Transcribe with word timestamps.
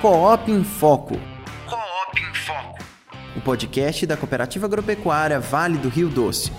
Coop 0.00 0.48
em 0.48 0.62
Foco. 0.62 1.16
Coop 1.68 2.20
em 2.20 2.32
Foco. 2.32 2.78
O 3.36 3.40
podcast 3.40 4.06
da 4.06 4.16
Cooperativa 4.16 4.66
Agropecuária 4.66 5.40
Vale 5.40 5.76
do 5.76 5.88
Rio 5.88 6.08
Doce. 6.08 6.52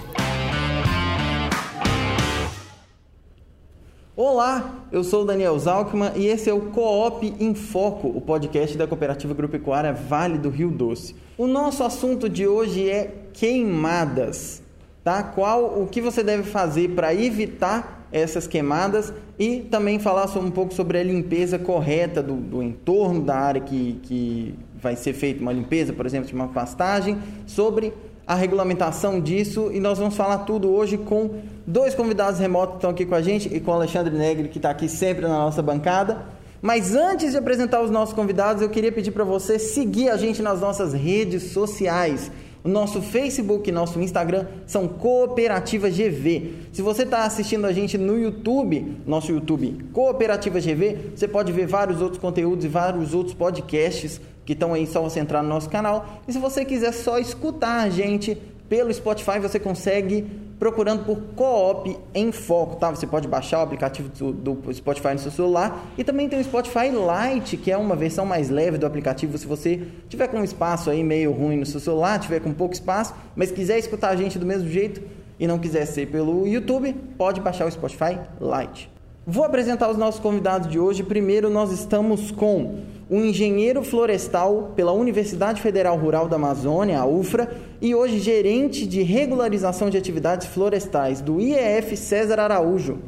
Olá, 4.13 4.85
eu 4.91 5.05
sou 5.05 5.23
o 5.23 5.25
Daniel 5.25 5.57
Zalkman 5.57 6.11
e 6.17 6.27
esse 6.27 6.49
é 6.49 6.53
o 6.53 6.63
Coop 6.71 7.33
em 7.39 7.55
Foco, 7.55 8.09
o 8.09 8.19
podcast 8.19 8.77
da 8.77 8.85
Cooperativa 8.85 9.31
Agropecuária 9.31 9.93
Vale 9.93 10.37
do 10.37 10.49
Rio 10.49 10.69
Doce. 10.69 11.15
O 11.37 11.47
nosso 11.47 11.81
assunto 11.81 12.27
de 12.27 12.45
hoje 12.45 12.89
é 12.89 13.23
queimadas, 13.31 14.61
tá? 15.01 15.23
Qual 15.23 15.81
o 15.81 15.87
que 15.87 16.01
você 16.01 16.21
deve 16.21 16.43
fazer 16.43 16.89
para 16.89 17.15
evitar 17.15 17.98
essas 18.11 18.47
queimadas 18.47 19.13
e 19.37 19.61
também 19.61 19.99
falar 19.99 20.25
um 20.37 20.51
pouco 20.51 20.73
sobre 20.73 20.97
a 20.97 21.03
limpeza 21.03 21.59
correta 21.59 22.21
do, 22.21 22.35
do 22.35 22.63
entorno 22.63 23.21
da 23.21 23.35
área 23.35 23.61
que, 23.61 23.99
que 24.03 24.55
vai 24.81 24.95
ser 24.95 25.13
feita 25.13 25.41
uma 25.41 25.51
limpeza, 25.51 25.93
por 25.93 26.05
exemplo, 26.05 26.27
de 26.27 26.33
uma 26.33 26.47
pastagem, 26.47 27.17
sobre 27.45 27.93
a 28.25 28.35
regulamentação 28.35 29.19
disso 29.19 29.71
e 29.73 29.79
nós 29.79 29.97
vamos 29.97 30.15
falar 30.15 30.39
tudo 30.39 30.69
hoje 30.69 30.97
com 30.97 31.41
dois 31.65 31.95
convidados 31.95 32.39
remotos 32.39 32.73
que 32.73 32.77
estão 32.77 32.91
aqui 32.91 33.05
com 33.05 33.15
a 33.15 33.21
gente 33.21 33.53
e 33.53 33.59
com 33.59 33.71
o 33.71 33.73
Alexandre 33.73 34.15
Negri, 34.15 34.49
que 34.49 34.59
está 34.59 34.69
aqui 34.69 34.87
sempre 34.87 35.23
na 35.23 35.29
nossa 35.29 35.61
bancada. 35.61 36.25
Mas 36.61 36.93
antes 36.93 37.31
de 37.31 37.37
apresentar 37.37 37.81
os 37.81 37.89
nossos 37.89 38.13
convidados, 38.13 38.61
eu 38.61 38.69
queria 38.69 38.91
pedir 38.91 39.11
para 39.11 39.23
você 39.23 39.57
seguir 39.57 40.09
a 40.09 40.17
gente 40.17 40.41
nas 40.41 40.59
nossas 40.59 40.93
redes 40.93 41.51
sociais. 41.51 42.29
Nosso 42.69 43.01
Facebook 43.01 43.67
e 43.67 43.73
nosso 43.73 43.99
Instagram 43.99 44.45
são 44.67 44.87
Cooperativa 44.87 45.89
GV. 45.89 46.53
Se 46.71 46.83
você 46.83 47.01
está 47.01 47.23
assistindo 47.23 47.65
a 47.65 47.73
gente 47.73 47.97
no 47.97 48.15
YouTube, 48.15 48.95
nosso 49.07 49.31
YouTube 49.31 49.85
Cooperativa 49.91 50.59
GV, 50.59 51.13
você 51.15 51.27
pode 51.27 51.51
ver 51.51 51.65
vários 51.65 51.99
outros 51.99 52.21
conteúdos 52.21 52.63
e 52.63 52.67
vários 52.67 53.15
outros 53.15 53.33
podcasts 53.33 54.21
que 54.45 54.53
estão 54.53 54.71
aí 54.75 54.85
só 54.85 55.01
você 55.01 55.19
entrar 55.19 55.41
no 55.41 55.49
nosso 55.49 55.67
canal. 55.67 56.21
E 56.27 56.31
se 56.31 56.37
você 56.37 56.63
quiser 56.63 56.93
só 56.93 57.17
escutar 57.17 57.81
a 57.81 57.89
gente 57.89 58.37
pelo 58.69 58.93
Spotify, 58.93 59.39
você 59.39 59.59
consegue 59.59 60.27
procurando 60.59 61.05
por 61.05 61.17
Coop 61.35 61.97
em 62.13 62.31
Foco, 62.33 62.75
tá? 62.75 62.89
Você 62.89 63.07
pode 63.07 63.27
baixar 63.27 63.59
o 63.59 63.61
aplicativo 63.61 64.09
do, 64.09 64.55
do, 64.55 64.73
Spotify 64.73 65.13
no 65.13 65.19
seu 65.19 65.31
celular 65.31 65.85
e 65.97 66.03
também 66.03 66.27
tem 66.27 66.39
o 66.39 66.43
Spotify 66.43 66.89
Lite, 66.89 67.55
que 67.55 67.71
é 67.71 67.77
uma 67.77 67.95
versão 67.95 68.25
mais 68.25 68.49
leve 68.49 68.77
do 68.77 68.85
aplicativo. 68.85 69.37
Se 69.37 69.47
você 69.47 69.81
tiver 70.09 70.27
com 70.27 70.37
um 70.37 70.43
espaço 70.43 70.89
aí 70.89 71.01
meio 71.01 71.31
ruim 71.31 71.57
no 71.57 71.65
seu 71.65 71.79
celular, 71.79 72.19
tiver 72.19 72.41
com 72.41 72.53
pouco 72.53 72.73
espaço, 72.73 73.15
mas 73.35 73.51
quiser 73.51 73.79
escutar 73.79 74.09
a 74.09 74.15
gente 74.17 74.37
do 74.37 74.45
mesmo 74.45 74.67
jeito 74.67 75.01
e 75.39 75.47
não 75.47 75.57
quiser 75.57 75.85
ser 75.85 76.07
pelo 76.07 76.45
YouTube, 76.45 76.93
pode 77.17 77.39
baixar 77.39 77.65
o 77.65 77.71
Spotify 77.71 78.19
Lite. 78.41 78.91
Vou 79.25 79.45
apresentar 79.45 79.89
os 79.89 79.95
nossos 79.95 80.19
convidados 80.19 80.69
de 80.69 80.79
hoje. 80.79 81.03
Primeiro, 81.03 81.49
nós 81.49 81.71
estamos 81.71 82.31
com 82.31 82.79
um 83.09 83.25
engenheiro 83.25 83.83
florestal 83.83 84.73
pela 84.75 84.91
Universidade 84.91 85.61
Federal 85.61 85.97
Rural 85.97 86.27
da 86.27 86.35
Amazônia, 86.35 86.99
a 86.99 87.05
UFRA, 87.07 87.49
e 87.81 87.95
hoje 87.95 88.19
gerente 88.19 88.85
de 88.85 89.01
regularização 89.01 89.89
de 89.89 89.97
atividades 89.97 90.47
florestais 90.47 91.19
do 91.19 91.39
IEF 91.39 91.97
César 91.97 92.39
Araújo. 92.39 92.99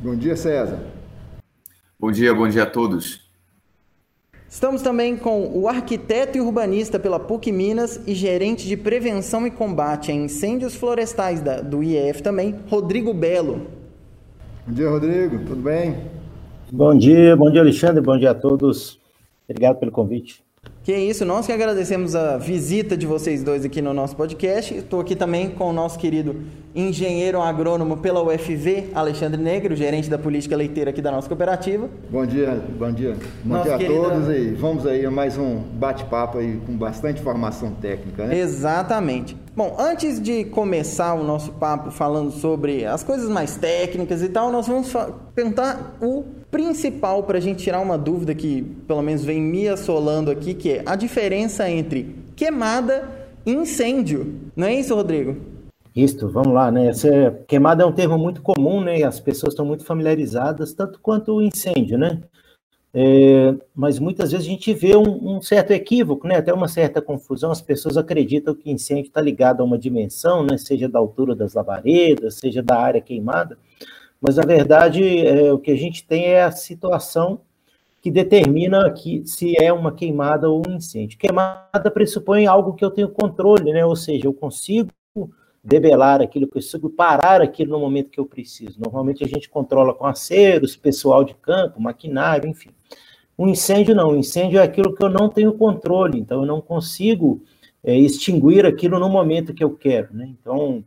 Bom 0.00 0.14
dia, 0.14 0.36
César. 0.36 0.80
Bom 1.98 2.12
dia, 2.12 2.32
bom 2.32 2.48
dia 2.48 2.62
a 2.62 2.66
todos. 2.66 3.20
Estamos 4.48 4.82
também 4.82 5.16
com 5.16 5.50
o 5.56 5.66
arquiteto 5.66 6.36
e 6.36 6.40
urbanista 6.40 6.98
pela 6.98 7.18
PUC 7.18 7.50
Minas 7.50 8.00
e 8.06 8.14
gerente 8.14 8.68
de 8.68 8.76
prevenção 8.76 9.46
e 9.46 9.50
combate 9.50 10.12
a 10.12 10.14
incêndios 10.14 10.74
florestais 10.74 11.40
da, 11.40 11.60
do 11.60 11.82
IEF 11.82 12.22
também, 12.22 12.56
Rodrigo 12.68 13.14
Belo. 13.14 13.66
Bom 14.66 14.74
dia, 14.74 14.90
Rodrigo. 14.90 15.38
Tudo 15.38 15.62
bem? 15.62 16.21
Bom 16.74 16.96
dia, 16.96 17.36
bom 17.36 17.50
dia 17.50 17.60
Alexandre, 17.60 18.00
bom 18.00 18.16
dia 18.16 18.30
a 18.30 18.34
todos. 18.34 18.98
Obrigado 19.46 19.78
pelo 19.78 19.92
convite. 19.92 20.42
Que 20.82 20.96
isso, 20.96 21.22
nós 21.22 21.44
que 21.44 21.52
agradecemos 21.52 22.14
a 22.14 22.38
visita 22.38 22.96
de 22.96 23.06
vocês 23.06 23.44
dois 23.44 23.62
aqui 23.62 23.82
no 23.82 23.92
nosso 23.92 24.16
podcast. 24.16 24.74
Estou 24.74 24.98
aqui 24.98 25.14
também 25.14 25.50
com 25.50 25.68
o 25.68 25.72
nosso 25.72 25.98
querido 25.98 26.34
engenheiro 26.74 27.42
agrônomo 27.42 27.98
pela 27.98 28.22
UFV, 28.22 28.88
Alexandre 28.94 29.38
Negro, 29.38 29.76
gerente 29.76 30.08
da 30.08 30.16
política 30.16 30.56
leiteira 30.56 30.88
aqui 30.88 31.02
da 31.02 31.12
nossa 31.12 31.28
cooperativa. 31.28 31.90
Bom 32.08 32.24
dia, 32.24 32.58
bom 32.78 32.90
dia. 32.90 33.16
Bom 33.44 33.56
Nosso 33.56 33.64
dia 33.64 33.74
a 33.74 33.78
querido... 33.78 34.02
todos 34.02 34.28
e 34.30 34.50
vamos 34.52 34.86
aí 34.86 35.04
a 35.04 35.10
mais 35.10 35.36
um 35.36 35.58
bate-papo 35.58 36.38
aí 36.38 36.58
com 36.64 36.74
bastante 36.74 37.20
informação 37.20 37.72
técnica, 37.72 38.24
né? 38.24 38.38
Exatamente. 38.38 39.36
Bom, 39.54 39.76
antes 39.78 40.18
de 40.18 40.46
começar 40.46 41.12
o 41.12 41.22
nosso 41.22 41.52
papo 41.52 41.90
falando 41.90 42.30
sobre 42.30 42.86
as 42.86 43.04
coisas 43.04 43.28
mais 43.28 43.58
técnicas 43.58 44.22
e 44.22 44.30
tal, 44.30 44.50
nós 44.50 44.66
vamos 44.66 44.90
perguntar 45.34 45.98
o 46.00 46.24
principal 46.52 47.22
para 47.22 47.38
a 47.38 47.40
gente 47.40 47.64
tirar 47.64 47.80
uma 47.80 47.96
dúvida 47.96 48.34
que 48.34 48.62
pelo 48.86 49.00
menos 49.00 49.24
vem 49.24 49.40
me 49.40 49.66
assolando 49.66 50.30
aqui, 50.30 50.52
que 50.52 50.72
é 50.72 50.82
a 50.84 50.94
diferença 50.94 51.68
entre 51.68 52.14
queimada 52.36 53.08
e 53.44 53.52
incêndio. 53.52 54.38
Não 54.54 54.66
é 54.66 54.74
isso, 54.74 54.94
Rodrigo? 54.94 55.34
Isso, 55.96 56.28
vamos 56.28 56.52
lá, 56.52 56.70
né? 56.70 56.88
Essa 56.88 57.42
queimada 57.48 57.82
é 57.82 57.86
um 57.86 57.92
termo 57.92 58.18
muito 58.18 58.42
comum, 58.42 58.82
né? 58.82 59.02
As 59.02 59.18
pessoas 59.18 59.54
estão 59.54 59.64
muito 59.64 59.84
familiarizadas, 59.84 60.74
tanto 60.74 61.00
quanto 61.00 61.34
o 61.34 61.42
incêndio, 61.42 61.98
né? 61.98 62.20
É, 62.94 63.54
mas 63.74 63.98
muitas 63.98 64.32
vezes 64.32 64.46
a 64.46 64.50
gente 64.50 64.74
vê 64.74 64.94
um, 64.94 65.36
um, 65.36 65.40
certo 65.40 65.70
equívoco, 65.70 66.26
né? 66.28 66.36
Até 66.36 66.52
uma 66.52 66.68
certa 66.68 67.00
confusão. 67.00 67.50
As 67.50 67.62
pessoas 67.62 67.96
acreditam 67.96 68.54
que 68.54 68.70
incêndio 68.70 69.06
está 69.06 69.22
ligado 69.22 69.62
a 69.62 69.64
uma 69.64 69.78
dimensão, 69.78 70.44
né? 70.44 70.58
Seja 70.58 70.86
da 70.86 70.98
altura 70.98 71.34
das 71.34 71.54
labaredas, 71.54 72.34
seja 72.34 72.62
da 72.62 72.78
área 72.78 73.00
queimada. 73.00 73.56
Mas 74.22 74.36
na 74.36 74.44
verdade, 74.44 75.26
é, 75.26 75.52
o 75.52 75.58
que 75.58 75.72
a 75.72 75.76
gente 75.76 76.06
tem 76.06 76.26
é 76.26 76.44
a 76.44 76.52
situação 76.52 77.40
que 78.00 78.10
determina 78.10 78.88
que 78.92 79.22
se 79.26 79.54
é 79.60 79.72
uma 79.72 79.92
queimada 79.92 80.48
ou 80.48 80.62
um 80.66 80.76
incêndio. 80.76 81.18
Queimada 81.18 81.90
pressupõe 81.90 82.46
algo 82.46 82.74
que 82.74 82.84
eu 82.84 82.90
tenho 82.90 83.08
controle, 83.08 83.72
né? 83.72 83.84
Ou 83.84 83.96
seja, 83.96 84.26
eu 84.26 84.32
consigo 84.32 84.90
debelar 85.62 86.20
aquilo, 86.20 86.46
eu 86.46 86.48
consigo 86.48 86.90
parar 86.90 87.40
aquilo 87.40 87.72
no 87.72 87.80
momento 87.80 88.10
que 88.10 88.18
eu 88.18 88.26
preciso. 88.26 88.80
Normalmente 88.80 89.24
a 89.24 89.28
gente 89.28 89.48
controla 89.48 89.94
com 89.94 90.06
aceros, 90.06 90.76
pessoal 90.76 91.22
de 91.22 91.34
campo, 91.34 91.80
maquinário, 91.80 92.48
enfim. 92.48 92.70
Um 93.38 93.48
incêndio 93.48 93.94
não, 93.94 94.10
um 94.10 94.16
incêndio 94.16 94.58
é 94.58 94.62
aquilo 94.62 94.94
que 94.94 95.02
eu 95.02 95.08
não 95.08 95.28
tenho 95.28 95.52
controle, 95.54 96.18
então 96.18 96.40
eu 96.40 96.46
não 96.46 96.60
consigo 96.60 97.42
é, 97.82 97.96
extinguir 97.96 98.66
aquilo 98.66 98.98
no 98.98 99.08
momento 99.08 99.54
que 99.54 99.64
eu 99.64 99.70
quero, 99.70 100.08
né? 100.12 100.28
Então, 100.40 100.84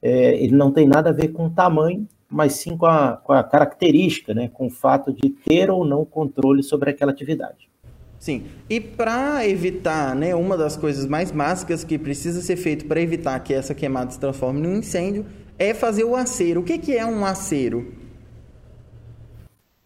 é, 0.00 0.34
ele 0.42 0.54
não 0.54 0.72
tem 0.72 0.86
nada 0.86 1.10
a 1.10 1.12
ver 1.12 1.28
com 1.28 1.46
o 1.46 1.50
tamanho, 1.50 2.08
mas 2.32 2.54
sim 2.54 2.76
com 2.76 2.86
a, 2.86 3.16
com 3.16 3.32
a 3.32 3.44
característica, 3.44 4.32
né? 4.32 4.48
Com 4.48 4.66
o 4.66 4.70
fato 4.70 5.12
de 5.12 5.30
ter 5.30 5.70
ou 5.70 5.84
não 5.84 6.04
controle 6.04 6.62
sobre 6.62 6.90
aquela 6.90 7.12
atividade. 7.12 7.70
Sim. 8.18 8.44
E 8.70 8.80
para 8.80 9.46
evitar, 9.48 10.14
né, 10.14 10.32
uma 10.32 10.56
das 10.56 10.76
coisas 10.76 11.06
mais 11.06 11.32
básicas 11.32 11.82
que 11.82 11.98
precisa 11.98 12.40
ser 12.40 12.54
feito 12.54 12.86
para 12.86 13.00
evitar 13.00 13.38
que 13.40 13.52
essa 13.52 13.74
queimada 13.74 14.12
se 14.12 14.20
transforme 14.20 14.60
num 14.60 14.76
incêndio 14.76 15.26
é 15.58 15.74
fazer 15.74 16.04
o 16.04 16.14
acero. 16.14 16.60
O 16.60 16.64
que, 16.64 16.78
que 16.78 16.96
é 16.96 17.04
um 17.04 17.24
acero? 17.24 17.92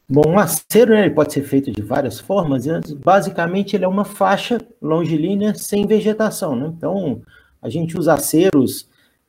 Bom, 0.08 0.22
um 0.28 0.38
acero 0.38 0.92
né, 0.92 1.06
ele 1.06 1.14
pode 1.14 1.32
ser 1.32 1.42
feito 1.42 1.72
de 1.72 1.80
várias 1.82 2.20
formas. 2.20 2.66
Basicamente, 3.02 3.74
ele 3.74 3.86
é 3.86 3.88
uma 3.88 4.04
faixa 4.04 4.60
longilínea 4.82 5.54
sem 5.54 5.86
vegetação. 5.86 6.54
Né? 6.54 6.72
Então, 6.76 7.22
a 7.60 7.70
gente 7.70 7.98
usa 7.98 8.14
aceros 8.14 8.86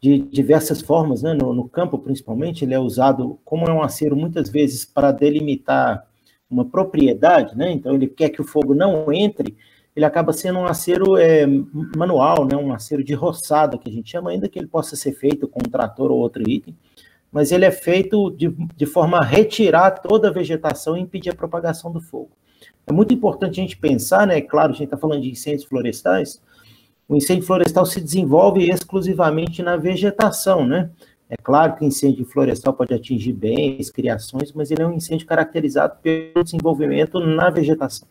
de 0.08 0.20
diversas 0.20 0.82
formas, 0.82 1.22
né? 1.22 1.34
no, 1.34 1.54
no 1.54 1.68
campo 1.68 1.98
principalmente. 2.00 2.64
Ele 2.64 2.74
é 2.74 2.80
usado, 2.80 3.40
como 3.44 3.66
é 3.66 3.74
um 3.74 3.82
acero, 3.82 4.16
muitas 4.16 4.50
vezes 4.50 4.86
para 4.86 5.12
delimitar 5.12 6.08
uma 6.50 6.64
propriedade, 6.64 7.58
né? 7.58 7.72
Então 7.72 7.94
ele 7.94 8.08
quer 8.08 8.30
que 8.30 8.42
o 8.42 8.46
fogo 8.46 8.74
não 8.74 9.12
entre, 9.12 9.58
ele 9.94 10.06
acaba 10.06 10.32
sendo 10.32 10.60
um 10.60 10.66
acero 10.66 11.18
é, 11.18 11.46
manual, 11.98 12.46
né? 12.46 12.56
Um 12.56 12.72
acero 12.72 13.04
de 13.04 13.14
roçada 13.14 13.78
que 13.78 13.90
a 13.90 13.92
gente 13.92 14.10
chama, 14.10 14.30
ainda 14.30 14.48
que 14.48 14.58
ele 14.58 14.68
possa 14.68 14.96
ser 14.96 15.12
feito 15.12 15.46
com 15.46 15.60
um 15.60 15.70
trator 15.70 16.10
ou 16.10 16.20
outro 16.20 16.50
item, 16.50 16.74
mas 17.30 17.52
ele 17.52 17.66
é 17.66 17.72
feito 17.72 18.32
de, 18.32 18.56
de 18.78 18.86
forma 18.86 19.18
a 19.18 19.24
retirar 19.24 19.92
toda 19.92 20.30
a 20.30 20.32
vegetação 20.32 20.96
e 20.96 21.02
impedir 21.02 21.32
a 21.32 21.36
propagação 21.36 21.92
do 21.92 22.00
fogo. 22.00 22.30
É 22.86 22.94
muito 22.94 23.14
importante 23.14 23.60
a 23.60 23.64
gente 23.64 23.76
pensar, 23.76 24.26
né? 24.26 24.40
Claro, 24.40 24.70
a 24.70 24.74
gente 24.74 24.86
está 24.86 24.98
falando 24.98 25.22
de 25.22 25.30
incêndios 25.30 25.66
florestais. 25.66 26.42
O 27.08 27.16
incêndio 27.16 27.46
florestal 27.46 27.86
se 27.86 28.02
desenvolve 28.02 28.70
exclusivamente 28.70 29.64
na 29.64 29.78
vegetação, 29.78 30.66
né? 30.66 30.90
É 31.30 31.36
claro 31.36 31.76
que 31.76 31.84
o 31.84 31.88
incêndio 31.88 32.26
florestal 32.26 32.74
pode 32.74 32.94
atingir 32.94 33.34
bens, 33.34 33.90
criações, 33.90 34.52
mas 34.54 34.72
ele 34.72 34.82
é 34.82 34.88
um 34.88 34.94
incêndio 34.94 35.28
caracterizado 35.28 35.98
pelo 36.02 36.44
desenvolvimento 36.44 37.20
na 37.20 37.50
vegetação. 37.50 38.08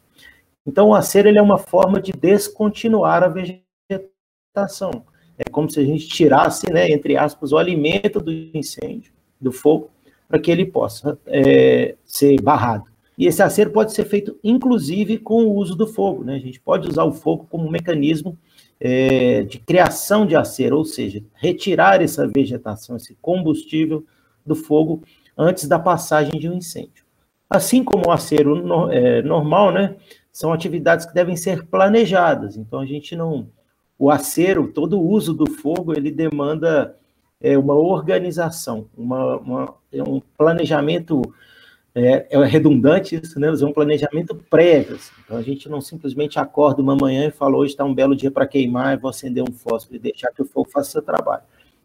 Então, 0.67 0.89
o 0.89 0.95
acero 0.95 1.29
ele 1.29 1.39
é 1.39 1.43
uma 1.43 1.59
forma 1.59 2.01
de 2.01 2.13
descontinuar 2.13 3.23
a 3.23 3.29
vegetação. 3.29 5.05
É 5.39 5.45
como 5.51 5.71
se 5.71 5.79
a 5.81 5.85
gente 5.85 6.09
tirasse, 6.09 6.71
né, 6.71 6.91
entre 6.91 7.17
aspas, 7.17 7.53
o 7.53 7.59
alimento 7.59 8.21
do 8.21 8.33
incêndio, 8.33 9.13
do 9.41 9.53
fogo, 9.53 9.91
para 10.29 10.39
que 10.39 10.51
ele 10.51 10.67
possa 10.67 11.19
é, 11.27 11.95
ser 12.05 12.41
barrado. 12.41 12.85
E 13.17 13.27
esse 13.27 13.43
acero 13.43 13.71
pode 13.71 13.93
ser 13.93 14.05
feito, 14.05 14.39
inclusive, 14.43 15.19
com 15.19 15.45
o 15.45 15.55
uso 15.55 15.75
do 15.75 15.87
fogo. 15.87 16.25
Né? 16.25 16.35
A 16.35 16.39
gente 16.39 16.61
pode 16.61 16.89
usar 16.89 17.05
o 17.05 17.13
fogo 17.13 17.47
como 17.49 17.67
um 17.67 17.71
mecanismo 17.71 18.37
é, 18.81 19.43
de 19.43 19.58
criação 19.58 20.26
de 20.26 20.37
acero, 20.37 20.76
ou 20.78 20.84
seja, 20.84 21.23
retirar 21.34 22.02
essa 22.02 22.26
vegetação, 22.26 22.96
esse 22.96 23.14
combustível 23.20 24.05
do 24.44 24.55
fogo 24.55 25.02
antes 25.37 25.67
da 25.67 25.78
passagem 25.78 26.38
de 26.38 26.49
um 26.49 26.55
incêndio. 26.55 27.05
Assim 27.49 27.82
como 27.84 28.08
o 28.08 28.11
acero 28.11 28.55
no, 28.56 28.90
é, 28.90 29.23
normal, 29.23 29.73
né? 29.73 29.96
São 30.32 30.52
atividades 30.52 31.06
que 31.06 31.14
devem 31.14 31.37
ser 31.37 31.67
planejadas. 31.67 32.56
Então 32.56 32.81
a 32.81 32.87
gente 32.87 33.14
não. 33.17 33.49
O 33.99 34.11
acero, 34.11 34.69
todo 34.69 34.99
o 34.99 35.08
uso 35.08 35.32
do 35.32 35.50
fogo, 35.50 35.96
ele 35.96 36.11
demanda 36.11 36.96
é, 37.40 37.56
uma 37.56 37.75
organização, 37.75 38.88
uma, 38.96 39.37
uma, 39.38 39.75
é 39.90 40.02
um 40.02 40.20
planejamento 40.37 41.23
é, 41.99 42.27
é 42.29 42.45
redundante 42.45 43.17
isso, 43.17 43.41
né? 43.41 43.49
É 43.49 43.65
um 43.65 43.73
planejamento 43.73 44.35
prévio. 44.51 44.97
Assim. 44.97 45.13
Então 45.25 45.39
a 45.39 45.43
gente 45.43 45.67
não 45.67 45.81
simplesmente 45.81 46.39
acorda 46.39 46.83
uma 46.83 46.95
manhã 46.95 47.27
e 47.27 47.31
fala 47.31 47.57
hoje 47.57 47.73
está 47.73 47.87
um 47.87 47.95
belo 47.95 48.15
dia 48.15 48.31
para 48.31 48.47
queimar, 48.47 48.99
vou 48.99 49.09
acender 49.09 49.43
um 49.43 49.51
fósforo 49.51 49.97
e 49.97 49.99
deixar 49.99 50.31
que 50.31 50.43
o 50.43 50.45
fogo 50.45 50.69
faça 50.71 50.91
seu 50.91 51.03
trabalho. 51.03 51.43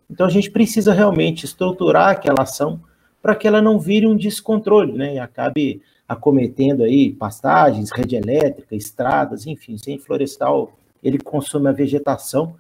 Então 0.10 0.28
a 0.28 0.30
gente 0.30 0.52
precisa 0.52 0.92
realmente 0.92 1.46
estruturar 1.46 2.10
aquela 2.10 2.42
ação 2.42 2.82
para 3.22 3.36
que 3.36 3.48
ela 3.48 3.62
não 3.62 3.80
vire 3.80 4.06
um 4.06 4.18
descontrole, 4.18 4.92
né? 4.92 5.16
E 5.16 5.20
acabe 5.20 5.82
acometendo 6.06 6.84
aí 6.84 7.14
pastagens, 7.14 7.90
rede 7.90 8.18
elétrica, 8.18 8.76
estradas, 8.76 9.48
enfim, 9.48 9.78
sem 9.78 9.98
florestal, 9.98 10.74
ele 11.02 11.20
consome 11.20 11.70
a 11.70 11.72
vegetação, 11.72 12.58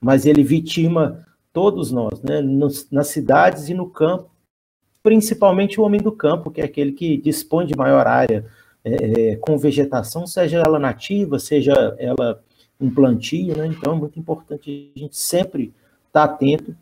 mas 0.00 0.24
ele 0.24 0.44
vitima 0.44 1.26
todos 1.52 1.90
nós, 1.90 2.22
né? 2.22 2.40
Nos, 2.40 2.88
nas 2.92 3.08
cidades 3.08 3.68
e 3.68 3.74
no 3.74 3.90
campo, 3.90 4.30
principalmente 5.06 5.80
o 5.80 5.84
homem 5.84 6.00
do 6.00 6.10
campo, 6.10 6.50
que 6.50 6.60
é 6.60 6.64
aquele 6.64 6.90
que 6.90 7.16
dispõe 7.16 7.64
de 7.64 7.76
maior 7.76 8.08
área 8.08 8.44
é, 8.84 9.34
é, 9.34 9.36
com 9.36 9.56
vegetação, 9.56 10.26
seja 10.26 10.58
ela 10.58 10.80
nativa, 10.80 11.38
seja 11.38 11.94
ela 11.96 12.42
um 12.80 12.90
plantio, 12.90 13.56
né? 13.56 13.68
Então 13.68 13.92
é 13.92 13.96
muito 13.96 14.18
importante 14.18 14.90
a 14.96 14.98
gente 14.98 15.16
sempre 15.16 15.72
estar 16.08 16.26
tá 16.26 16.34
atento 16.34 16.74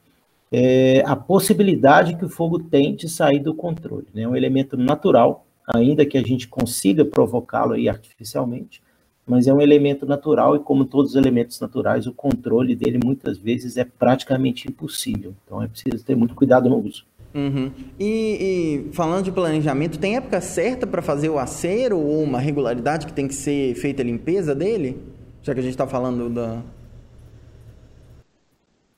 é, 0.50 1.02
à 1.04 1.14
possibilidade 1.14 2.16
que 2.16 2.24
o 2.24 2.28
fogo 2.30 2.58
tem 2.58 2.96
de 2.96 3.10
sair 3.10 3.40
do 3.40 3.54
controle. 3.54 4.06
Né? 4.14 4.22
É 4.22 4.28
um 4.28 4.34
elemento 4.34 4.74
natural, 4.74 5.44
ainda 5.66 6.06
que 6.06 6.16
a 6.16 6.22
gente 6.22 6.48
consiga 6.48 7.04
provocá-lo 7.04 7.74
artificialmente, 7.90 8.82
mas 9.26 9.46
é 9.46 9.52
um 9.52 9.60
elemento 9.60 10.06
natural 10.06 10.56
e 10.56 10.60
como 10.60 10.86
todos 10.86 11.10
os 11.10 11.16
elementos 11.16 11.60
naturais, 11.60 12.06
o 12.06 12.12
controle 12.14 12.74
dele 12.74 12.98
muitas 13.04 13.36
vezes 13.36 13.76
é 13.76 13.84
praticamente 13.84 14.66
impossível. 14.66 15.34
Então 15.44 15.62
é 15.62 15.68
preciso 15.68 16.02
ter 16.02 16.16
muito 16.16 16.34
cuidado 16.34 16.70
no 16.70 16.78
uso. 16.78 17.04
Uhum. 17.34 17.72
E, 17.98 18.86
e, 18.88 18.92
falando 18.92 19.24
de 19.24 19.32
planejamento, 19.32 19.98
tem 19.98 20.16
época 20.16 20.40
certa 20.40 20.86
para 20.86 21.02
fazer 21.02 21.28
o 21.28 21.38
acero 21.38 21.98
ou 21.98 22.22
uma 22.22 22.38
regularidade 22.38 23.06
que 23.06 23.12
tem 23.12 23.26
que 23.26 23.34
ser 23.34 23.74
feita 23.74 24.02
a 24.02 24.04
limpeza 24.04 24.54
dele? 24.54 25.02
Já 25.42 25.52
que 25.52 25.58
a 25.58 25.62
gente 25.62 25.72
está 25.72 25.86
falando 25.86 26.30
da. 26.30 26.62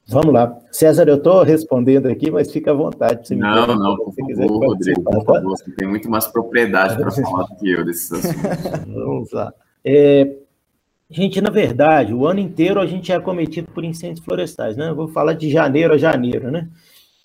Vamos 0.08 0.32
lá. 0.32 0.56
César, 0.70 1.08
eu 1.08 1.16
estou 1.16 1.42
respondendo 1.42 2.06
aqui, 2.06 2.30
mas 2.30 2.52
fica 2.52 2.70
à 2.70 2.74
vontade. 2.74 3.26
Se 3.26 3.34
não, 3.34 3.66
não, 3.66 3.96
por 3.96 4.14
favor, 4.14 4.66
Rodrigo, 4.66 5.02
por 5.02 5.24
favor. 5.24 5.42
Você 5.42 5.70
tem 5.72 5.88
muito 5.88 6.08
mais 6.08 6.28
propriedade 6.28 6.96
para 6.96 7.10
falar 7.10 7.44
do 7.44 7.56
que 7.56 7.70
eu 7.70 7.84
desses 7.84 8.12
assuntos. 8.12 8.84
Vamos 8.86 9.32
lá. 9.32 9.52
É, 9.84 10.36
gente, 11.10 11.40
na 11.40 11.50
verdade, 11.50 12.14
o 12.14 12.26
ano 12.26 12.38
inteiro 12.38 12.80
a 12.80 12.86
gente 12.86 13.10
é 13.10 13.16
acometido 13.16 13.68
por 13.72 13.82
incêndios 13.82 14.24
florestais, 14.24 14.76
né? 14.76 14.90
Eu 14.90 14.94
vou 14.94 15.08
falar 15.08 15.32
de 15.32 15.50
janeiro 15.50 15.94
a 15.94 15.98
janeiro, 15.98 16.50
né? 16.50 16.68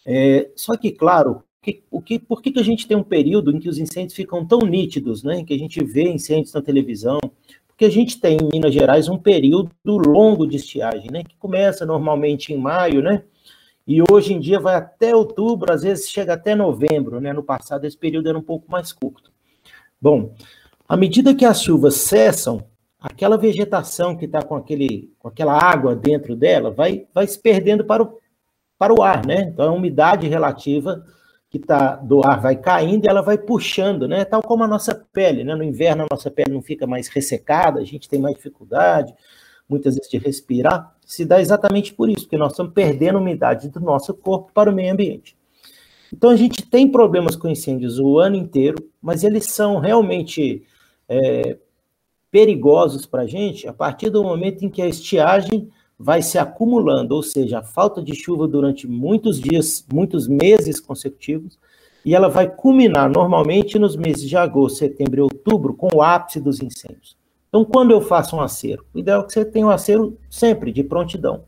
É, 0.06 0.50
só 0.56 0.76
que, 0.76 0.92
claro, 0.92 1.44
que, 1.62 1.84
o 1.92 2.02
que, 2.02 2.18
por 2.18 2.42
que, 2.42 2.52
que 2.52 2.60
a 2.60 2.64
gente 2.64 2.88
tem 2.88 2.98
um 2.98 3.04
período 3.04 3.52
em 3.52 3.60
que 3.60 3.70
os 3.70 3.78
incêndios 3.78 4.16
ficam 4.16 4.46
tão 4.46 4.60
nítidos, 4.60 5.24
né? 5.24 5.44
Que 5.44 5.54
a 5.54 5.58
gente 5.58 5.84
vê 5.84 6.10
incêndios 6.10 6.54
na 6.54 6.62
televisão? 6.62 7.20
Porque 7.68 7.86
a 7.86 7.90
gente 7.90 8.20
tem 8.20 8.38
em 8.38 8.50
Minas 8.52 8.74
Gerais 8.74 9.08
um 9.08 9.18
período 9.18 9.72
longo 9.86 10.48
de 10.48 10.58
estiagem, 10.58 11.12
né? 11.12 11.24
Que 11.24 11.36
começa 11.38 11.86
normalmente 11.86 12.52
em 12.52 12.58
maio, 12.58 13.02
né? 13.02 13.24
E 13.88 14.02
hoje 14.12 14.34
em 14.34 14.40
dia 14.40 14.60
vai 14.60 14.76
até 14.76 15.16
outubro, 15.16 15.74
às 15.74 15.84
vezes 15.84 16.10
chega 16.10 16.34
até 16.34 16.56
novembro, 16.56 17.20
né? 17.20 17.34
No 17.34 17.44
passado 17.44 17.86
esse 17.86 17.98
período 17.98 18.30
era 18.30 18.38
um 18.38 18.44
pouco 18.44 18.72
mais 18.72 18.92
curto. 18.92 19.32
Bom, 20.00 20.34
à 20.88 20.98
medida 20.98 21.36
que 21.36 21.46
as 21.46 21.62
chuvas 21.62 21.96
cessam, 21.96 22.64
aquela 23.00 23.38
vegetação 23.38 24.16
que 24.16 24.26
está 24.26 24.42
com, 24.44 24.56
aquele, 24.56 25.12
com 25.20 25.28
aquela 25.28 25.58
água 25.58 25.96
dentro 25.96 26.36
dela 26.36 26.72
vai, 26.72 27.06
vai 27.14 27.26
se 27.28 27.40
perdendo 27.40 27.84
para 27.84 28.04
o, 28.04 28.21
para 28.82 28.92
o 28.92 29.04
ar, 29.04 29.24
né? 29.28 29.44
Então 29.44 29.70
a 29.70 29.72
umidade 29.72 30.28
relativa 30.28 31.06
que 31.52 31.60
tá 31.60 31.98
do 31.98 32.26
ar 32.26 32.42
vai 32.42 32.56
caindo 32.56 33.06
e 33.06 33.08
ela 33.08 33.22
vai 33.22 33.38
puxando, 33.38 34.08
né? 34.08 34.26
Tal 34.26 34.42
como 34.42 34.64
a 34.64 34.68
nossa 34.68 35.06
pele, 35.14 35.44
né? 35.44 35.54
No 35.54 35.64
inverno 35.64 36.02
a 36.02 36.08
nossa 36.10 36.32
pele 36.32 36.52
não 36.52 36.64
fica 36.64 36.88
mais 36.88 37.08
ressecada, 37.08 37.80
a 37.80 37.84
gente 37.84 38.10
tem 38.10 38.20
mais 38.20 38.36
dificuldade, 38.36 39.14
muitas 39.70 39.94
vezes 39.94 40.10
de 40.10 40.18
respirar, 40.18 40.96
se 41.06 41.24
dá 41.24 41.40
exatamente 41.40 41.94
por 41.94 42.10
isso, 42.10 42.22
porque 42.22 42.40
nós 42.40 42.54
estamos 42.54 42.74
perdendo 42.74 43.20
umidade 43.20 43.70
do 43.70 43.80
nosso 43.80 44.16
corpo 44.16 44.52
para 44.52 44.72
o 44.72 44.74
meio 44.74 44.92
ambiente. 44.92 45.38
Então 46.12 46.32
a 46.32 46.36
gente 46.36 46.66
tem 46.66 46.92
problemas 46.92 47.36
com 47.36 47.48
incêndios 47.48 48.00
o 48.00 48.18
ano 48.18 48.36
inteiro, 48.36 48.84
mas 49.00 49.24
eles 49.24 49.46
são 49.46 49.78
realmente 49.78 50.64
é, 51.08 51.56
perigosos 52.32 53.06
para 53.06 53.22
a 53.22 53.28
gente 53.28 53.68
a 53.68 53.74
partir 53.74 54.10
do 54.10 54.24
momento 54.24 54.66
em 54.66 54.70
que 54.70 54.82
a 54.82 54.88
estiagem 54.88 55.70
vai 56.02 56.24
se 56.24 56.40
acumulando, 56.40 57.14
ou 57.14 57.22
seja, 57.22 57.60
a 57.60 57.64
falta 57.64 58.02
de 58.02 58.16
chuva 58.16 58.48
durante 58.48 58.88
muitos 58.88 59.40
dias, 59.40 59.86
muitos 59.94 60.28
meses 60.28 60.80
consecutivos, 60.80 61.60
e 62.04 62.16
ela 62.16 62.28
vai 62.28 62.50
culminar 62.50 63.08
normalmente 63.08 63.78
nos 63.78 63.96
meses 63.96 64.28
de 64.28 64.36
agosto, 64.36 64.80
setembro 64.80 65.20
e 65.20 65.22
outubro, 65.22 65.76
com 65.76 65.90
o 65.94 66.02
ápice 66.02 66.40
dos 66.40 66.60
incêndios. 66.60 67.16
Então, 67.48 67.64
quando 67.64 67.92
eu 67.92 68.02
faço 68.02 68.36
um 68.36 68.42
acero, 68.42 68.84
o 68.94 68.98
ideal 68.98 69.22
é 69.22 69.26
que 69.26 69.34
você 69.34 69.46
tenha 69.46 69.68
um 69.68 69.70
acero 69.70 70.18
sempre, 70.28 70.72
de 70.72 70.84
prontidão. 70.84 71.44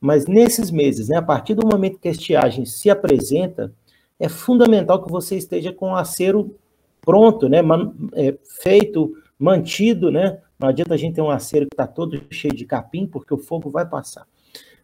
Mas 0.00 0.26
nesses 0.26 0.72
meses, 0.72 1.08
né, 1.08 1.18
a 1.18 1.22
partir 1.22 1.54
do 1.54 1.64
momento 1.64 2.00
que 2.00 2.08
a 2.08 2.12
estiagem 2.12 2.64
se 2.64 2.90
apresenta, 2.90 3.72
é 4.18 4.28
fundamental 4.28 5.00
que 5.00 5.12
você 5.12 5.36
esteja 5.36 5.72
com 5.72 5.92
o 5.92 5.96
acero 5.96 6.56
pronto, 7.02 7.48
né, 7.48 7.60
é, 8.14 8.34
feito, 8.62 9.14
mantido, 9.38 10.10
né, 10.10 10.38
não 10.62 10.68
adianta 10.68 10.94
a 10.94 10.96
gente 10.96 11.16
ter 11.16 11.20
um 11.20 11.30
acero 11.30 11.66
que 11.66 11.74
está 11.74 11.88
todo 11.88 12.22
cheio 12.30 12.54
de 12.54 12.64
capim, 12.64 13.04
porque 13.04 13.34
o 13.34 13.38
fogo 13.38 13.68
vai 13.68 13.84
passar. 13.84 14.26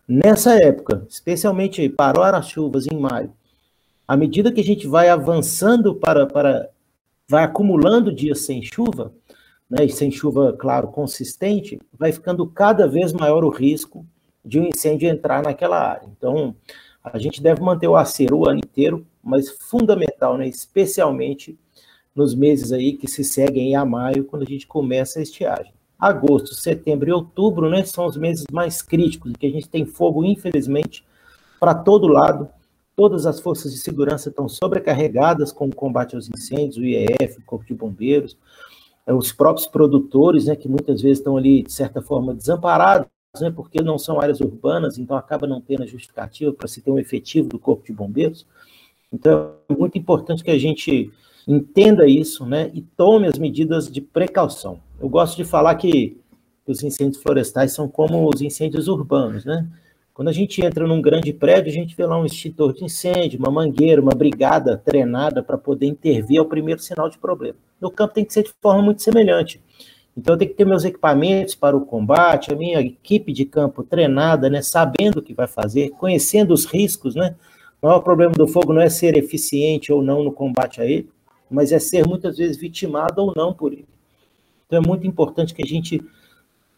Nessa 0.07 0.55
época, 0.55 1.07
especialmente 1.09 1.89
para 1.89 2.37
as 2.37 2.49
chuvas 2.49 2.87
em 2.87 2.99
maio, 2.99 3.33
à 4.07 4.17
medida 4.17 4.51
que 4.51 4.61
a 4.61 4.65
gente 4.65 4.89
vai 4.89 5.09
avançando 5.09 5.95
para, 5.95 6.27
para 6.27 6.69
vai 7.29 7.45
acumulando 7.45 8.13
dias 8.13 8.45
sem 8.45 8.61
chuva, 8.63 9.13
né, 9.71 9.85
e 9.85 9.91
sem 9.91 10.11
chuva, 10.11 10.53
claro, 10.59 10.89
consistente, 10.89 11.79
vai 11.97 12.11
ficando 12.11 12.47
cada 12.47 12.89
vez 12.89 13.13
maior 13.13 13.45
o 13.45 13.51
risco 13.51 14.05
de 14.45 14.59
um 14.59 14.67
incêndio 14.67 15.09
entrar 15.09 15.43
naquela 15.43 15.79
área. 15.79 16.09
Então, 16.17 16.57
a 17.05 17.19
gente 17.19 17.43
deve 17.43 17.61
manter 17.61 17.87
o 17.87 17.97
acero 17.97 18.39
o 18.39 18.49
ano 18.49 18.59
inteiro, 18.59 19.07
mas 19.23 19.51
fundamental, 19.51 20.39
né, 20.39 20.49
especialmente 20.49 21.57
nos 22.15 22.35
meses 22.35 22.73
aí 22.73 22.93
que 22.95 23.09
se 23.09 23.23
seguem 23.23 23.77
a 23.77 23.85
maio, 23.85 24.25
quando 24.25 24.43
a 24.43 24.47
gente 24.47 24.67
começa 24.67 25.19
a 25.19 25.23
estiagem. 25.23 25.73
Agosto, 25.99 26.55
setembro 26.55 27.09
e 27.09 27.13
outubro, 27.13 27.69
né, 27.69 27.85
são 27.85 28.07
os 28.07 28.17
meses 28.17 28.45
mais 28.53 28.83
críticos, 28.83 29.33
que 29.39 29.47
a 29.47 29.51
gente 29.51 29.69
tem 29.69 29.85
fogo, 29.85 30.25
infelizmente, 30.25 31.05
para 31.59 31.75
todo 31.75 32.07
lado. 32.07 32.49
Todas 32.95 33.27
as 33.27 33.41
forças 33.41 33.73
de 33.73 33.79
segurança 33.79 34.29
estão 34.29 34.49
sobrecarregadas 34.49 35.53
com 35.53 35.67
o 35.67 35.75
combate 35.75 36.15
aos 36.15 36.29
incêndios, 36.29 36.77
o 36.77 36.85
IEF, 36.85 37.39
o 37.39 37.45
Corpo 37.45 37.65
de 37.65 37.75
Bombeiros, 37.75 38.37
é, 39.07 39.15
os 39.15 39.33
próprios 39.33 39.67
produtores, 39.67 40.47
né, 40.47 40.57
que 40.57 40.69
muitas 40.69 41.01
vezes 41.01 41.19
estão 41.19 41.37
ali, 41.37 41.63
de 41.63 41.73
certa 41.73 42.03
forma, 42.03 42.35
desamparados, 42.35 43.09
né, 43.41 43.51
porque 43.51 43.81
não 43.83 43.99
são 43.99 44.21
áreas 44.21 44.41
urbanas, 44.41 44.99
então 44.99 45.17
acaba 45.17 45.47
não 45.47 45.61
tendo 45.61 45.83
a 45.83 45.87
justificativa 45.87 46.53
para 46.53 46.69
se 46.69 46.81
ter 46.81 46.91
um 46.91 46.99
efetivo 46.99 47.49
do 47.49 47.59
Corpo 47.59 47.85
de 47.85 47.93
Bombeiros. 47.93 48.47
Então, 49.13 49.55
é 49.69 49.75
muito 49.75 49.97
importante 49.97 50.45
que 50.45 50.51
a 50.51 50.59
gente 50.59 51.11
entenda 51.49 52.07
isso, 52.07 52.45
né, 52.45 52.71
e 52.75 52.83
tome 52.83 53.27
as 53.27 53.39
medidas 53.39 53.91
de 53.91 54.03
precaução. 54.03 54.79
Eu 55.01 55.09
gosto 55.09 55.37
de 55.37 55.45
falar 55.45 55.75
que 55.77 56.21
os 56.67 56.83
incêndios 56.83 57.23
florestais 57.23 57.73
são 57.73 57.89
como 57.89 58.29
os 58.29 58.43
incêndios 58.43 58.89
urbanos, 58.89 59.47
né? 59.47 59.67
Quando 60.13 60.29
a 60.29 60.33
gente 60.33 60.61
entra 60.63 60.87
num 60.87 61.01
grande 61.01 61.33
prédio, 61.33 61.71
a 61.71 61.75
gente 61.75 61.97
vê 61.97 62.05
lá 62.05 62.21
um 62.21 62.27
extintor 62.27 62.75
de 62.75 62.85
incêndio, 62.85 63.39
uma 63.39 63.51
mangueira, 63.51 64.03
uma 64.03 64.15
brigada 64.15 64.77
treinada 64.77 65.43
para 65.43 65.57
poder 65.57 65.87
intervir 65.87 66.39
ao 66.41 66.45
primeiro 66.45 66.83
sinal 66.83 67.09
de 67.09 67.17
problema. 67.17 67.57
No 67.81 67.91
campo 67.91 68.15
tem 68.15 68.25
que 68.25 68.33
ser 68.33 68.43
de 68.43 68.53
forma 68.61 68.83
muito 68.83 69.01
semelhante. 69.01 69.63
Então 70.17 70.35
eu 70.35 70.39
tenho 70.39 70.51
que 70.51 70.57
ter 70.57 70.67
meus 70.67 70.85
equipamentos 70.85 71.55
para 71.55 71.77
o 71.77 71.87
combate, 71.87 72.53
a 72.53 72.57
minha 72.57 72.81
equipe 72.81 73.33
de 73.33 73.45
campo 73.45 73.85
treinada, 73.85 74.51
né, 74.51 74.61
sabendo 74.61 75.21
o 75.21 75.23
que 75.23 75.33
vai 75.33 75.47
fazer, 75.47 75.91
conhecendo 75.91 76.53
os 76.53 76.65
riscos, 76.65 77.15
né? 77.15 77.37
O 77.81 77.87
maior 77.87 78.01
problema 78.01 78.33
do 78.33 78.49
fogo 78.49 78.73
não 78.73 78.83
é 78.83 78.91
ser 78.91 79.17
eficiente 79.17 79.93
ou 79.93 80.03
não 80.03 80.25
no 80.25 80.33
combate 80.33 80.81
a 80.81 80.85
ele, 80.85 81.09
mas 81.51 81.73
é 81.73 81.79
ser 81.79 82.07
muitas 82.07 82.37
vezes 82.37 82.57
vitimado 82.57 83.23
ou 83.23 83.33
não 83.35 83.53
por 83.53 83.73
ele. 83.73 83.89
Então 84.67 84.81
é 84.83 84.87
muito 84.87 85.07
importante 85.07 85.55
que 85.55 85.63
a 85.63 85.67
gente 85.67 86.03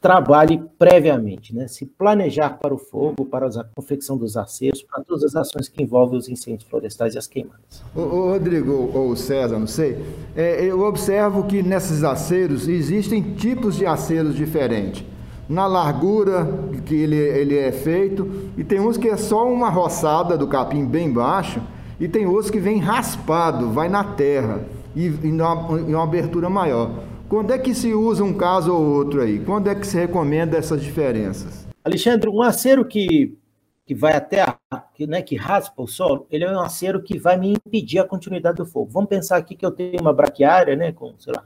trabalhe 0.00 0.62
previamente, 0.78 1.54
né? 1.54 1.68
se 1.68 1.84
planejar 1.84 2.58
para 2.58 2.72
o 2.72 2.78
fogo, 2.78 3.26
para 3.26 3.46
a 3.46 3.64
confecção 3.64 4.16
dos 4.16 4.34
aceros, 4.34 4.82
para 4.82 5.04
todas 5.04 5.24
as 5.24 5.36
ações 5.36 5.68
que 5.68 5.82
envolvem 5.82 6.18
os 6.18 6.28
incêndios 6.28 6.68
florestais 6.68 7.14
e 7.14 7.18
as 7.18 7.26
queimadas. 7.26 7.84
O, 7.94 8.30
Rodrigo 8.30 8.90
ou 8.94 9.14
César, 9.14 9.58
não 9.58 9.66
sei, 9.66 10.02
é, 10.34 10.64
eu 10.64 10.80
observo 10.80 11.44
que 11.44 11.62
nesses 11.62 12.02
aceros 12.02 12.66
existem 12.66 13.34
tipos 13.34 13.76
de 13.76 13.84
aceros 13.84 14.34
diferentes. 14.34 15.04
Na 15.46 15.66
largura 15.66 16.46
que 16.86 16.94
ele, 16.94 17.16
ele 17.16 17.58
é 17.58 17.72
feito, 17.72 18.50
e 18.56 18.64
tem 18.64 18.80
uns 18.80 18.96
que 18.96 19.08
é 19.08 19.16
só 19.16 19.52
uma 19.52 19.68
roçada 19.68 20.38
do 20.38 20.46
capim 20.46 20.86
bem 20.86 21.12
baixo, 21.12 21.60
e 22.00 22.08
tem 22.08 22.26
outros 22.26 22.50
que 22.50 22.58
vem 22.58 22.78
raspado, 22.78 23.70
vai 23.70 23.88
na 23.88 24.02
terra. 24.02 24.64
e, 24.96 25.06
e 25.06 25.30
uma, 25.30 25.52
uma 25.52 26.02
abertura 26.02 26.48
maior. 26.48 27.04
Quando 27.28 27.52
é 27.52 27.58
que 27.58 27.74
se 27.74 27.94
usa 27.94 28.24
um 28.24 28.34
caso 28.34 28.74
ou 28.74 28.84
outro 28.84 29.22
aí? 29.22 29.38
Quando 29.38 29.68
é 29.68 29.74
que 29.74 29.86
se 29.86 29.96
recomenda 29.96 30.56
essas 30.58 30.82
diferenças? 30.82 31.68
Alexandre, 31.84 32.28
um 32.28 32.42
acero 32.42 32.84
que, 32.84 33.38
que 33.86 33.94
vai 33.94 34.14
até 34.14 34.42
a, 34.42 34.56
que, 34.94 35.06
né, 35.06 35.22
que 35.22 35.36
raspa 35.36 35.80
o 35.82 35.86
solo, 35.86 36.26
ele 36.30 36.44
é 36.44 36.50
um 36.50 36.60
acero 36.60 37.00
que 37.02 37.18
vai 37.18 37.38
me 37.38 37.52
impedir 37.52 38.00
a 38.00 38.04
continuidade 38.04 38.56
do 38.56 38.66
fogo. 38.66 38.90
Vamos 38.90 39.08
pensar 39.08 39.36
aqui 39.36 39.54
que 39.54 39.64
eu 39.64 39.70
tenho 39.70 40.00
uma 40.00 40.12
braquiária, 40.12 40.74
né, 40.74 40.90
com, 40.90 41.14
sei 41.18 41.32
lá, 41.32 41.44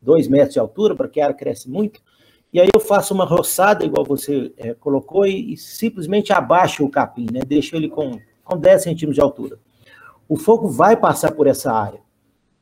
dois 0.00 0.28
metros 0.28 0.52
de 0.52 0.58
altura, 0.58 0.92
a 0.92 0.96
braquiária 0.96 1.34
cresce 1.34 1.70
muito, 1.70 2.00
e 2.52 2.60
aí 2.60 2.68
eu 2.74 2.80
faço 2.80 3.14
uma 3.14 3.24
roçada, 3.24 3.84
igual 3.84 4.04
você 4.04 4.52
é, 4.58 4.74
colocou, 4.74 5.24
e, 5.24 5.54
e, 5.54 5.56
simplesmente 5.56 6.32
abaixo 6.32 6.84
o 6.84 6.90
capim, 6.90 7.26
né, 7.32 7.40
deixo 7.46 7.74
ele 7.74 7.88
com, 7.88 8.20
com 8.44 8.58
10 8.58 8.82
centímetros 8.82 9.14
de 9.14 9.20
altura. 9.22 9.58
O 10.28 10.36
fogo 10.36 10.68
vai 10.68 10.96
passar 10.96 11.32
por 11.32 11.46
essa 11.46 11.72
área. 11.72 12.00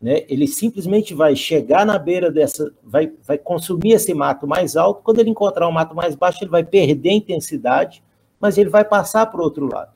Né? 0.01 0.25
Ele 0.29 0.47
simplesmente 0.47 1.13
vai 1.13 1.37
chegar 1.37 1.85
na 1.85 1.99
beira 1.99 2.31
dessa, 2.31 2.73
vai, 2.83 3.13
vai 3.27 3.37
consumir 3.37 3.93
esse 3.93 4.15
mato 4.15 4.47
mais 4.47 4.77
alto. 4.77 5.03
Quando 5.03 5.19
ele 5.19 5.31
encontrar 5.31 5.69
um 5.69 5.73
mato 5.73 5.95
mais 5.95 6.15
baixo, 6.15 6.43
ele 6.43 6.51
vai 6.51 6.65
perder 6.65 7.11
intensidade, 7.11 8.03
mas 8.41 8.57
ele 8.57 8.71
vai 8.71 8.85
passar 8.85 9.27
para 9.27 9.41
o 9.41 9.45
outro 9.45 9.71
lado. 9.71 9.93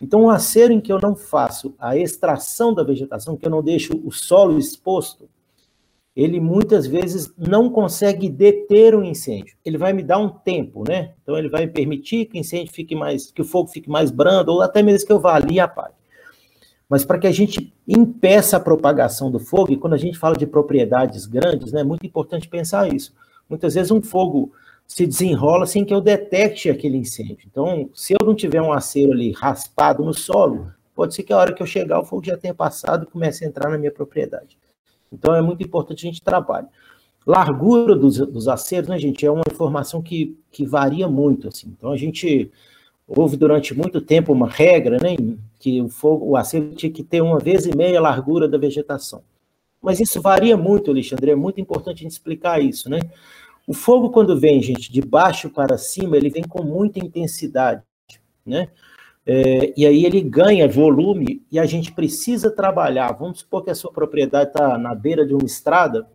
Então, 0.00 0.22
um 0.22 0.30
acero 0.30 0.72
em 0.72 0.80
que 0.80 0.92
eu 0.92 1.00
não 1.00 1.16
faço 1.16 1.74
a 1.78 1.96
extração 1.96 2.72
da 2.72 2.84
vegetação, 2.84 3.36
que 3.36 3.46
eu 3.46 3.50
não 3.50 3.62
deixo 3.62 4.00
o 4.04 4.12
solo 4.12 4.58
exposto, 4.58 5.28
ele 6.14 6.38
muitas 6.38 6.86
vezes 6.86 7.32
não 7.36 7.68
consegue 7.68 8.28
deter 8.28 8.94
o 8.94 9.00
um 9.00 9.04
incêndio. 9.04 9.56
Ele 9.64 9.78
vai 9.78 9.92
me 9.92 10.02
dar 10.02 10.18
um 10.18 10.28
tempo, 10.28 10.84
né? 10.86 11.14
Então 11.22 11.36
ele 11.36 11.48
vai 11.48 11.66
permitir 11.66 12.26
que 12.26 12.38
o 12.38 12.40
incêndio 12.40 12.72
fique 12.72 12.94
mais, 12.94 13.32
que 13.32 13.42
o 13.42 13.44
fogo 13.44 13.68
fique 13.68 13.90
mais 13.90 14.12
brando, 14.12 14.52
ou 14.52 14.62
até 14.62 14.80
mesmo 14.80 15.06
que 15.06 15.12
eu 15.12 15.18
vá 15.18 15.34
ali 15.34 15.54
e 15.54 15.60
apague 15.60 15.94
mas 16.88 17.04
para 17.04 17.18
que 17.18 17.26
a 17.26 17.32
gente 17.32 17.72
impeça 17.88 18.56
a 18.56 18.60
propagação 18.60 19.30
do 19.30 19.38
fogo, 19.38 19.72
e 19.72 19.76
quando 19.76 19.94
a 19.94 19.98
gente 19.98 20.18
fala 20.18 20.36
de 20.36 20.46
propriedades 20.46 21.26
grandes, 21.26 21.72
né, 21.72 21.80
é 21.80 21.84
muito 21.84 22.06
importante 22.06 22.48
pensar 22.48 22.92
isso. 22.92 23.14
Muitas 23.48 23.74
vezes 23.74 23.90
um 23.90 24.02
fogo 24.02 24.52
se 24.86 25.06
desenrola 25.06 25.66
sem 25.66 25.84
que 25.84 25.94
eu 25.94 26.00
detecte 26.00 26.68
aquele 26.68 26.98
incêndio. 26.98 27.38
Então, 27.50 27.88
se 27.94 28.12
eu 28.12 28.26
não 28.26 28.34
tiver 28.34 28.60
um 28.60 28.72
acero 28.72 29.12
ali 29.12 29.32
raspado 29.32 30.04
no 30.04 30.12
solo, 30.12 30.70
pode 30.94 31.14
ser 31.14 31.22
que 31.22 31.32
a 31.32 31.38
hora 31.38 31.52
que 31.52 31.62
eu 31.62 31.66
chegar 31.66 32.00
o 32.00 32.04
fogo 32.04 32.24
já 32.24 32.36
tenha 32.36 32.54
passado 32.54 33.04
e 33.04 33.10
comece 33.10 33.44
a 33.44 33.48
entrar 33.48 33.70
na 33.70 33.78
minha 33.78 33.90
propriedade. 33.90 34.58
Então, 35.12 35.34
é 35.34 35.40
muito 35.40 35.62
importante 35.62 36.06
a 36.06 36.10
gente 36.10 36.22
trabalhar. 36.22 36.68
Largura 37.26 37.96
dos, 37.96 38.18
dos 38.18 38.48
aceros, 38.48 38.88
né, 38.88 38.98
gente, 38.98 39.24
é 39.24 39.30
uma 39.30 39.44
informação 39.50 40.02
que, 40.02 40.36
que 40.50 40.66
varia 40.66 41.08
muito, 41.08 41.48
assim. 41.48 41.72
Então, 41.76 41.90
a 41.90 41.96
gente 41.96 42.50
houve 43.06 43.36
durante 43.36 43.74
muito 43.74 44.00
tempo 44.00 44.32
uma 44.32 44.48
regra, 44.48 44.96
né, 45.00 45.16
que 45.58 45.80
o 45.80 45.88
fogo, 45.88 46.26
o 46.26 46.36
acero 46.36 46.74
tinha 46.74 46.90
que 46.90 47.02
ter 47.02 47.20
uma 47.20 47.38
vez 47.38 47.66
e 47.66 47.76
meia 47.76 47.98
a 47.98 48.02
largura 48.02 48.48
da 48.48 48.58
vegetação. 48.58 49.22
Mas 49.80 50.00
isso 50.00 50.20
varia 50.20 50.56
muito, 50.56 50.90
Alexandre, 50.90 51.30
é 51.30 51.36
muito 51.36 51.60
importante 51.60 51.98
a 51.98 52.02
gente 52.02 52.12
explicar 52.12 52.62
isso, 52.62 52.88
né? 52.88 52.98
O 53.66 53.74
fogo, 53.74 54.10
quando 54.10 54.38
vem, 54.38 54.62
gente, 54.62 54.90
de 54.90 55.02
baixo 55.02 55.50
para 55.50 55.76
cima, 55.76 56.16
ele 56.16 56.30
vem 56.30 56.42
com 56.42 56.62
muita 56.62 56.98
intensidade, 56.98 57.82
né? 58.44 58.68
É, 59.26 59.72
e 59.74 59.86
aí 59.86 60.04
ele 60.04 60.20
ganha 60.20 60.68
volume 60.68 61.42
e 61.50 61.58
a 61.58 61.64
gente 61.64 61.92
precisa 61.92 62.50
trabalhar. 62.50 63.12
Vamos 63.12 63.40
supor 63.40 63.64
que 63.64 63.70
a 63.70 63.74
sua 63.74 63.90
propriedade 63.90 64.50
está 64.50 64.76
na 64.76 64.94
beira 64.94 65.26
de 65.26 65.32
uma 65.32 65.44
estrada 65.44 66.06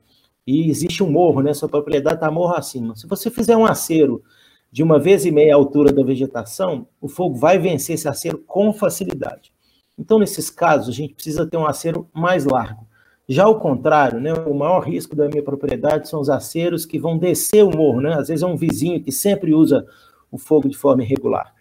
e 0.45 0.69
existe 0.69 1.03
um 1.03 1.09
morro, 1.11 1.41
né? 1.41 1.53
Sua 1.53 1.69
propriedade 1.69 2.17
está 2.17 2.29
morro 2.29 2.53
acima. 2.53 2.95
Se 2.95 3.07
você 3.07 3.31
fizer 3.31 3.57
um 3.57 3.65
acero 3.65 4.23
de 4.71 4.83
uma 4.83 4.99
vez 4.99 5.25
e 5.25 5.31
meia 5.31 5.53
a 5.53 5.57
altura 5.57 5.91
da 5.91 6.03
vegetação, 6.03 6.87
o 7.01 7.07
fogo 7.07 7.35
vai 7.35 7.57
vencer 7.57 7.95
esse 7.95 8.07
acero 8.07 8.37
com 8.37 8.71
facilidade. 8.71 9.51
Então, 9.97 10.19
nesses 10.19 10.49
casos, 10.49 10.89
a 10.89 10.97
gente 10.97 11.13
precisa 11.13 11.45
ter 11.45 11.57
um 11.57 11.65
acero 11.65 12.07
mais 12.13 12.45
largo. 12.45 12.87
Já 13.27 13.43
ao 13.43 13.59
contrário, 13.59 14.19
né, 14.19 14.33
o 14.33 14.53
maior 14.53 14.79
risco 14.79 15.15
da 15.15 15.27
minha 15.27 15.43
propriedade 15.43 16.07
são 16.07 16.19
os 16.19 16.29
aceros 16.29 16.85
que 16.85 16.97
vão 16.97 17.17
descer 17.17 17.63
o 17.63 17.69
morro. 17.69 18.01
Né? 18.01 18.13
Às 18.13 18.27
vezes 18.29 18.43
é 18.43 18.47
um 18.47 18.55
vizinho 18.55 19.01
que 19.01 19.11
sempre 19.11 19.53
usa 19.53 19.85
o 20.31 20.37
fogo 20.37 20.69
de 20.69 20.77
forma 20.77 21.03
irregular. 21.03 21.53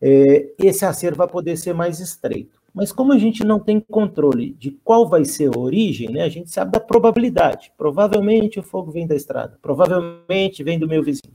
É, 0.00 0.50
esse 0.58 0.84
acero 0.84 1.14
vai 1.14 1.28
poder 1.28 1.56
ser 1.56 1.74
mais 1.74 2.00
estreito. 2.00 2.60
Mas 2.74 2.90
como 2.90 3.12
a 3.12 3.18
gente 3.18 3.44
não 3.44 3.60
tem 3.60 3.78
controle 3.78 4.54
de 4.54 4.70
qual 4.82 5.06
vai 5.06 5.24
ser 5.24 5.54
a 5.54 5.58
origem, 5.58 6.10
né, 6.10 6.22
a 6.22 6.28
gente 6.28 6.50
sabe 6.50 6.72
da 6.72 6.80
probabilidade. 6.80 7.70
Provavelmente 7.76 8.58
o 8.58 8.62
fogo 8.62 8.90
vem 8.90 9.06
da 9.06 9.14
estrada, 9.14 9.58
provavelmente 9.60 10.64
vem 10.64 10.78
do 10.78 10.88
meu 10.88 11.02
vizinho 11.02 11.34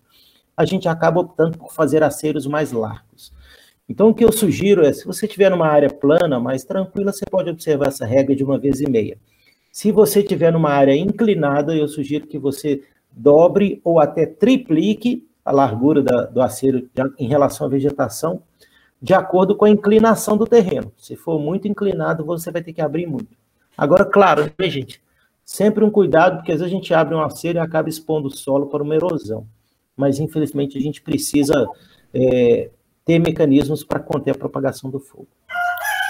a 0.58 0.66
gente 0.66 0.90
acaba 0.90 1.22
optando 1.22 1.56
por 1.56 1.72
fazer 1.72 2.02
aceros 2.02 2.48
mais 2.48 2.72
largos. 2.72 3.32
Então, 3.88 4.10
o 4.10 4.14
que 4.14 4.26
eu 4.26 4.32
sugiro 4.32 4.84
é, 4.84 4.92
se 4.92 5.06
você 5.06 5.28
estiver 5.28 5.52
numa 5.52 5.68
área 5.68 5.90
plana, 5.90 6.40
mais 6.40 6.64
tranquila, 6.64 7.14
você 7.14 7.24
pode 7.30 7.52
observar 7.52 7.90
essa 7.90 8.06
regra 8.06 8.36
de 8.36 8.44
uma 8.44 8.58
vez 8.58 8.82
e 8.82 8.90
meia. 8.90 9.18
Se 9.72 9.92
você 9.92 10.20
estiver 10.20 10.52
numa 10.52 10.72
área 10.72 10.96
inclinada, 10.96 11.76
eu 11.76 11.88
sugiro 11.88 12.26
que 12.26 12.40
você 12.40 12.82
dobre 13.12 13.80
ou 13.84 14.00
até 14.00 14.26
triplique 14.26 15.26
a 15.46 15.52
largura 15.52 16.02
da, 16.02 16.26
do 16.26 16.42
acero 16.42 16.90
em 17.18 17.28
relação 17.28 17.68
à 17.68 17.70
vegetação, 17.70 18.42
de 19.00 19.14
acordo 19.14 19.56
com 19.56 19.64
a 19.64 19.70
inclinação 19.70 20.36
do 20.36 20.48
terreno. 20.48 20.92
Se 20.98 21.16
for 21.16 21.40
muito 21.40 21.68
inclinado, 21.68 22.26
você 22.26 22.52
vai 22.52 22.64
ter 22.64 22.74
que 22.74 22.82
abrir 22.82 23.06
muito. 23.06 23.38
Agora, 23.78 24.04
claro, 24.04 24.52
né, 24.58 24.70
gente? 24.70 25.00
Sempre 25.46 25.86
um 25.86 25.92
cuidado, 25.92 26.38
porque 26.38 26.52
às 26.52 26.60
vezes 26.60 26.74
a 26.74 26.76
gente 26.76 26.94
abre 26.94 27.16
um 27.16 27.22
acero 27.22 27.60
e 27.60 27.62
acaba 27.62 27.88
expondo 27.88 28.28
o 28.28 28.32
solo 28.32 28.66
para 28.66 28.84
uma 28.84 28.96
erosão 28.96 29.46
mas 29.98 30.20
infelizmente 30.20 30.78
a 30.78 30.82
gente 30.82 31.02
precisa 31.02 31.68
é, 32.14 32.70
ter 33.04 33.20
mecanismos 33.20 33.84
para 33.84 34.00
conter 34.00 34.32
a 34.32 34.36
propagação 34.36 34.92
do 34.92 35.00
fogo. 35.00 35.28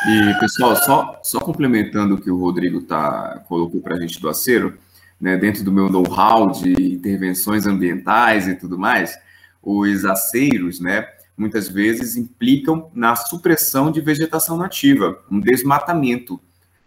E, 0.08 0.40
pessoal, 0.40 0.76
só, 0.76 1.20
só 1.24 1.40
complementando 1.40 2.16
o 2.16 2.22
que 2.22 2.30
o 2.30 2.38
Rodrigo 2.38 2.82
tá, 2.82 3.44
colocou 3.48 3.82
para 3.82 3.96
a 3.96 4.00
gente 4.00 4.20
do 4.20 4.30
acero, 4.30 4.78
né, 5.20 5.36
dentro 5.38 5.64
do 5.64 5.72
meu 5.72 5.90
know-how 5.90 6.52
de 6.52 6.72
intervenções 6.94 7.66
ambientais 7.66 8.48
e 8.48 8.56
tudo 8.56 8.78
mais, 8.78 9.18
os 9.62 10.06
aceiros, 10.06 10.80
né, 10.80 11.08
muitas 11.36 11.68
vezes 11.68 12.16
implicam 12.16 12.92
na 12.94 13.16
supressão 13.16 13.92
de 13.92 14.02
vegetação 14.02 14.58
nativa, 14.58 15.20
um 15.32 15.40
desmatamento. 15.40 16.40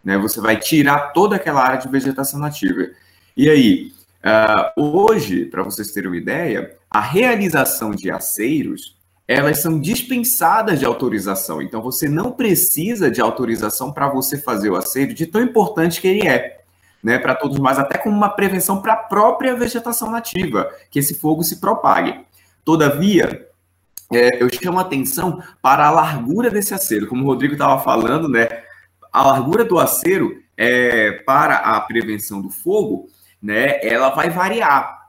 Né, 0.04 0.16
você 0.16 0.40
vai 0.40 0.56
tirar 0.56 1.12
toda 1.12 1.36
aquela 1.36 1.62
área 1.62 1.78
de 1.78 1.88
vegetação 1.88 2.38
nativa. 2.38 2.88
E 3.36 3.48
aí, 3.48 3.92
uh, 4.24 4.80
hoje, 4.80 5.44
para 5.46 5.62
vocês 5.62 5.92
terem 5.92 6.10
uma 6.10 6.16
ideia, 6.16 6.76
a 6.90 7.00
realização 7.00 7.90
de 7.90 8.10
aceiros, 8.10 8.96
elas 9.26 9.60
são 9.60 9.78
dispensadas 9.78 10.80
de 10.80 10.84
autorização. 10.84 11.62
Então, 11.62 11.80
você 11.80 12.08
não 12.08 12.32
precisa 12.32 13.10
de 13.10 13.20
autorização 13.20 13.92
para 13.92 14.08
você 14.08 14.36
fazer 14.36 14.70
o 14.70 14.76
aceiro, 14.76 15.14
de 15.14 15.26
tão 15.26 15.40
importante 15.42 16.00
que 16.00 16.08
ele 16.08 16.26
é. 16.26 16.58
Né, 17.02 17.18
para 17.18 17.34
todos 17.34 17.58
nós, 17.58 17.78
até 17.78 17.96
como 17.96 18.14
uma 18.14 18.28
prevenção 18.28 18.82
para 18.82 18.92
a 18.92 18.96
própria 18.96 19.56
vegetação 19.56 20.10
nativa, 20.10 20.70
que 20.90 20.98
esse 20.98 21.14
fogo 21.14 21.42
se 21.42 21.58
propague. 21.58 22.20
Todavia, 22.62 23.48
é, 24.12 24.42
eu 24.42 24.48
chamo 24.52 24.78
a 24.78 24.82
atenção 24.82 25.42
para 25.62 25.86
a 25.86 25.90
largura 25.90 26.50
desse 26.50 26.74
acero. 26.74 27.06
Como 27.06 27.22
o 27.22 27.26
Rodrigo 27.26 27.54
estava 27.54 27.82
falando, 27.82 28.28
né, 28.28 28.48
a 29.12 29.22
largura 29.22 29.64
do 29.64 29.78
acero 29.78 30.42
é, 30.56 31.12
para 31.24 31.56
a 31.56 31.80
prevenção 31.80 32.42
do 32.42 32.50
fogo, 32.50 33.08
né, 33.42 33.80
ela 33.82 34.10
vai 34.10 34.30
variar. 34.30 35.00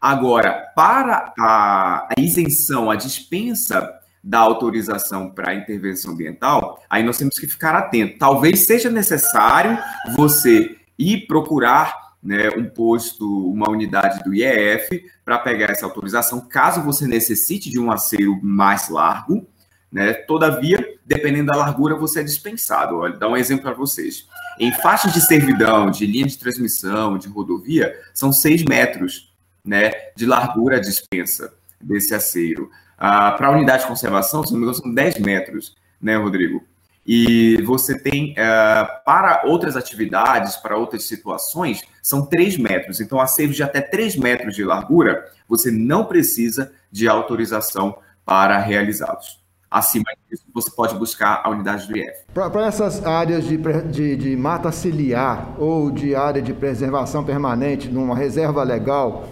Agora, 0.00 0.70
para 0.76 1.32
a, 1.38 2.08
isenção, 2.18 2.90
a 2.90 2.96
dispensa 2.96 3.90
da 4.22 4.38
autorização 4.38 5.30
para 5.30 5.54
intervenção 5.54 6.12
ambiental, 6.12 6.82
aí 6.90 7.02
nós 7.02 7.18
temos 7.18 7.36
que 7.36 7.46
ficar 7.46 7.74
atento. 7.74 8.18
Talvez 8.18 8.66
seja 8.66 8.90
necessário 8.90 9.78
você 10.14 10.76
ir 10.98 11.26
procurar 11.26 12.04
né, 12.22 12.48
um 12.56 12.64
posto, 12.64 13.50
uma 13.50 13.70
unidade 13.70 14.22
do 14.24 14.34
IEF 14.34 15.04
para 15.24 15.38
pegar 15.38 15.70
essa 15.70 15.84
autorização, 15.84 16.40
caso 16.40 16.82
você 16.82 17.06
necessite 17.06 17.70
de 17.70 17.78
um 17.78 17.90
aceiro 17.90 18.38
mais 18.42 18.88
largo. 18.88 19.46
Né? 19.94 20.12
Todavia, 20.12 20.98
dependendo 21.06 21.52
da 21.52 21.56
largura, 21.56 21.94
você 21.94 22.18
é 22.18 22.24
dispensado. 22.24 22.96
Olha, 22.96 23.16
dá 23.16 23.28
um 23.28 23.36
exemplo 23.36 23.62
para 23.62 23.74
vocês. 23.74 24.26
Em 24.58 24.72
faixas 24.72 25.12
de 25.12 25.20
servidão, 25.20 25.88
de 25.88 26.04
linha 26.04 26.26
de 26.26 26.36
transmissão, 26.36 27.16
de 27.16 27.28
rodovia, 27.28 27.96
são 28.12 28.32
6 28.32 28.64
metros 28.64 29.32
né, 29.64 29.92
de 30.16 30.26
largura 30.26 30.80
dispensa 30.80 31.54
desse 31.80 32.12
aceiro. 32.12 32.68
Ah, 32.98 33.30
Para 33.30 33.46
a 33.46 33.50
unidade 33.52 33.82
de 33.84 33.88
conservação, 33.88 34.44
se 34.44 34.52
não 34.52 34.58
me 34.58 34.66
engano, 34.66 34.82
são 34.82 34.92
10 34.92 35.20
metros, 35.20 35.76
né, 36.02 36.16
Rodrigo? 36.16 36.64
E 37.06 37.62
você 37.62 37.96
tem, 37.96 38.34
ah, 38.36 39.00
para 39.06 39.42
outras 39.44 39.76
atividades, 39.76 40.56
para 40.56 40.76
outras 40.76 41.04
situações, 41.04 41.82
são 42.02 42.26
3 42.26 42.58
metros. 42.58 43.00
Então, 43.00 43.20
aceiros 43.20 43.54
de 43.54 43.62
até 43.62 43.80
3 43.80 44.16
metros 44.16 44.56
de 44.56 44.64
largura, 44.64 45.24
você 45.48 45.70
não 45.70 46.04
precisa 46.04 46.72
de 46.90 47.06
autorização 47.06 47.96
para 48.24 48.58
realizá-los. 48.58 49.43
Acima 49.70 50.04
disso, 50.30 50.44
você 50.54 50.70
pode 50.70 50.94
buscar 50.94 51.42
a 51.44 51.50
unidade 51.50 51.88
do 51.88 51.96
IF. 51.96 52.12
Para 52.32 52.66
essas 52.66 53.04
áreas 53.04 53.44
de, 53.44 53.56
de, 53.90 54.16
de 54.16 54.36
mata 54.36 54.70
ciliar 54.70 55.54
ou 55.58 55.90
de 55.90 56.14
área 56.14 56.40
de 56.40 56.52
preservação 56.52 57.24
permanente, 57.24 57.88
numa 57.88 58.14
reserva 58.14 58.62
legal, 58.62 59.28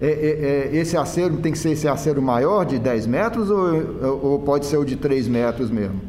é, 0.00 0.06
é, 0.06 0.74
é, 0.74 0.76
esse 0.76 0.96
acero 0.96 1.36
tem 1.36 1.52
que 1.52 1.58
ser 1.58 1.70
esse 1.70 1.86
acero 1.86 2.20
maior 2.20 2.64
de 2.64 2.78
10 2.78 3.06
metros 3.06 3.50
ou, 3.50 4.20
ou 4.22 4.38
pode 4.40 4.66
ser 4.66 4.76
o 4.76 4.84
de 4.84 4.96
3 4.96 5.28
metros 5.28 5.70
mesmo? 5.70 6.00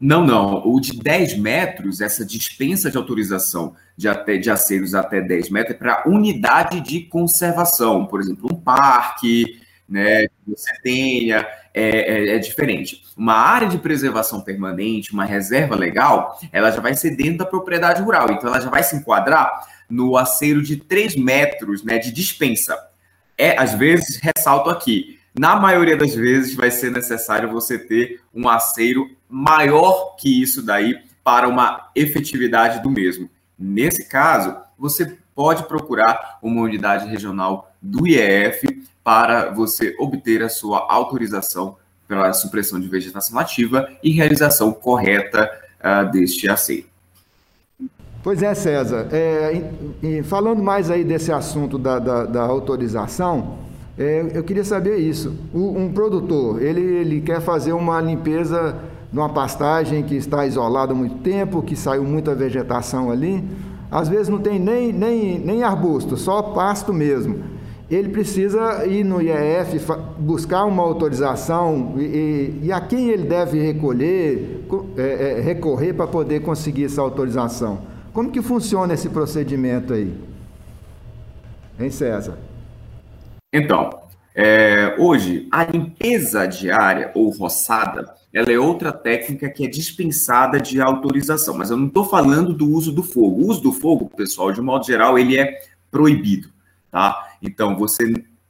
Não, 0.00 0.24
não. 0.24 0.62
O 0.64 0.80
de 0.80 0.96
10 0.98 1.38
metros, 1.38 2.00
essa 2.00 2.24
dispensa 2.24 2.90
de 2.90 2.96
autorização 2.96 3.74
de, 3.96 4.08
até, 4.08 4.36
de 4.36 4.48
aceros 4.48 4.94
até 4.94 5.20
10 5.20 5.50
metros 5.50 5.74
é 5.74 5.78
para 5.78 6.04
unidade 6.06 6.80
de 6.80 7.00
conservação. 7.00 8.06
Por 8.06 8.20
exemplo, 8.20 8.48
um 8.52 8.54
parque, 8.54 9.58
né, 9.88 10.26
que 10.26 10.50
você 10.50 10.70
tenha, 10.82 11.46
é, 11.72 11.82
é, 11.82 12.36
é, 12.36 12.38
diferente. 12.38 13.02
Uma 13.16 13.34
área 13.34 13.68
de 13.68 13.78
preservação 13.78 14.40
permanente, 14.40 15.12
uma 15.12 15.24
reserva 15.24 15.74
legal, 15.74 16.38
ela 16.52 16.70
já 16.70 16.80
vai 16.80 16.94
ser 16.94 17.16
dentro 17.16 17.38
da 17.38 17.46
propriedade 17.46 18.02
rural. 18.02 18.30
Então, 18.30 18.50
ela 18.50 18.60
já 18.60 18.68
vai 18.68 18.82
se 18.82 18.96
enquadrar 18.96 19.66
no 19.88 20.16
aceiro 20.16 20.62
de 20.62 20.76
3 20.76 21.16
metros 21.16 21.82
né, 21.82 21.98
de 21.98 22.12
dispensa. 22.12 22.76
É, 23.36 23.58
às 23.58 23.74
vezes, 23.74 24.20
ressalto 24.20 24.68
aqui, 24.68 25.18
na 25.38 25.56
maioria 25.56 25.96
das 25.96 26.14
vezes 26.14 26.54
vai 26.54 26.70
ser 26.70 26.90
necessário 26.90 27.50
você 27.50 27.78
ter 27.78 28.20
um 28.34 28.48
aceiro 28.48 29.08
maior 29.28 30.16
que 30.16 30.42
isso 30.42 30.60
daí 30.62 30.98
para 31.22 31.48
uma 31.48 31.90
efetividade 31.94 32.82
do 32.82 32.90
mesmo. 32.90 33.30
Nesse 33.58 34.08
caso, 34.08 34.56
você 34.76 35.16
pode 35.34 35.62
procurar 35.68 36.38
uma 36.42 36.62
unidade 36.62 37.06
regional 37.06 37.72
do 37.80 38.06
IEF 38.06 38.64
para 39.08 39.48
você 39.48 39.96
obter 39.98 40.42
a 40.42 40.50
sua 40.50 40.86
autorização 40.86 41.76
pela 42.06 42.30
supressão 42.34 42.78
de 42.78 42.86
vegetação 42.88 43.34
nativa 43.36 43.88
e 44.04 44.10
realização 44.10 44.70
correta 44.70 45.50
uh, 45.80 46.12
deste 46.12 46.46
aceiro. 46.46 46.84
Pois 48.22 48.42
é, 48.42 48.52
César. 48.52 49.08
É, 49.10 49.62
e 50.02 50.22
falando 50.22 50.62
mais 50.62 50.90
aí 50.90 51.04
desse 51.04 51.32
assunto 51.32 51.78
da, 51.78 51.98
da, 51.98 52.24
da 52.26 52.42
autorização, 52.42 53.60
é, 53.98 54.26
eu 54.34 54.44
queria 54.44 54.62
saber 54.62 54.98
isso. 54.98 55.34
O, 55.54 55.78
um 55.78 55.90
produtor, 55.90 56.60
ele, 56.60 56.82
ele 56.82 57.22
quer 57.22 57.40
fazer 57.40 57.72
uma 57.72 58.02
limpeza 58.02 58.76
numa 59.10 59.30
pastagem 59.30 60.02
que 60.02 60.16
está 60.16 60.46
isolada 60.46 60.92
há 60.92 60.94
muito 60.94 61.16
tempo, 61.22 61.62
que 61.62 61.74
saiu 61.74 62.04
muita 62.04 62.34
vegetação 62.34 63.10
ali, 63.10 63.42
às 63.90 64.06
vezes 64.06 64.28
não 64.28 64.38
tem 64.38 64.58
nem, 64.58 64.92
nem, 64.92 65.38
nem 65.38 65.62
arbusto, 65.62 66.14
só 66.14 66.42
pasto 66.42 66.92
mesmo. 66.92 67.56
Ele 67.90 68.10
precisa 68.10 68.84
ir 68.86 69.02
no 69.02 69.20
IEF 69.22 69.80
buscar 70.18 70.66
uma 70.66 70.82
autorização 70.82 71.94
e, 71.98 72.60
e, 72.64 72.72
a 72.72 72.80
quem 72.82 73.08
ele 73.08 73.24
deve 73.24 73.58
recolher, 73.58 74.62
é, 74.96 75.02
é, 75.02 75.40
recorrer 75.40 75.94
para 75.94 76.06
poder 76.06 76.40
conseguir 76.40 76.84
essa 76.84 77.00
autorização. 77.00 77.80
Como 78.12 78.30
que 78.30 78.42
funciona 78.42 78.92
esse 78.92 79.08
procedimento 79.08 79.94
aí? 79.94 80.12
Hein, 81.80 81.90
César? 81.90 82.36
Então, 83.50 83.88
é, 84.34 84.94
hoje, 84.98 85.48
a 85.50 85.64
limpeza 85.64 86.46
diária 86.46 87.10
ou 87.14 87.30
roçada, 87.30 88.14
ela 88.34 88.52
é 88.52 88.58
outra 88.58 88.92
técnica 88.92 89.48
que 89.48 89.64
é 89.64 89.68
dispensada 89.68 90.60
de 90.60 90.80
autorização, 90.80 91.56
mas 91.56 91.70
eu 91.70 91.76
não 91.76 91.86
estou 91.86 92.04
falando 92.04 92.52
do 92.52 92.70
uso 92.70 92.92
do 92.92 93.02
fogo. 93.02 93.42
O 93.42 93.48
uso 93.48 93.62
do 93.62 93.72
fogo, 93.72 94.10
pessoal, 94.14 94.52
de 94.52 94.60
modo 94.60 94.84
geral, 94.84 95.18
ele 95.18 95.38
é 95.38 95.58
proibido, 95.90 96.50
tá? 96.90 97.27
Então, 97.42 97.76
você 97.76 98.04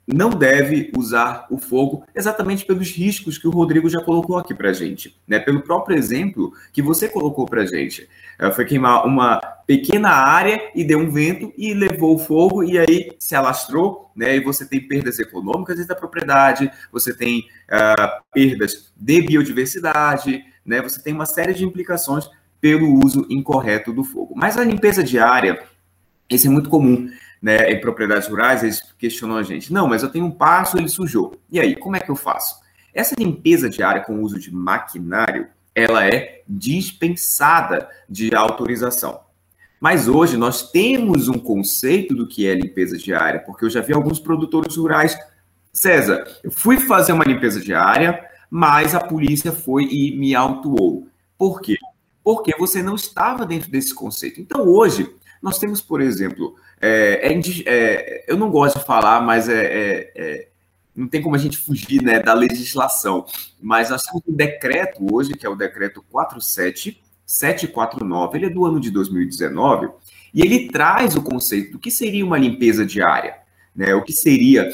não 0.07 0.31
deve 0.31 0.91
usar 0.97 1.47
o 1.51 1.59
fogo 1.59 2.03
exatamente 2.15 2.65
pelos 2.65 2.91
riscos 2.91 3.37
que 3.37 3.47
o 3.47 3.51
Rodrigo 3.51 3.91
já 3.91 4.01
colocou 4.03 4.39
aqui 4.39 4.55
para 4.55 4.73
gente, 4.73 5.15
né? 5.29 5.39
Pelo 5.39 5.61
próprio 5.61 5.99
exemplo 5.99 6.53
que 6.73 6.81
você 6.81 7.09
colocou 7.09 7.45
para 7.45 7.67
gente, 7.67 8.09
é, 8.39 8.51
foi 8.51 8.65
queimar 8.65 9.07
uma 9.07 9.39
pequena 9.67 10.09
área 10.09 10.71
e 10.75 10.83
deu 10.83 10.99
um 10.99 11.11
vento 11.11 11.53
e 11.59 11.75
levou 11.75 12.15
o 12.15 12.19
fogo 12.19 12.65
e 12.65 12.79
aí 12.79 13.13
se 13.19 13.35
alastrou, 13.37 14.11
né? 14.17 14.35
E 14.35 14.41
você 14.41 14.65
tem 14.65 14.81
perdas 14.81 15.19
econômicas 15.19 15.87
da 15.87 15.95
propriedade, 15.95 16.71
você 16.91 17.15
tem 17.15 17.41
uh, 17.41 18.25
perdas 18.33 18.91
de 18.97 19.21
biodiversidade, 19.21 20.43
né? 20.65 20.81
Você 20.81 21.03
tem 21.03 21.13
uma 21.13 21.27
série 21.27 21.53
de 21.53 21.67
implicações 21.67 22.31
pelo 22.63 23.05
uso 23.05 23.27
incorreto 23.29 23.93
do 23.93 24.03
fogo. 24.03 24.33
Mas 24.35 24.57
a 24.57 24.65
limpeza 24.65 25.05
diária, 25.05 25.63
isso 26.31 26.47
é 26.47 26.51
muito 26.51 26.71
comum 26.71 27.11
né, 27.41 27.71
em 27.71 27.81
propriedades 27.81 28.29
rurais, 28.29 28.63
eles 28.63 28.83
questionam 28.99 29.37
a 29.37 29.43
gente. 29.43 29.73
Não, 29.73 29.87
mas 29.87 30.03
eu 30.03 30.11
tenho 30.11 30.27
um 30.27 30.31
passo, 30.31 30.77
ele 30.77 30.89
sujou. 30.89 31.35
E 31.51 31.61
aí, 31.61 31.77
como 31.77 31.97
é 31.97 32.01
que 32.01 32.11
eu 32.11 32.17
faço? 32.17 32.61
Essa 32.93 33.15
limpeza 33.19 33.69
diária 33.69 34.03
com 34.03 34.15
o 34.15 34.23
uso 34.23 34.39
de 34.39 34.53
maquinário, 34.53 35.47
ela 35.75 36.05
é 36.07 36.43
dispensada 36.49 37.89
de 38.09 38.35
autorização. 38.35 39.21
Mas 39.81 40.09
hoje 40.09 40.37
nós 40.37 40.71
temos 40.71 41.29
um 41.29 41.39
conceito 41.39 42.15
do 42.15 42.27
que 42.27 42.49
é 42.49 42.55
limpeza 42.55 42.99
diária, 42.99 43.41
porque 43.41 43.65
eu 43.65 43.71
já 43.71 43.81
vi 43.81 43.93
alguns 43.93 44.19
produtores 44.19 44.77
rurais. 44.77 45.17
César, 45.73 46.25
eu 46.43 46.51
fui 46.51 46.81
fazer 46.81 47.13
uma 47.13 47.25
limpeza 47.25 47.61
diária, 47.61 48.27
mas 48.51 48.95
a 48.95 49.01
polícia 49.01 49.53
foi 49.53 49.85
e 49.85 50.17
me 50.17 50.35
autuou. 50.35 51.07
Por 51.37 51.61
quê? 51.61 51.77
Porque 52.25 52.57
você 52.59 52.83
não 52.83 52.97
estava 52.97 53.47
dentro 53.47 53.71
desse 53.71 53.95
conceito. 53.95 54.41
Então 54.41 54.67
hoje 54.67 55.09
nós 55.41 55.59
temos, 55.59 55.81
por 55.81 56.01
exemplo, 56.01 56.57
é, 56.81 57.33
é, 57.33 57.41
é, 57.67 58.25
eu 58.29 58.37
não 58.37 58.49
gosto 58.51 58.79
de 58.79 58.85
falar, 58.85 59.21
mas 59.21 59.49
é, 59.49 59.65
é, 59.65 60.13
é, 60.15 60.47
não 60.95 61.09
tem 61.09 61.21
como 61.23 61.35
a 61.35 61.39
gente 61.39 61.57
fugir 61.57 62.03
né, 62.03 62.21
da 62.21 62.35
legislação. 62.35 63.25
Mas 63.61 63.91
nós 63.91 64.03
temos 64.03 64.23
um 64.27 64.35
decreto 64.35 65.05
hoje, 65.13 65.35
que 65.35 65.47
é 65.47 65.49
o 65.49 65.57
decreto 65.57 66.05
47749, 66.11 68.39
ele 68.39 68.47
é 68.47 68.51
do 68.51 68.65
ano 68.65 68.81
de 68.81 68.91
2019, 68.91 69.89
e 70.33 70.41
ele 70.43 70.69
traz 70.69 71.17
o 71.17 71.23
conceito 71.23 71.73
do 71.73 71.79
que 71.79 71.91
seria 71.91 72.25
uma 72.25 72.39
limpeza 72.39 72.87
diária, 72.87 73.37
né? 73.75 73.95
O 73.95 74.03
que 74.03 74.13
seria 74.13 74.71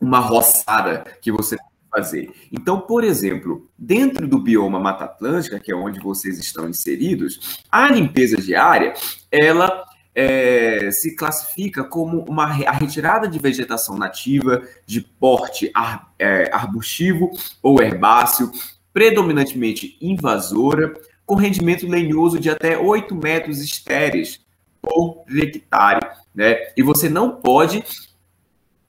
uma 0.00 0.18
roçada 0.18 1.04
que 1.20 1.30
você 1.30 1.56
fazer. 1.96 2.30
Então, 2.52 2.80
por 2.80 3.04
exemplo, 3.04 3.68
dentro 3.78 4.28
do 4.28 4.38
bioma 4.38 4.78
Mata 4.78 5.04
Atlântica, 5.04 5.58
que 5.58 5.72
é 5.72 5.74
onde 5.74 5.98
vocês 5.98 6.38
estão 6.38 6.68
inseridos, 6.68 7.62
a 7.70 7.90
limpeza 7.90 8.36
diária, 8.36 8.92
ela 9.30 9.84
é, 10.16 10.90
se 10.90 11.14
classifica 11.14 11.84
como 11.84 12.24
uma, 12.26 12.44
a 12.44 12.72
retirada 12.72 13.28
de 13.28 13.38
vegetação 13.38 13.98
nativa 13.98 14.62
de 14.86 15.02
porte 15.02 15.70
ar, 15.74 16.10
é, 16.18 16.48
arbustivo 16.50 17.30
ou 17.62 17.82
herbáceo, 17.82 18.50
predominantemente 18.94 19.98
invasora, 20.00 20.94
com 21.26 21.34
rendimento 21.34 21.86
lenhoso 21.86 22.40
de 22.40 22.48
até 22.48 22.78
8 22.78 23.14
metros 23.14 23.60
estéreis 23.60 24.40
por 24.80 25.24
hectare. 25.28 26.00
Né? 26.34 26.56
E 26.74 26.82
você 26.82 27.10
não 27.10 27.36
pode 27.36 27.84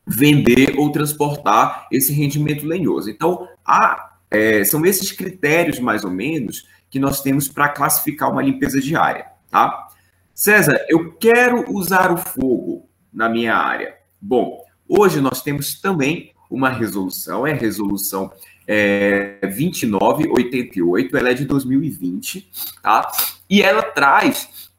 vender 0.05 0.75
ou 0.77 0.89
transportar 0.93 1.89
esse 1.91 2.13
rendimento 2.13 2.65
lenhoso. 2.65 3.09
Então, 3.09 3.45
há, 3.65 4.13
é, 4.31 4.63
são 4.63 4.85
esses 4.85 5.11
critérios, 5.11 5.77
mais 5.79 6.05
ou 6.05 6.11
menos, 6.11 6.65
que 6.89 6.99
nós 6.99 7.21
temos 7.21 7.49
para 7.49 7.67
classificar 7.67 8.31
uma 8.31 8.41
limpeza 8.41 8.79
diária. 8.79 9.25
Tá? 9.51 9.86
César, 10.37 10.85
eu 10.87 11.13
quero 11.13 11.65
usar 11.73 12.11
o 12.11 12.17
fogo 12.17 12.87
na 13.11 13.27
minha 13.27 13.55
área. 13.55 13.95
Bom, 14.21 14.63
hoje 14.87 15.19
nós 15.19 15.41
temos 15.41 15.81
também 15.81 16.31
uma 16.47 16.69
resolução, 16.69 17.47
é 17.47 17.53
a 17.53 17.55
resolução 17.55 18.31
é, 18.67 19.39
2988, 19.41 21.17
ela 21.17 21.29
é 21.31 21.33
de 21.33 21.43
2020, 21.43 22.51
tá? 22.83 23.11
E 23.49 23.63
ela 23.63 23.81
traz 23.81 24.69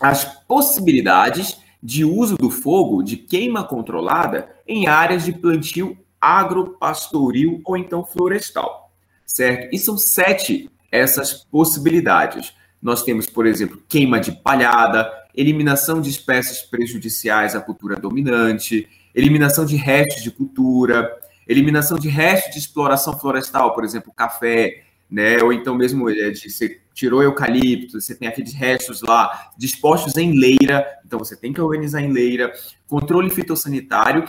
as 0.00 0.24
possibilidades 0.48 1.58
de 1.80 2.04
uso 2.04 2.36
do 2.36 2.50
fogo 2.50 3.04
de 3.04 3.16
queima 3.16 3.62
controlada 3.62 4.50
em 4.66 4.88
áreas 4.88 5.24
de 5.24 5.30
plantio 5.30 5.96
agropastoril 6.20 7.60
ou 7.64 7.76
então 7.76 8.04
florestal, 8.04 8.92
certo? 9.24 9.72
E 9.72 9.78
são 9.78 9.96
sete 9.96 10.68
essas 10.90 11.32
possibilidades. 11.44 12.52
Nós 12.82 13.04
temos, 13.04 13.26
por 13.26 13.46
exemplo, 13.46 13.80
queima 13.88 14.18
de 14.18 14.32
palhada, 14.32 15.08
eliminação 15.32 16.00
de 16.00 16.10
espécies 16.10 16.62
prejudiciais 16.62 17.54
à 17.54 17.60
cultura 17.60 17.94
dominante, 17.94 18.88
eliminação 19.14 19.64
de 19.64 19.76
restos 19.76 20.22
de 20.22 20.32
cultura, 20.32 21.08
eliminação 21.46 21.96
de 21.96 22.08
restos 22.08 22.52
de 22.52 22.58
exploração 22.58 23.18
florestal, 23.18 23.72
por 23.72 23.84
exemplo, 23.84 24.12
café, 24.12 24.82
né? 25.08 25.42
Ou 25.42 25.52
então 25.52 25.74
mesmo 25.76 26.10
é, 26.10 26.30
de 26.30 26.50
você 26.50 26.80
tirou 26.92 27.22
eucalipto, 27.22 28.00
você 28.00 28.14
tem 28.14 28.28
aqueles 28.28 28.52
restos 28.52 29.00
lá 29.00 29.50
dispostos 29.56 30.16
em 30.16 30.38
leira, 30.38 30.86
então 31.06 31.18
você 31.18 31.36
tem 31.36 31.52
que 31.52 31.60
organizar 31.60 32.00
em 32.00 32.12
leira, 32.12 32.52
controle 32.88 33.30
fitossanitário 33.30 34.24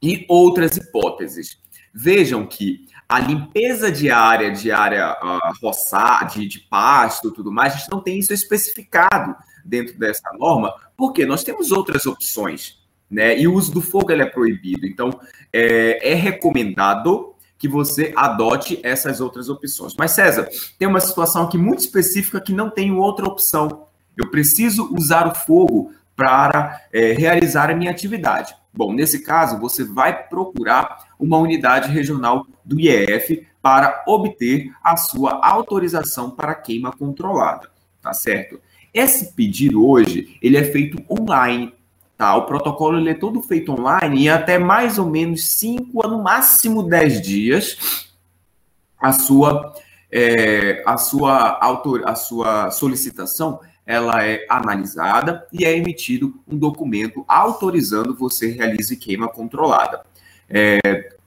e 0.00 0.24
outras 0.28 0.76
hipóteses. 0.76 1.58
Vejam 1.92 2.46
que 2.46 2.86
a 3.08 3.20
limpeza 3.20 3.90
diária, 3.90 4.50
de 4.50 4.72
área 4.72 5.16
uh, 5.22 5.52
roçar, 5.62 6.26
de, 6.28 6.46
de 6.46 6.60
pasto 6.60 7.30
tudo 7.30 7.52
mais, 7.52 7.74
a 7.74 7.76
gente 7.76 7.90
não 7.90 8.00
tem 8.00 8.18
isso 8.18 8.32
especificado 8.32 9.34
dentro 9.64 9.98
dessa 9.98 10.30
norma, 10.38 10.74
porque 10.96 11.24
nós 11.24 11.44
temos 11.44 11.70
outras 11.70 12.06
opções, 12.06 12.78
né? 13.10 13.38
E 13.38 13.46
o 13.46 13.54
uso 13.54 13.72
do 13.72 13.80
fogo 13.80 14.10
é 14.12 14.26
proibido. 14.26 14.86
Então, 14.86 15.20
é, 15.52 16.12
é 16.12 16.14
recomendado 16.14 17.34
que 17.58 17.68
você 17.68 18.12
adote 18.16 18.80
essas 18.82 19.20
outras 19.20 19.48
opções. 19.48 19.94
Mas, 19.98 20.12
César, 20.12 20.48
tem 20.78 20.86
uma 20.86 21.00
situação 21.00 21.44
aqui 21.44 21.56
muito 21.56 21.80
específica 21.80 22.40
que 22.40 22.52
não 22.52 22.70
tem 22.70 22.92
outra 22.92 23.26
opção. 23.26 23.86
Eu 24.16 24.30
preciso 24.30 24.94
usar 24.94 25.26
o 25.26 25.34
fogo 25.34 25.92
para 26.14 26.82
é, 26.92 27.12
realizar 27.12 27.70
a 27.70 27.74
minha 27.74 27.90
atividade. 27.90 28.54
Bom, 28.72 28.92
nesse 28.92 29.20
caso, 29.22 29.58
você 29.58 29.84
vai 29.84 30.26
procurar 30.28 31.05
uma 31.18 31.38
unidade 31.38 31.90
regional 31.90 32.46
do 32.64 32.80
IEF 32.80 33.46
para 33.62 34.04
obter 34.06 34.72
a 34.82 34.96
sua 34.96 35.40
autorização 35.44 36.30
para 36.30 36.54
queima 36.54 36.92
controlada, 36.92 37.68
tá 38.00 38.12
certo? 38.12 38.60
Esse 38.92 39.34
pedido 39.34 39.86
hoje, 39.86 40.38
ele 40.40 40.56
é 40.56 40.64
feito 40.64 41.02
online, 41.10 41.72
tá? 42.16 42.34
O 42.36 42.46
protocolo 42.46 42.98
ele 42.98 43.10
é 43.10 43.14
todo 43.14 43.42
feito 43.42 43.72
online 43.72 44.22
e 44.22 44.28
até 44.28 44.58
mais 44.58 44.98
ou 44.98 45.06
menos 45.06 45.48
5 45.48 46.08
no 46.08 46.22
máximo 46.22 46.82
10 46.82 47.20
dias 47.20 48.06
a 48.98 49.12
sua 49.12 49.74
é, 50.10 50.82
a 50.86 50.96
sua 50.96 51.58
autor, 51.62 52.08
a 52.08 52.14
sua 52.14 52.70
solicitação 52.70 53.60
ela 53.84 54.24
é 54.24 54.44
analisada 54.48 55.46
e 55.52 55.64
é 55.64 55.76
emitido 55.76 56.34
um 56.46 56.56
documento 56.56 57.24
autorizando 57.28 58.16
você 58.16 58.50
realize 58.50 58.96
queima 58.96 59.28
controlada. 59.28 60.04
É, 60.48 60.78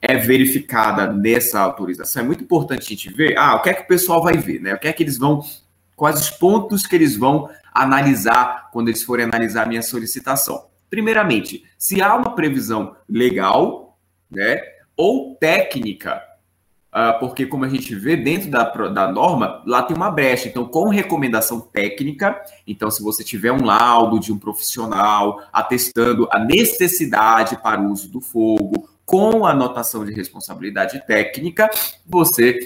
é, 0.01 0.17
verificada 0.17 1.11
nessa 1.11 1.59
autorização. 1.59 2.23
É 2.23 2.25
muito 2.25 2.43
importante 2.43 2.85
a 2.85 2.89
gente 2.89 3.13
ver, 3.13 3.37
ah, 3.37 3.55
o 3.55 3.61
que 3.61 3.69
é 3.69 3.73
que 3.73 3.81
o 3.81 3.87
pessoal 3.87 4.23
vai 4.23 4.37
ver, 4.37 4.61
né? 4.61 4.73
O 4.73 4.79
que 4.79 4.87
é 4.87 4.93
que 4.93 5.03
eles 5.03 5.17
vão, 5.17 5.43
quais 5.95 6.19
os 6.19 6.29
pontos 6.29 6.87
que 6.87 6.95
eles 6.95 7.17
vão 7.17 7.49
analisar 7.73 8.69
quando 8.71 8.87
eles 8.87 9.03
forem 9.03 9.25
analisar 9.25 9.63
a 9.63 9.65
minha 9.65 9.81
solicitação. 9.81 10.67
Primeiramente, 10.89 11.63
se 11.77 12.01
há 12.01 12.15
uma 12.15 12.33
previsão 12.33 12.95
legal, 13.07 13.97
né, 14.31 14.61
ou 14.95 15.35
técnica 15.35 16.21
Uh, 16.89 17.19
porque, 17.19 17.45
como 17.45 17.65
a 17.65 17.69
gente 17.69 17.93
vê 17.93 18.17
dentro 18.17 18.49
da, 18.49 18.63
da 18.63 19.11
norma, 19.11 19.61
lá 19.63 19.83
tem 19.83 19.95
uma 19.95 20.09
brecha. 20.09 20.47
Então, 20.47 20.65
com 20.65 20.89
recomendação 20.89 21.59
técnica, 21.59 22.41
então, 22.65 22.89
se 22.89 23.03
você 23.03 23.23
tiver 23.23 23.51
um 23.51 23.63
laudo 23.63 24.19
de 24.19 24.33
um 24.33 24.39
profissional 24.39 25.39
atestando 25.53 26.27
a 26.31 26.39
necessidade 26.39 27.61
para 27.61 27.79
o 27.79 27.91
uso 27.91 28.09
do 28.09 28.19
fogo, 28.19 28.89
com 29.09 29.43
a 29.43 29.49
anotação 29.49 30.05
de 30.05 30.13
responsabilidade 30.13 31.03
técnica, 31.07 31.67
você 32.05 32.59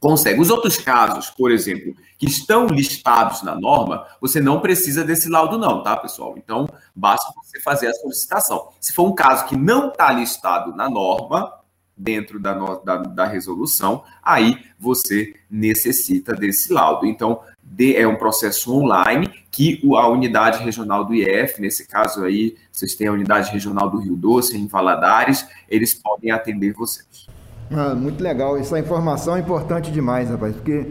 consegue. 0.00 0.40
Os 0.40 0.50
outros 0.50 0.76
casos, 0.76 1.30
por 1.30 1.52
exemplo, 1.52 1.94
que 2.18 2.26
estão 2.26 2.66
listados 2.66 3.40
na 3.44 3.54
norma, 3.54 4.04
você 4.20 4.40
não 4.40 4.58
precisa 4.58 5.04
desse 5.04 5.28
laudo, 5.28 5.56
não, 5.56 5.84
tá, 5.84 5.96
pessoal? 5.96 6.34
Então, 6.36 6.68
basta 6.92 7.32
você 7.36 7.60
fazer 7.60 7.86
a 7.86 7.94
solicitação. 7.94 8.70
Se 8.80 8.92
for 8.92 9.06
um 9.08 9.14
caso 9.14 9.46
que 9.46 9.54
não 9.54 9.90
está 9.90 10.10
listado 10.10 10.74
na 10.74 10.90
norma, 10.90 11.60
dentro 11.96 12.40
da, 12.40 12.54
da, 12.54 12.96
da, 12.96 13.26
resolução, 13.26 14.02
aí 14.20 14.58
você 14.80 15.34
necessita 15.48 16.34
desse 16.34 16.72
laudo. 16.72 17.06
Então, 17.06 17.40
de, 17.62 17.94
é 17.94 18.08
um 18.08 18.16
processo 18.16 18.74
online 18.74 19.29
que 19.60 19.78
a 19.94 20.08
unidade 20.08 20.64
regional 20.64 21.04
do 21.04 21.14
IF, 21.14 21.60
nesse 21.60 21.86
caso 21.86 22.24
aí, 22.24 22.56
vocês 22.72 22.94
têm 22.94 23.08
a 23.08 23.12
unidade 23.12 23.52
regional 23.52 23.90
do 23.90 23.98
Rio 23.98 24.16
Doce, 24.16 24.56
em 24.56 24.66
Valadares, 24.66 25.46
eles 25.68 25.92
podem 25.92 26.30
atender 26.30 26.72
vocês. 26.72 27.26
Ah, 27.70 27.94
muito 27.94 28.22
legal, 28.22 28.56
essa 28.56 28.78
informação 28.78 29.36
é 29.36 29.40
importante 29.40 29.90
demais, 29.90 30.30
rapaz, 30.30 30.56
porque 30.56 30.86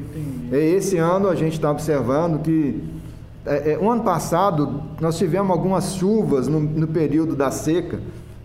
esse 0.51 0.97
ano 0.97 1.27
a 1.29 1.35
gente 1.35 1.53
está 1.53 1.71
observando 1.71 2.43
que 2.43 2.79
é, 3.43 3.71
é, 3.71 3.77
o 3.79 3.89
ano 3.89 4.03
passado 4.03 4.83
nós 5.01 5.17
tivemos 5.17 5.49
algumas 5.49 5.95
chuvas 5.95 6.47
no, 6.47 6.59
no 6.59 6.87
período 6.87 7.35
da 7.35 7.49
seca, 7.49 7.99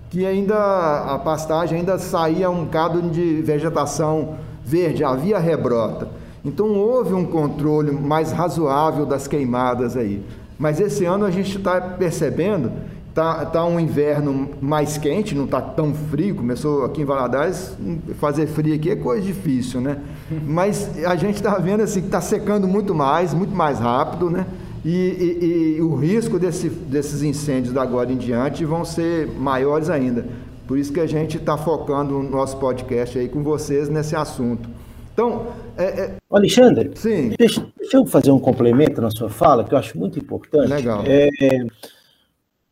que 0.08 0.24
ainda 0.24 0.56
a 0.56 1.18
pastagem 1.18 1.80
ainda 1.80 1.98
saía 1.98 2.48
um 2.48 2.64
bocado 2.64 3.02
de 3.10 3.42
vegetação 3.42 4.36
verde, 4.64 5.04
havia 5.04 5.38
rebrota. 5.38 6.23
Então 6.44 6.74
houve 6.74 7.14
um 7.14 7.24
controle 7.24 7.90
mais 7.90 8.30
razoável 8.30 9.06
das 9.06 9.26
queimadas 9.26 9.96
aí. 9.96 10.22
Mas 10.58 10.78
esse 10.78 11.04
ano 11.04 11.24
a 11.24 11.30
gente 11.30 11.56
está 11.56 11.80
percebendo, 11.80 12.70
tá, 13.14 13.46
tá 13.46 13.64
um 13.64 13.80
inverno 13.80 14.50
mais 14.60 14.98
quente, 14.98 15.34
não 15.34 15.46
está 15.46 15.60
tão 15.60 15.94
frio. 15.94 16.34
Começou 16.34 16.84
aqui 16.84 17.02
em 17.02 17.04
Valadares, 17.04 17.76
fazer 18.20 18.46
frio 18.46 18.74
aqui 18.74 18.90
é 18.90 18.96
coisa 18.96 19.24
difícil, 19.24 19.80
né? 19.80 19.98
Mas 20.46 20.90
a 21.04 21.16
gente 21.16 21.36
está 21.36 21.56
vendo 21.58 21.82
assim 21.82 22.00
que 22.00 22.06
está 22.06 22.20
secando 22.20 22.68
muito 22.68 22.94
mais, 22.94 23.32
muito 23.32 23.54
mais 23.54 23.78
rápido, 23.78 24.28
né? 24.28 24.46
E, 24.84 24.90
e, 24.90 25.76
e, 25.78 25.82
o 25.82 25.94
risco 25.94 26.38
desse, 26.38 26.68
desses 26.68 27.22
incêndios 27.22 27.72
da 27.72 27.80
agora 27.80 28.12
em 28.12 28.18
diante 28.18 28.66
vão 28.66 28.84
ser 28.84 29.28
maiores 29.28 29.88
ainda. 29.88 30.26
Por 30.68 30.76
isso 30.76 30.92
que 30.92 31.00
a 31.00 31.06
gente 31.06 31.38
está 31.38 31.56
focando 31.56 32.18
o 32.18 32.22
nosso 32.22 32.58
podcast 32.58 33.18
aí 33.18 33.28
com 33.28 33.42
vocês 33.42 33.88
nesse 33.88 34.14
assunto. 34.14 34.68
Então, 35.14 35.54
é, 35.78 35.84
é... 35.84 36.16
Alexandre, 36.28 36.90
Sim. 36.96 37.30
Deixa, 37.38 37.64
deixa, 37.78 37.96
eu 37.96 38.04
fazer 38.04 38.32
um 38.32 38.38
complemento 38.38 39.00
na 39.00 39.10
sua 39.10 39.30
fala, 39.30 39.64
que 39.64 39.72
eu 39.72 39.78
acho 39.78 39.96
muito 39.96 40.18
importante. 40.18 40.68
Legal. 40.68 41.04
É, 41.06 41.30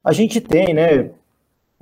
a 0.02 0.12
gente 0.12 0.40
tem, 0.40 0.74
né? 0.74 1.10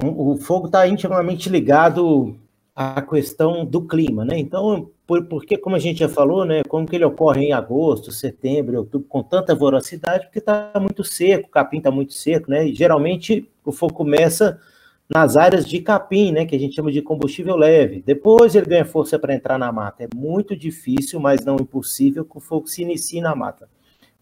O 0.03 0.37
fogo 0.37 0.67
está 0.67 0.87
intimamente 0.87 1.49
ligado 1.49 2.37
à 2.77 3.03
questão 3.03 3.65
do 3.65 3.83
clima, 3.83 4.25
né? 4.25 4.39
Então, 4.39 4.91
por, 5.07 5.25
porque, 5.25 5.59
como 5.59 5.77
a 5.77 5.79
gente 5.79 5.99
já 5.99 6.09
falou, 6.09 6.45
né, 6.45 6.63
como 6.69 6.87
que 6.87 6.95
ele 6.95 7.05
ocorre 7.05 7.47
em 7.47 7.53
agosto, 7.53 8.13
setembro, 8.13 8.79
outubro, 8.79 9.09
com 9.09 9.23
tanta 9.23 9.55
voracidade, 9.55 10.27
porque 10.27 10.39
está 10.39 10.73
muito 10.81 11.03
seco, 11.03 11.49
o 11.49 11.51
capim 11.51 11.79
está 11.79 11.91
muito 11.91 12.13
seco, 12.13 12.49
né, 12.49 12.69
e 12.69 12.75
geralmente 12.75 13.51
o 13.65 13.73
fogo 13.73 13.93
começa 13.93 14.61
nas 15.13 15.37
áreas 15.37 15.67
de 15.67 15.81
capim, 15.81 16.31
né, 16.31 16.47
que 16.47 16.55
a 16.55 16.59
gente 16.59 16.77
chama 16.77 16.93
de 16.93 17.03
combustível 17.03 17.57
leve. 17.57 18.01
Depois 18.07 18.55
ele 18.55 18.67
ganha 18.67 18.85
força 18.85 19.19
para 19.19 19.35
entrar 19.35 19.59
na 19.59 19.73
mata. 19.73 20.05
É 20.05 20.09
muito 20.15 20.57
difícil, 20.57 21.19
mas 21.19 21.45
não 21.45 21.57
impossível, 21.57 22.25
que 22.25 22.39
o 22.39 22.41
fogo 22.41 22.69
se 22.69 22.83
inicie 22.83 23.21
na 23.21 23.35
mata. 23.35 23.69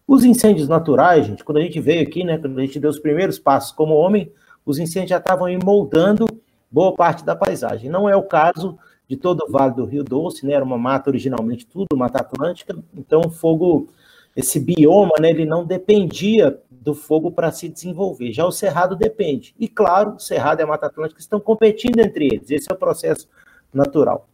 Os 0.07 0.23
incêndios 0.23 0.67
naturais, 0.67 1.27
gente, 1.27 1.43
quando 1.43 1.59
a 1.59 1.61
gente 1.61 1.79
veio 1.79 2.01
aqui, 2.01 2.23
né, 2.23 2.39
quando 2.39 2.57
a 2.57 2.61
gente 2.61 2.79
deu 2.79 2.89
os 2.89 2.97
primeiros 2.97 3.37
passos 3.37 3.71
como 3.71 3.93
homem, 3.93 4.31
os 4.65 4.79
incêndios 4.79 5.11
já 5.11 5.17
estavam 5.17 5.47
moldando 5.63 6.25
boa 6.71 6.95
parte 6.95 7.23
da 7.23 7.35
paisagem. 7.35 7.89
Não 7.89 8.09
é 8.09 8.15
o 8.15 8.23
caso 8.23 8.75
de 9.07 9.15
todo 9.15 9.45
o 9.47 9.51
Vale 9.51 9.75
do 9.75 9.85
Rio 9.85 10.03
Doce, 10.03 10.45
né? 10.45 10.53
Era 10.53 10.65
uma 10.65 10.77
mata 10.77 11.09
originalmente 11.09 11.67
tudo, 11.67 11.95
Mata 11.95 12.21
Atlântica. 12.21 12.75
Então 12.95 13.21
o 13.25 13.29
fogo, 13.29 13.89
esse 14.35 14.59
bioma, 14.59 15.13
né, 15.19 15.29
ele 15.29 15.45
não 15.45 15.63
dependia 15.63 16.59
do 16.81 16.95
fogo 16.95 17.31
para 17.31 17.51
se 17.51 17.67
desenvolver. 17.67 18.31
Já 18.31 18.45
o 18.45 18.51
cerrado 18.51 18.95
depende. 18.95 19.53
E 19.59 19.67
claro, 19.67 20.15
o 20.15 20.19
cerrado 20.19 20.61
e 20.61 20.63
a 20.63 20.67
Mata 20.67 20.87
Atlântica 20.87 21.19
estão 21.19 21.39
competindo 21.39 21.99
entre 21.99 22.25
eles. 22.25 22.49
Esse 22.49 22.71
é 22.71 22.73
o 22.73 22.77
processo 22.77 23.27
natural. 23.73 24.27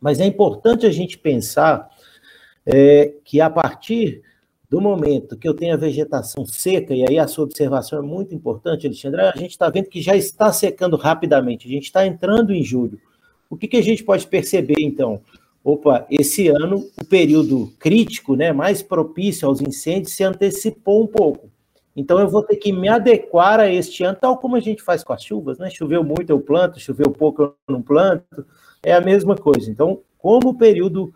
Mas 0.00 0.20
é 0.20 0.26
importante 0.26 0.86
a 0.86 0.90
gente 0.90 1.18
pensar 1.18 1.90
é, 2.66 3.14
que 3.24 3.40
a 3.40 3.50
partir 3.50 4.22
do 4.68 4.80
momento 4.80 5.36
que 5.36 5.48
eu 5.48 5.54
tenho 5.54 5.74
a 5.74 5.78
vegetação 5.78 6.44
seca, 6.46 6.94
e 6.94 7.04
aí 7.08 7.18
a 7.18 7.28
sua 7.28 7.44
observação 7.44 7.98
é 7.98 8.02
muito 8.02 8.34
importante, 8.34 8.86
Alexandre, 8.86 9.20
a 9.20 9.36
gente 9.36 9.50
está 9.50 9.68
vendo 9.70 9.88
que 9.88 10.02
já 10.02 10.16
está 10.16 10.52
secando 10.52 10.96
rapidamente, 10.96 11.66
a 11.66 11.70
gente 11.70 11.84
está 11.84 12.06
entrando 12.06 12.52
em 12.52 12.62
julho. 12.62 13.00
O 13.48 13.56
que, 13.56 13.68
que 13.68 13.76
a 13.76 13.82
gente 13.82 14.02
pode 14.02 14.26
perceber, 14.26 14.80
então? 14.80 15.20
Opa, 15.62 16.06
esse 16.10 16.48
ano 16.48 16.84
o 17.00 17.04
período 17.04 17.72
crítico, 17.78 18.36
né, 18.36 18.52
mais 18.52 18.82
propício 18.82 19.48
aos 19.48 19.60
incêndios, 19.60 20.12
se 20.12 20.24
antecipou 20.24 21.04
um 21.04 21.06
pouco. 21.06 21.53
Então 21.96 22.18
eu 22.18 22.28
vou 22.28 22.42
ter 22.42 22.56
que 22.56 22.72
me 22.72 22.88
adequar 22.88 23.60
a 23.60 23.68
este 23.68 24.02
ano, 24.02 24.18
tal 24.20 24.36
como 24.38 24.56
a 24.56 24.60
gente 24.60 24.82
faz 24.82 25.04
com 25.04 25.12
as 25.12 25.22
chuvas, 25.22 25.58
né? 25.58 25.70
Choveu 25.70 26.02
muito, 26.02 26.30
eu 26.30 26.40
planto, 26.40 26.80
choveu 26.80 27.10
pouco, 27.10 27.42
eu 27.42 27.54
não 27.68 27.80
planto. 27.80 28.44
É 28.82 28.92
a 28.92 29.00
mesma 29.00 29.36
coisa. 29.36 29.70
Então, 29.70 30.00
como 30.18 30.50
o 30.50 30.58
período, 30.58 31.14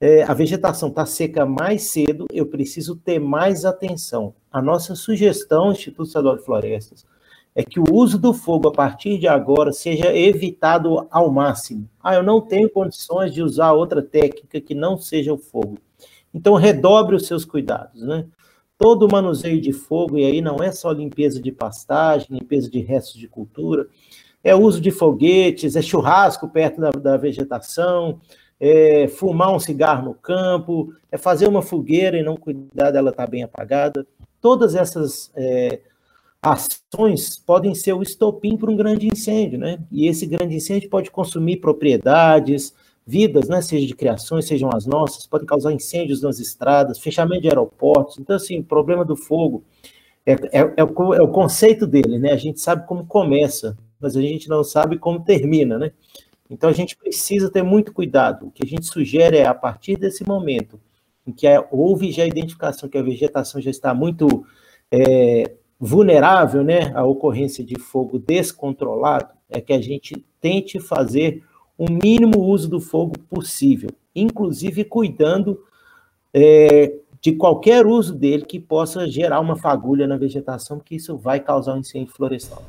é, 0.00 0.22
a 0.22 0.34
vegetação 0.34 0.90
está 0.90 1.06
seca 1.06 1.46
mais 1.46 1.90
cedo, 1.90 2.26
eu 2.30 2.46
preciso 2.46 2.94
ter 2.96 3.18
mais 3.18 3.64
atenção. 3.64 4.34
A 4.52 4.60
nossa 4.60 4.94
sugestão, 4.94 5.72
Instituto 5.72 6.06
Estadual 6.06 6.36
de 6.36 6.44
Florestas, 6.44 7.06
é 7.54 7.64
que 7.64 7.80
o 7.80 7.92
uso 7.92 8.18
do 8.18 8.32
fogo 8.32 8.68
a 8.68 8.72
partir 8.72 9.18
de 9.18 9.26
agora 9.26 9.72
seja 9.72 10.14
evitado 10.14 11.08
ao 11.10 11.30
máximo. 11.30 11.88
Ah, 12.00 12.14
eu 12.14 12.22
não 12.22 12.40
tenho 12.40 12.70
condições 12.70 13.32
de 13.32 13.42
usar 13.42 13.72
outra 13.72 14.00
técnica 14.00 14.60
que 14.60 14.74
não 14.74 14.96
seja 14.96 15.32
o 15.32 15.38
fogo. 15.38 15.78
Então, 16.32 16.54
redobre 16.54 17.16
os 17.16 17.26
seus 17.26 17.44
cuidados, 17.44 18.02
né? 18.02 18.26
Todo 18.78 19.10
manuseio 19.10 19.60
de 19.60 19.72
fogo, 19.72 20.16
e 20.16 20.24
aí 20.24 20.40
não 20.40 20.62
é 20.62 20.70
só 20.70 20.92
limpeza 20.92 21.42
de 21.42 21.50
pastagem, 21.50 22.28
limpeza 22.30 22.70
de 22.70 22.80
restos 22.80 23.18
de 23.18 23.26
cultura, 23.26 23.88
é 24.42 24.54
uso 24.54 24.80
de 24.80 24.92
foguetes, 24.92 25.74
é 25.74 25.82
churrasco 25.82 26.48
perto 26.48 26.80
da, 26.80 26.90
da 26.90 27.16
vegetação, 27.16 28.20
é 28.60 29.08
fumar 29.08 29.52
um 29.52 29.58
cigarro 29.58 30.04
no 30.04 30.14
campo, 30.14 30.94
é 31.10 31.18
fazer 31.18 31.48
uma 31.48 31.62
fogueira 31.62 32.16
e 32.18 32.22
não 32.22 32.36
cuidar 32.36 32.90
dela 32.90 33.10
estar 33.10 33.24
tá 33.24 33.30
bem 33.30 33.42
apagada. 33.42 34.06
Todas 34.40 34.74
essas 34.74 35.30
é, 35.34 35.80
ações 36.40 37.36
podem 37.38 37.74
ser 37.74 37.92
o 37.92 38.02
estopim 38.02 38.56
para 38.56 38.70
um 38.70 38.76
grande 38.76 39.08
incêndio, 39.08 39.58
né? 39.58 39.78
E 39.90 40.06
esse 40.06 40.26
grande 40.26 40.54
incêndio 40.54 40.88
pode 40.88 41.10
consumir 41.10 41.56
propriedades, 41.56 42.72
vidas, 43.08 43.48
né? 43.48 43.62
Seja 43.62 43.86
de 43.86 43.94
criações, 43.94 44.46
sejam 44.46 44.68
as 44.70 44.84
nossas, 44.84 45.26
pode 45.26 45.46
causar 45.46 45.72
incêndios 45.72 46.20
nas 46.20 46.38
estradas, 46.38 46.98
fechamento 46.98 47.40
de 47.40 47.48
aeroportos. 47.48 48.18
Então, 48.18 48.36
assim, 48.36 48.62
problema 48.62 49.02
do 49.02 49.16
fogo 49.16 49.64
é, 50.26 50.32
é, 50.32 50.74
é, 50.76 50.84
o, 50.84 51.14
é 51.14 51.22
o 51.22 51.28
conceito 51.28 51.86
dele, 51.86 52.18
né? 52.18 52.32
A 52.32 52.36
gente 52.36 52.60
sabe 52.60 52.86
como 52.86 53.06
começa, 53.06 53.78
mas 53.98 54.14
a 54.14 54.20
gente 54.20 54.46
não 54.46 54.62
sabe 54.62 54.98
como 54.98 55.24
termina, 55.24 55.78
né? 55.78 55.90
Então, 56.50 56.68
a 56.68 56.72
gente 56.72 56.96
precisa 56.96 57.50
ter 57.50 57.62
muito 57.62 57.94
cuidado. 57.94 58.48
O 58.48 58.50
que 58.50 58.62
a 58.62 58.68
gente 58.68 58.84
sugere 58.84 59.38
é, 59.38 59.46
a 59.46 59.54
partir 59.54 59.96
desse 59.96 60.26
momento, 60.28 60.78
em 61.26 61.32
que 61.32 61.46
houve 61.70 62.12
já 62.12 62.24
a 62.24 62.26
identificação 62.26 62.90
que 62.90 62.98
a 62.98 63.02
vegetação 63.02 63.58
já 63.58 63.70
está 63.70 63.94
muito 63.94 64.44
é, 64.92 65.54
vulnerável 65.80 66.62
né, 66.62 66.92
à 66.94 67.06
ocorrência 67.06 67.64
de 67.64 67.78
fogo 67.78 68.18
descontrolado 68.18 69.30
é 69.48 69.62
que 69.62 69.72
a 69.72 69.80
gente 69.80 70.26
tente 70.40 70.78
fazer 70.78 71.42
o 71.78 71.86
mínimo 71.88 72.40
uso 72.40 72.68
do 72.68 72.80
fogo 72.80 73.14
possível, 73.30 73.90
inclusive 74.14 74.84
cuidando 74.84 75.60
é, 76.34 76.92
de 77.20 77.32
qualquer 77.32 77.86
uso 77.86 78.14
dele 78.14 78.44
que 78.44 78.58
possa 78.58 79.08
gerar 79.08 79.38
uma 79.38 79.54
fagulha 79.54 80.06
na 80.06 80.16
vegetação, 80.16 80.78
porque 80.78 80.96
isso 80.96 81.16
vai 81.16 81.38
causar 81.38 81.74
um 81.74 81.78
incêndio 81.78 82.12
florestal. 82.12 82.62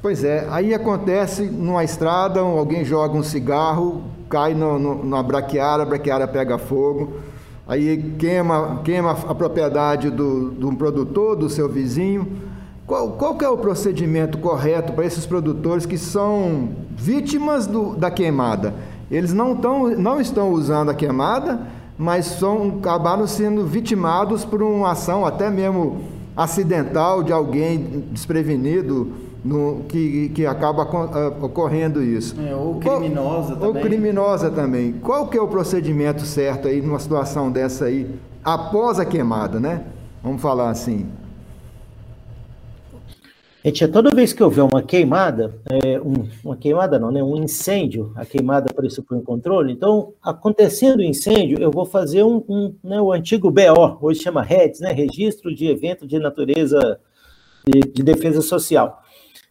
Pois 0.00 0.24
é, 0.24 0.46
aí 0.50 0.74
acontece 0.74 1.44
numa 1.44 1.84
estrada, 1.84 2.40
alguém 2.40 2.84
joga 2.84 3.16
um 3.16 3.22
cigarro, 3.22 4.02
cai 4.28 4.54
no, 4.54 4.78
no, 4.78 5.04
na 5.04 5.22
braquiária, 5.22 5.82
a 5.82 5.86
braquiária 5.86 6.26
pega 6.26 6.58
fogo, 6.58 7.14
aí 7.66 8.14
queima, 8.18 8.80
queima 8.84 9.12
a 9.12 9.34
propriedade 9.34 10.10
do, 10.10 10.50
do 10.50 10.76
produtor, 10.76 11.36
do 11.36 11.48
seu 11.48 11.68
vizinho. 11.68 12.51
Qual, 12.92 13.08
qual 13.12 13.38
é 13.40 13.48
o 13.48 13.56
procedimento 13.56 14.36
correto 14.36 14.92
para 14.92 15.06
esses 15.06 15.24
produtores 15.24 15.86
que 15.86 15.96
são 15.96 16.68
vítimas 16.90 17.66
do, 17.66 17.96
da 17.96 18.10
queimada? 18.10 18.74
Eles 19.10 19.32
não, 19.32 19.56
tão, 19.56 19.88
não 19.96 20.20
estão 20.20 20.50
usando 20.50 20.90
a 20.90 20.94
queimada, 20.94 21.58
mas 21.96 22.26
são, 22.26 22.76
acabaram 22.78 23.26
sendo 23.26 23.64
vitimados 23.64 24.44
por 24.44 24.62
uma 24.62 24.90
ação 24.90 25.24
até 25.24 25.48
mesmo 25.48 26.02
acidental 26.36 27.22
de 27.22 27.32
alguém 27.32 28.04
desprevenido 28.10 29.10
no, 29.42 29.84
que, 29.88 30.28
que 30.34 30.44
acaba 30.44 30.82
uh, 30.84 31.46
ocorrendo 31.46 32.02
isso. 32.02 32.36
É, 32.46 32.54
ou 32.54 32.74
criminosa 32.74 33.56
Qual, 33.56 33.72
também. 33.72 33.82
Ou 33.82 33.88
criminosa 33.88 34.50
também. 34.50 34.92
Qual 35.02 35.28
que 35.28 35.38
é 35.38 35.40
o 35.40 35.48
procedimento 35.48 36.26
certo 36.26 36.68
aí 36.68 36.82
numa 36.82 36.98
situação 36.98 37.50
dessa 37.50 37.86
aí, 37.86 38.06
após 38.44 39.00
a 39.00 39.06
queimada, 39.06 39.58
né? 39.58 39.80
Vamos 40.22 40.42
falar 40.42 40.68
assim. 40.68 41.06
Gente, 43.64 43.86
toda 43.86 44.10
vez 44.10 44.32
que 44.32 44.42
houver 44.42 44.64
uma 44.64 44.82
queimada, 44.82 45.54
é, 45.70 46.00
um, 46.00 46.28
uma 46.42 46.56
queimada 46.56 46.98
não, 46.98 47.12
né? 47.12 47.22
Um 47.22 47.36
incêndio, 47.36 48.12
a 48.16 48.24
queimada 48.24 48.74
pressupõe 48.74 49.22
controle. 49.22 49.72
Então, 49.72 50.14
acontecendo 50.20 50.98
o 50.98 51.04
incêndio, 51.04 51.60
eu 51.60 51.70
vou 51.70 51.86
fazer 51.86 52.24
um, 52.24 52.44
um 52.48 52.74
né, 52.82 53.00
o 53.00 53.12
antigo 53.12 53.52
BO, 53.52 53.98
hoje 54.00 54.20
chama 54.20 54.42
REDS, 54.42 54.80
né? 54.80 54.90
Registro 54.90 55.54
de 55.54 55.68
Evento 55.68 56.08
de 56.08 56.18
Natureza 56.18 56.98
de, 57.64 57.80
de 57.82 58.02
Defesa 58.02 58.42
Social. 58.42 59.00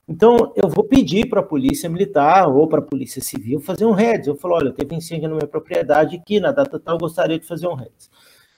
Então, 0.06 0.52
eu 0.62 0.68
vou 0.68 0.84
pedir 0.84 1.30
para 1.30 1.40
a 1.40 1.44
Polícia 1.44 1.90
Militar 1.90 2.50
ou 2.50 2.68
para 2.68 2.80
a 2.80 2.86
Polícia 2.86 3.22
Civil 3.22 3.62
fazer 3.62 3.86
um 3.86 3.94
REDS. 3.94 4.28
Eu 4.28 4.36
falo, 4.36 4.56
olha, 4.56 4.74
teve 4.74 4.94
incêndio 4.94 5.30
na 5.30 5.36
minha 5.36 5.48
propriedade 5.48 6.18
aqui, 6.18 6.38
na 6.38 6.52
data 6.52 6.78
tal, 6.78 6.98
gostaria 6.98 7.40
de 7.40 7.48
fazer 7.48 7.66
um 7.66 7.76
REDS. 7.76 8.10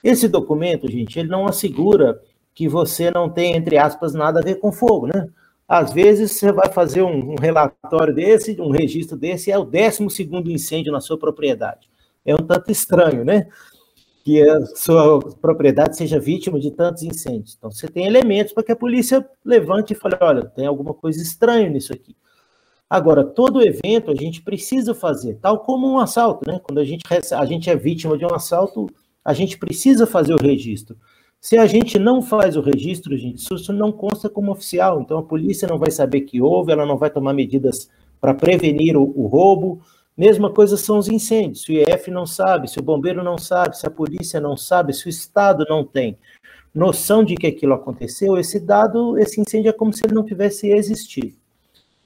Esse 0.03 0.27
documento, 0.27 0.89
gente, 0.89 1.19
ele 1.19 1.29
não 1.29 1.45
assegura 1.45 2.19
que 2.55 2.67
você 2.67 3.11
não 3.11 3.29
tem, 3.29 3.55
entre 3.55 3.77
aspas, 3.77 4.15
nada 4.15 4.39
a 4.39 4.43
ver 4.43 4.55
com 4.55 4.71
fogo, 4.71 5.05
né? 5.05 5.27
Às 5.73 5.91
vezes 5.91 6.33
você 6.33 6.51
vai 6.51 6.71
fazer 6.71 7.01
um, 7.01 7.31
um 7.31 7.35
relatório 7.35 8.13
desse, 8.13 8.61
um 8.61 8.69
registro 8.69 9.17
desse, 9.17 9.51
é 9.51 9.57
o 9.57 9.63
12 9.63 10.07
segundo 10.11 10.51
incêndio 10.51 10.91
na 10.91 11.01
sua 11.01 11.17
propriedade. 11.17 11.89
É 12.23 12.35
um 12.35 12.45
tanto 12.45 12.71
estranho, 12.71 13.25
né? 13.25 13.47
que 14.23 14.39
a 14.47 14.65
sua 14.67 15.19
propriedade 15.41 15.97
seja 15.97 16.19
vítima 16.19 16.59
de 16.59 16.69
tantos 16.69 17.01
incêndios. 17.01 17.55
Então, 17.57 17.71
você 17.71 17.87
tem 17.87 18.05
elementos 18.05 18.53
para 18.53 18.61
que 18.61 18.71
a 18.71 18.75
polícia 18.75 19.27
levante 19.43 19.93
e 19.93 19.95
fale: 19.95 20.15
olha, 20.21 20.45
tem 20.45 20.67
alguma 20.67 20.93
coisa 20.93 21.19
estranha 21.19 21.67
nisso 21.67 21.91
aqui. 21.91 22.15
Agora, 22.87 23.23
todo 23.23 23.59
evento 23.59 24.11
a 24.11 24.15
gente 24.15 24.43
precisa 24.43 24.93
fazer, 24.93 25.39
tal 25.41 25.61
como 25.61 25.91
um 25.91 25.97
assalto, 25.97 26.47
né? 26.47 26.61
Quando 26.63 26.77
a 26.77 26.85
gente, 26.85 27.03
a 27.35 27.45
gente 27.45 27.67
é 27.67 27.75
vítima 27.75 28.15
de 28.15 28.23
um 28.23 28.33
assalto, 28.33 28.87
a 29.25 29.33
gente 29.33 29.57
precisa 29.57 30.05
fazer 30.05 30.35
o 30.35 30.41
registro. 30.41 30.95
Se 31.43 31.57
a 31.57 31.65
gente 31.65 31.99
não 31.99 32.21
faz 32.21 32.55
o 32.55 32.61
registro, 32.61 33.17
gente, 33.17 33.43
isso 33.53 33.73
não 33.73 33.91
consta 33.91 34.29
como 34.29 34.53
oficial. 34.53 35.01
Então, 35.01 35.17
a 35.17 35.23
polícia 35.23 35.67
não 35.67 35.77
vai 35.77 35.91
saber 35.91 36.21
que 36.21 36.41
houve, 36.41 36.71
ela 36.71 36.85
não 36.85 36.97
vai 36.97 37.09
tomar 37.09 37.33
medidas 37.33 37.89
para 38.21 38.33
prevenir 38.33 38.95
o, 38.95 39.03
o 39.03 39.27
roubo, 39.27 39.81
Mesma 40.15 40.51
coisa 40.51 40.77
são 40.77 40.99
os 40.99 41.07
incêndios. 41.07 41.63
Se 41.63 41.71
o 41.71 41.81
IF 41.81 42.11
não 42.11 42.25
sabe, 42.25 42.69
se 42.69 42.79
o 42.79 42.83
bombeiro 42.83 43.23
não 43.23 43.37
sabe, 43.37 43.77
se 43.77 43.87
a 43.87 43.91
polícia 43.91 44.39
não 44.39 44.55
sabe, 44.55 44.93
se 44.93 45.07
o 45.07 45.09
Estado 45.09 45.65
não 45.67 45.83
tem 45.83 46.17
noção 46.73 47.23
de 47.23 47.35
que 47.35 47.47
aquilo 47.47 47.73
aconteceu, 47.73 48.37
esse 48.37 48.59
dado, 48.59 49.17
esse 49.17 49.41
incêndio 49.41 49.69
é 49.69 49.73
como 49.73 49.91
se 49.91 50.05
ele 50.05 50.13
não 50.13 50.23
tivesse 50.23 50.69
existido. 50.69 51.35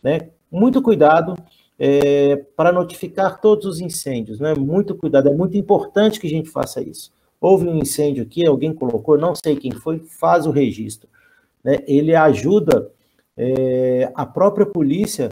Né? 0.01 0.29
Muito 0.49 0.81
cuidado 0.81 1.35
é, 1.77 2.37
para 2.55 2.71
notificar 2.71 3.41
todos 3.41 3.65
os 3.65 3.81
incêndios, 3.81 4.39
né? 4.39 4.53
muito 4.55 4.95
cuidado, 4.95 5.27
é 5.27 5.33
muito 5.33 5.57
importante 5.57 6.19
que 6.19 6.27
a 6.27 6.29
gente 6.29 6.49
faça 6.49 6.81
isso. 6.81 7.11
Houve 7.39 7.67
um 7.67 7.77
incêndio 7.77 8.23
aqui, 8.23 8.45
alguém 8.45 8.73
colocou, 8.73 9.17
não 9.17 9.33
sei 9.35 9.55
quem 9.55 9.71
foi, 9.71 9.99
faz 9.99 10.45
o 10.45 10.51
registro. 10.51 11.07
Né? 11.63 11.79
Ele 11.87 12.15
ajuda 12.15 12.91
é, 13.35 14.11
a 14.15 14.25
própria 14.25 14.65
polícia 14.65 15.29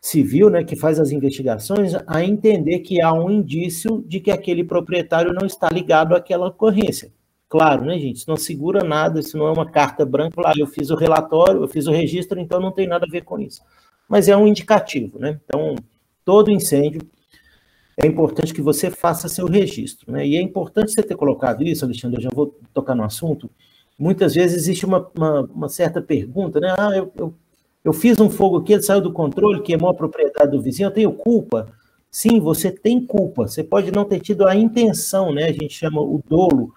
civil, 0.00 0.50
né, 0.50 0.64
que 0.64 0.74
faz 0.74 0.98
as 0.98 1.12
investigações, 1.12 1.94
a 2.06 2.24
entender 2.24 2.80
que 2.80 3.00
há 3.00 3.12
um 3.12 3.30
indício 3.30 4.04
de 4.06 4.18
que 4.18 4.32
aquele 4.32 4.64
proprietário 4.64 5.32
não 5.32 5.46
está 5.46 5.68
ligado 5.70 6.14
àquela 6.14 6.48
ocorrência. 6.48 7.12
Claro, 7.48 7.84
né, 7.84 7.98
gente? 7.98 8.16
Isso 8.16 8.28
não 8.28 8.36
segura 8.36 8.82
nada, 8.82 9.20
isso 9.20 9.38
não 9.38 9.46
é 9.46 9.52
uma 9.52 9.70
carta 9.70 10.04
branca, 10.04 10.40
lá, 10.40 10.52
eu 10.58 10.66
fiz 10.66 10.90
o 10.90 10.96
relatório, 10.96 11.62
eu 11.62 11.68
fiz 11.68 11.86
o 11.86 11.92
registro, 11.92 12.40
então 12.40 12.58
não 12.58 12.72
tem 12.72 12.88
nada 12.88 13.06
a 13.06 13.10
ver 13.10 13.22
com 13.22 13.38
isso. 13.38 13.62
Mas 14.08 14.28
é 14.28 14.36
um 14.36 14.46
indicativo, 14.46 15.18
né? 15.18 15.38
Então, 15.44 15.76
todo 16.24 16.50
incêndio 16.50 17.00
é 17.96 18.06
importante 18.06 18.54
que 18.54 18.62
você 18.62 18.90
faça 18.90 19.28
seu 19.28 19.46
registro, 19.46 20.12
né? 20.12 20.26
E 20.26 20.36
é 20.36 20.42
importante 20.42 20.92
você 20.92 21.02
ter 21.02 21.16
colocado 21.16 21.62
isso, 21.62 21.84
Alexandre, 21.84 22.18
eu 22.18 22.22
já 22.22 22.30
vou 22.32 22.58
tocar 22.72 22.94
no 22.94 23.04
assunto. 23.04 23.50
Muitas 23.98 24.34
vezes 24.34 24.56
existe 24.56 24.86
uma, 24.86 25.08
uma, 25.16 25.40
uma 25.42 25.68
certa 25.68 26.00
pergunta, 26.00 26.58
né? 26.58 26.74
Ah, 26.78 26.96
eu, 26.96 27.12
eu 27.16 27.34
eu 27.84 27.92
fiz 27.92 28.20
um 28.20 28.30
fogo 28.30 28.58
aqui, 28.58 28.72
ele 28.72 28.82
saiu 28.82 29.00
do 29.00 29.12
controle, 29.12 29.60
queimou 29.60 29.90
a 29.90 29.94
propriedade 29.94 30.52
do 30.52 30.62
vizinho, 30.62 30.86
eu 30.86 30.92
tenho 30.92 31.12
culpa. 31.12 31.66
Sim, 32.10 32.38
você 32.38 32.70
tem 32.70 33.04
culpa. 33.04 33.48
Você 33.48 33.64
pode 33.64 33.90
não 33.90 34.04
ter 34.04 34.20
tido 34.20 34.46
a 34.46 34.54
intenção, 34.54 35.32
né? 35.32 35.46
A 35.46 35.52
gente 35.52 35.70
chama 35.70 36.00
o 36.00 36.22
dolo, 36.28 36.72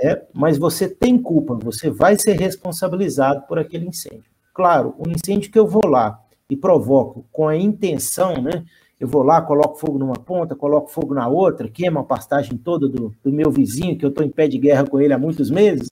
é, 0.00 0.22
mas 0.32 0.56
você 0.56 0.88
tem 0.88 1.18
culpa. 1.18 1.54
Você 1.62 1.90
vai 1.90 2.18
ser 2.18 2.38
responsabilizado 2.38 3.42
por 3.46 3.58
aquele 3.58 3.86
incêndio. 3.86 4.24
Claro, 4.54 4.94
o 4.98 5.08
incêndio 5.10 5.50
que 5.50 5.58
eu 5.58 5.66
vou 5.66 5.86
lá 5.86 6.18
e 6.48 6.56
provoco 6.56 7.26
com 7.30 7.46
a 7.46 7.56
intenção, 7.56 8.40
né? 8.40 8.64
Eu 9.02 9.08
vou 9.08 9.24
lá, 9.24 9.42
coloco 9.42 9.80
fogo 9.80 9.98
numa 9.98 10.14
ponta, 10.14 10.54
coloco 10.54 10.88
fogo 10.88 11.12
na 11.12 11.26
outra, 11.26 11.68
queimo 11.68 11.98
a 11.98 12.04
pastagem 12.04 12.56
toda 12.56 12.88
do, 12.88 13.12
do 13.20 13.32
meu 13.32 13.50
vizinho, 13.50 13.98
que 13.98 14.04
eu 14.04 14.10
estou 14.10 14.24
em 14.24 14.30
pé 14.30 14.46
de 14.46 14.56
guerra 14.56 14.86
com 14.86 15.00
ele 15.00 15.12
há 15.12 15.18
muitos 15.18 15.50
meses. 15.50 15.88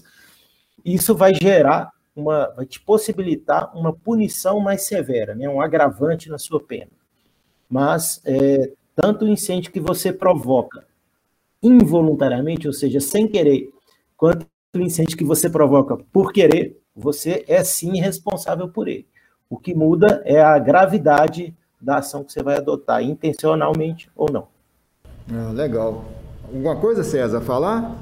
Isso 0.84 1.12
vai 1.12 1.34
gerar 1.34 1.90
uma, 2.14 2.46
vai 2.54 2.64
te 2.64 2.78
possibilitar 2.80 3.76
uma 3.76 3.92
punição 3.92 4.60
mais 4.60 4.82
severa, 4.82 5.34
né? 5.34 5.48
um 5.48 5.60
agravante 5.60 6.28
na 6.28 6.38
sua 6.38 6.60
pena. 6.60 6.92
Mas 7.68 8.22
é, 8.24 8.74
tanto 8.94 9.24
o 9.24 9.28
incêndio 9.28 9.72
que 9.72 9.80
você 9.80 10.12
provoca 10.12 10.86
involuntariamente, 11.60 12.68
ou 12.68 12.72
seja, 12.72 13.00
sem 13.00 13.26
querer, 13.26 13.70
quanto 14.16 14.46
o 14.72 14.80
incêndio 14.80 15.18
que 15.18 15.24
você 15.24 15.50
provoca 15.50 15.96
por 16.12 16.32
querer, 16.32 16.80
você 16.94 17.44
é 17.48 17.64
sim 17.64 17.98
responsável 18.00 18.68
por 18.68 18.86
ele. 18.86 19.08
O 19.48 19.58
que 19.58 19.74
muda 19.74 20.22
é 20.24 20.40
a 20.40 20.56
gravidade 20.60 21.52
da 21.80 21.98
ação 21.98 22.22
que 22.22 22.32
você 22.32 22.42
vai 22.42 22.56
adotar, 22.56 23.02
intencionalmente 23.02 24.10
ou 24.14 24.30
não. 24.30 24.48
Ah, 25.32 25.50
legal. 25.52 26.04
Alguma 26.44 26.76
coisa, 26.76 27.02
César, 27.02 27.40
falar? 27.40 27.96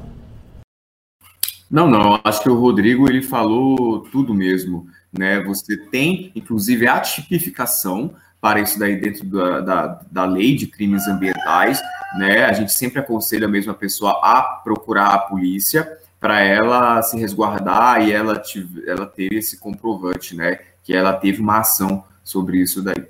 Não, 1.70 1.88
não, 1.88 2.18
acho 2.24 2.42
que 2.42 2.48
o 2.48 2.58
Rodrigo 2.58 3.08
ele 3.08 3.22
falou 3.22 4.00
tudo 4.00 4.32
mesmo, 4.32 4.86
né? 5.12 5.42
Você 5.44 5.76
tem, 5.76 6.32
inclusive, 6.34 6.88
a 6.88 6.98
tipificação 7.00 8.14
para 8.40 8.60
isso 8.60 8.78
daí 8.78 8.98
dentro 8.98 9.26
da, 9.26 9.60
da, 9.60 10.00
da, 10.10 10.24
lei 10.24 10.54
de 10.56 10.66
crimes 10.66 11.06
ambientais, 11.06 11.80
né? 12.16 12.44
A 12.44 12.52
gente 12.54 12.72
sempre 12.72 13.00
aconselha 13.00 13.46
a 13.46 13.50
mesma 13.50 13.74
pessoa 13.74 14.12
a 14.22 14.42
procurar 14.64 15.08
a 15.08 15.18
polícia 15.18 15.98
para 16.18 16.40
ela 16.40 17.02
se 17.02 17.18
resguardar 17.18 18.02
e 18.02 18.12
ela, 18.12 18.42
ela 18.86 19.06
ter 19.06 19.32
esse 19.34 19.58
comprovante, 19.58 20.34
né? 20.34 20.58
Que 20.82 20.94
ela 20.94 21.12
teve 21.12 21.42
uma 21.42 21.58
ação 21.58 22.02
sobre 22.24 22.58
isso 22.58 22.82
daí. 22.82 23.04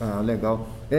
Ah, 0.00 0.20
legal. 0.20 0.66
É, 0.90 0.96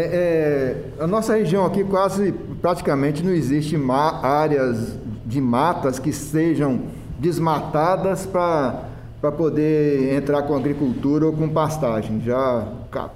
é, 0.99 1.03
a 1.03 1.07
nossa 1.07 1.35
região 1.35 1.65
aqui 1.65 1.83
quase 1.83 2.31
praticamente 2.61 3.23
não 3.23 3.31
existe 3.31 3.75
áreas 4.21 4.95
de 5.25 5.41
matas 5.41 5.97
que 5.97 6.13
sejam 6.13 6.81
desmatadas 7.17 8.27
para 8.27 9.31
poder 9.35 10.13
entrar 10.13 10.43
com 10.43 10.55
agricultura 10.55 11.25
ou 11.25 11.33
com 11.33 11.49
pastagem. 11.49 12.21
Já 12.21 12.67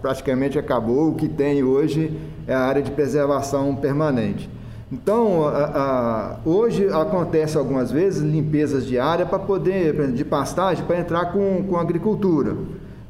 praticamente 0.01 0.57
acabou. 0.57 1.09
O 1.09 1.15
que 1.15 1.29
tem 1.29 1.63
hoje 1.63 2.17
é 2.47 2.53
a 2.53 2.61
área 2.61 2.81
de 2.81 2.89
preservação 2.89 3.75
permanente. 3.75 4.49
Então, 4.91 5.47
a, 5.47 5.65
a, 5.65 6.35
hoje 6.45 6.87
acontece 6.87 7.57
algumas 7.57 7.91
vezes 7.91 8.21
limpezas 8.21 8.85
de 8.85 8.99
área 8.99 9.25
para 9.25 9.39
poder, 9.39 10.11
de 10.11 10.23
pastagem, 10.23 10.85
para 10.85 10.99
entrar 10.99 11.31
com, 11.31 11.63
com 11.67 11.77
agricultura. 11.77 12.55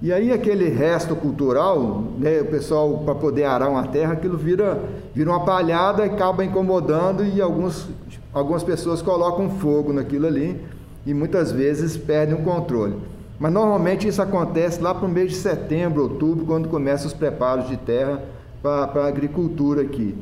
E 0.02 0.12
aí 0.12 0.32
aquele 0.32 0.70
resto 0.70 1.16
cultural, 1.16 2.04
né, 2.18 2.42
o 2.42 2.46
pessoal 2.46 3.00
para 3.06 3.16
poder 3.16 3.46
arar 3.46 3.70
uma 3.70 3.88
terra, 3.88 4.14
aquilo 4.14 4.38
vira, 4.38 4.80
vira 5.14 5.30
uma 5.30 5.46
palhada 5.46 6.06
e 6.06 6.10
acaba 6.10 6.44
incomodando 6.44 7.24
e 7.24 7.42
alguns 7.42 7.88
Algumas 8.36 8.64
pessoas 8.64 9.02
colocam 9.02 9.50
fogo 9.50 9.94
naquilo 9.94 10.28
ali 10.28 10.60
e 11.06 11.14
muitas 11.14 11.54
vezes 11.54 11.96
perdem 11.96 12.36
o 12.36 12.44
controle. 12.44 12.98
Mas 13.40 13.54
normalmente 13.54 14.10
isso 14.10 14.22
acontece 14.22 14.82
lá 14.82 14.94
para 14.94 15.06
o 15.06 15.10
mês 15.10 15.32
de 15.32 15.38
setembro, 15.38 16.04
outubro, 16.04 16.46
quando 16.46 16.68
começam 16.68 17.08
os 17.08 17.14
preparos 17.14 17.70
de 17.70 17.78
terra 17.78 18.22
para 18.62 19.04
a 19.04 19.08
agricultura 19.08 19.84
aqui. 19.84 20.14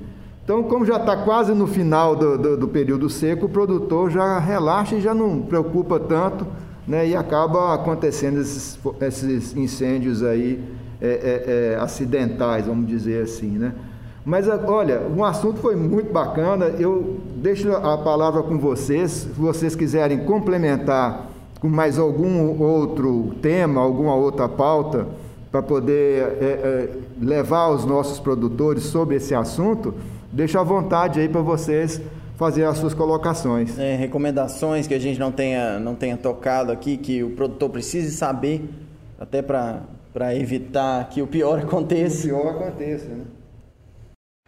Então, 0.44 0.62
como 0.62 0.86
já 0.86 0.98
está 0.98 1.18
quase 1.18 1.56
no 1.56 1.66
final 1.66 2.16
do, 2.16 2.38
do, 2.38 2.58
do, 2.58 2.68
período 2.68 3.10
seco, 3.10 3.48
o 3.48 3.50
produtor 3.50 4.12
já 4.12 4.38
relaxa 4.38 4.94
e 4.94 5.02
já 5.02 5.16
não 5.16 5.42
preocupa 5.42 6.00
tanto, 6.00 6.46
né? 6.88 7.08
E 7.08 7.16
acaba 7.16 7.74
acontecendo 7.74 8.40
esses, 8.40 8.80
esses 9.02 9.56
incêndios 9.56 10.24
aí 10.24 10.64
é, 11.02 11.08
é, 11.08 11.74
é, 11.74 11.76
acidentais, 11.82 12.66
vamos 12.66 12.88
dizer 12.88 13.24
assim, 13.24 13.58
né? 13.58 13.74
Mas 14.26 14.48
olha, 14.48 15.02
o 15.02 15.24
assunto 15.26 15.60
foi 15.60 15.76
muito 15.76 16.14
bacana. 16.14 16.68
Eu 16.80 17.18
deixo 17.36 17.70
a 17.76 17.98
palavra 17.98 18.42
com 18.42 18.58
vocês. 18.58 19.12
Se 19.12 19.28
vocês 19.28 19.76
quiserem 19.76 20.20
complementar 20.20 21.28
com 21.60 21.68
mais 21.68 22.00
algum 22.00 22.62
outro 22.62 23.34
tema, 23.42 23.82
alguma 23.82 24.16
outra 24.16 24.48
pauta, 24.48 25.08
para 25.52 25.62
poder 25.62 26.38
é, 26.42 26.46
é, 26.46 26.90
levar 27.22 27.70
os 27.70 27.86
nossos 27.86 28.20
produtores 28.20 28.84
sobre 28.84 29.18
esse 29.18 29.36
assunto, 29.36 29.94
deixo 30.32 30.58
à 30.58 30.64
vontade 30.64 31.20
aí 31.20 31.28
para 31.28 31.42
vocês 31.42 32.02
fazer 32.38 32.66
as 32.66 32.78
suas 32.78 32.94
colocações. 32.94 33.78
É, 33.78 33.96
recomendações 33.96 34.88
que 34.88 34.94
a 34.94 35.00
gente 35.00 35.20
não 35.20 35.32
tenha, 35.32 35.80
não 35.80 35.96
tenha 35.96 36.18
tocado 36.18 36.72
aqui, 36.72 36.98
que 36.98 37.24
o 37.24 37.32
produtor 37.32 37.70
precise 37.70 38.16
saber, 38.16 38.64
até 39.20 39.42
para 39.42 40.36
evitar 40.36 41.10
que 41.10 41.22
o 41.22 41.28
pior 41.28 41.60
aconteça. 41.64 42.28
O 42.28 42.30
pior 42.30 42.48
aconteça, 42.50 43.08
né? 43.10 43.26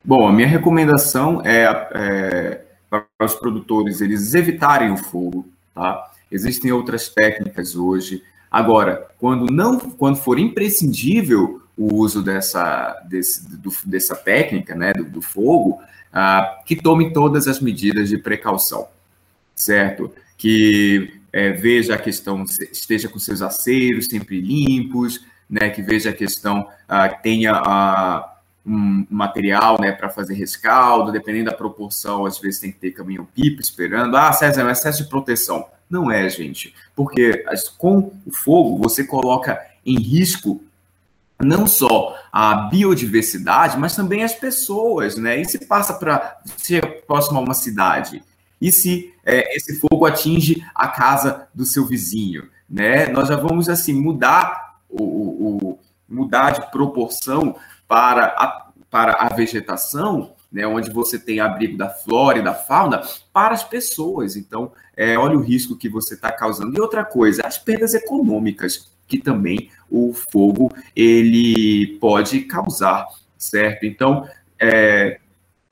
Bom, 0.04 0.28
a 0.28 0.32
minha 0.32 0.48
recomendação 0.48 1.42
é, 1.44 1.64
é 1.96 2.62
para 2.90 3.06
os 3.22 3.34
produtores 3.34 4.02
eles 4.02 4.34
evitarem 4.36 4.92
o 4.92 4.98
fogo, 4.98 5.48
tá? 5.74 6.12
Existem 6.32 6.72
outras 6.72 7.10
técnicas 7.10 7.76
hoje. 7.76 8.22
Agora, 8.52 9.08
quando 9.20 9.52
não, 9.52 9.80
quando 9.80 10.18
for 10.18 10.40
imprescindível 10.40 11.62
o 11.78 11.96
uso 11.96 12.24
dessa, 12.24 13.02
desse, 13.10 13.50
do, 13.58 13.72
dessa 13.86 14.16
técnica, 14.16 14.76
né, 14.76 14.94
do, 14.94 15.04
do 15.06 15.22
fogo, 15.22 15.82
ah, 16.16 16.62
que 16.66 16.78
tome 16.78 17.12
todas 17.12 17.46
as 17.46 17.60
medidas 17.60 18.08
de 18.08 18.18
precaução, 18.18 18.88
certo? 19.54 20.10
Que 20.38 21.20
é, 21.34 21.52
veja 21.52 21.96
a 21.96 21.98
questão, 21.98 22.46
esteja 22.72 23.10
com 23.10 23.20
seus 23.20 23.42
aceiros 23.42 24.06
sempre 24.06 24.40
limpos, 24.40 25.26
né, 25.50 25.70
que 25.70 25.82
veja 25.82 26.12
a 26.12 26.14
questão, 26.14 26.70
ah, 26.88 27.10
tenha 27.10 27.52
a 27.54 28.32
um 28.66 29.06
material 29.12 29.80
né, 29.80 29.92
para 29.92 30.10
fazer 30.10 30.34
rescaldo, 30.34 31.12
dependendo 31.12 31.52
da 31.52 31.56
proporção, 31.56 32.26
às 32.26 32.40
vezes 32.40 32.62
tem 32.62 32.72
que 32.72 32.80
ter 32.80 32.92
caminhão-pipa 32.92 33.62
esperando. 33.62 34.18
Ah, 34.18 34.34
César, 34.34 34.62
é 34.62 34.66
um 34.66 34.72
excesso 34.72 35.04
de 35.04 35.10
proteção. 35.10 35.68
Não 35.88 36.10
é, 36.10 36.28
gente, 36.30 36.74
porque 36.96 37.46
com 37.78 38.12
o 38.26 38.32
fogo 38.32 38.78
você 38.78 39.04
coloca 39.04 39.62
em 39.86 40.00
risco 40.00 40.64
não 41.40 41.68
só 41.68 42.18
a 42.32 42.56
biodiversidade, 42.70 43.78
mas 43.78 43.96
também 43.96 44.24
as 44.24 44.34
pessoas, 44.34 45.18
né? 45.18 45.40
E 45.40 45.46
se 45.46 45.66
passa 45.66 45.94
para 45.94 46.38
ser 46.58 47.06
próximo 47.06 47.40
a 47.40 47.42
uma 47.42 47.54
cidade? 47.54 48.24
E 48.62 48.72
se 48.72 49.14
é, 49.26 49.56
esse 49.56 49.80
fogo 49.80 50.06
atinge 50.06 50.66
a 50.74 50.88
casa 50.88 51.48
do 51.54 51.66
seu 51.66 51.86
vizinho, 51.86 52.50
né? 52.70 53.08
Nós 53.08 53.28
já 53.28 53.36
vamos 53.36 53.70
assim 53.70 53.94
mudar 53.94 54.80
o, 54.90 55.04
o 55.04 55.80
mudar 56.08 56.52
de 56.52 56.72
proporção 56.72 57.56
para 57.88 58.26
a, 58.26 58.72
para 58.90 59.14
a 59.14 59.30
vegetação, 59.30 60.34
né, 60.52 60.66
onde 60.66 60.90
você 60.90 61.20
tem 61.20 61.40
abrigo 61.40 61.78
da 61.78 61.90
flora 61.90 62.40
e 62.40 62.44
da 62.44 62.54
fauna, 62.54 63.02
para 63.34 63.54
as 63.54 63.64
pessoas. 63.64 64.36
Então, 64.36 64.72
é, 64.96 65.18
olha 65.18 65.38
o 65.38 65.42
risco 65.42 65.76
que 65.76 65.90
você 65.90 66.14
está 66.14 66.32
causando. 66.32 66.76
E 66.76 66.80
outra 66.80 67.04
coisa, 67.04 67.46
as 67.46 67.58
perdas 67.58 67.94
econômicas 67.94 68.90
que 69.08 69.20
também 69.20 69.70
o 69.90 70.14
fogo 70.32 70.72
ele 70.96 71.98
pode 72.00 72.42
causar, 72.42 73.08
certo? 73.38 73.86
Então, 73.86 74.28
é, 74.60 75.20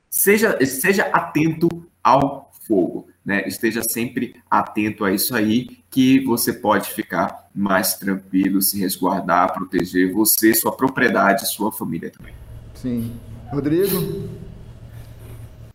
seja, 0.10 0.58
seja 0.66 1.04
atento 1.04 1.68
ao 2.04 2.52
fogo, 2.68 3.08
né? 3.26 3.48
Esteja 3.48 3.82
sempre 3.84 4.36
atento 4.50 5.04
a 5.04 5.12
isso 5.12 5.36
aí, 5.36 5.68
que 5.90 6.24
você 6.26 6.54
pode 6.54 6.90
ficar 6.92 7.50
mais 7.54 7.96
tranquilo, 7.96 8.62
se 8.62 8.80
resguardar, 8.80 9.54
proteger 9.54 10.12
você, 10.12 10.54
sua 10.54 10.76
propriedade, 10.76 11.48
sua 11.50 11.72
família 11.72 12.10
também. 12.10 12.34
Sim. 12.74 13.14
Rodrigo? 13.52 14.43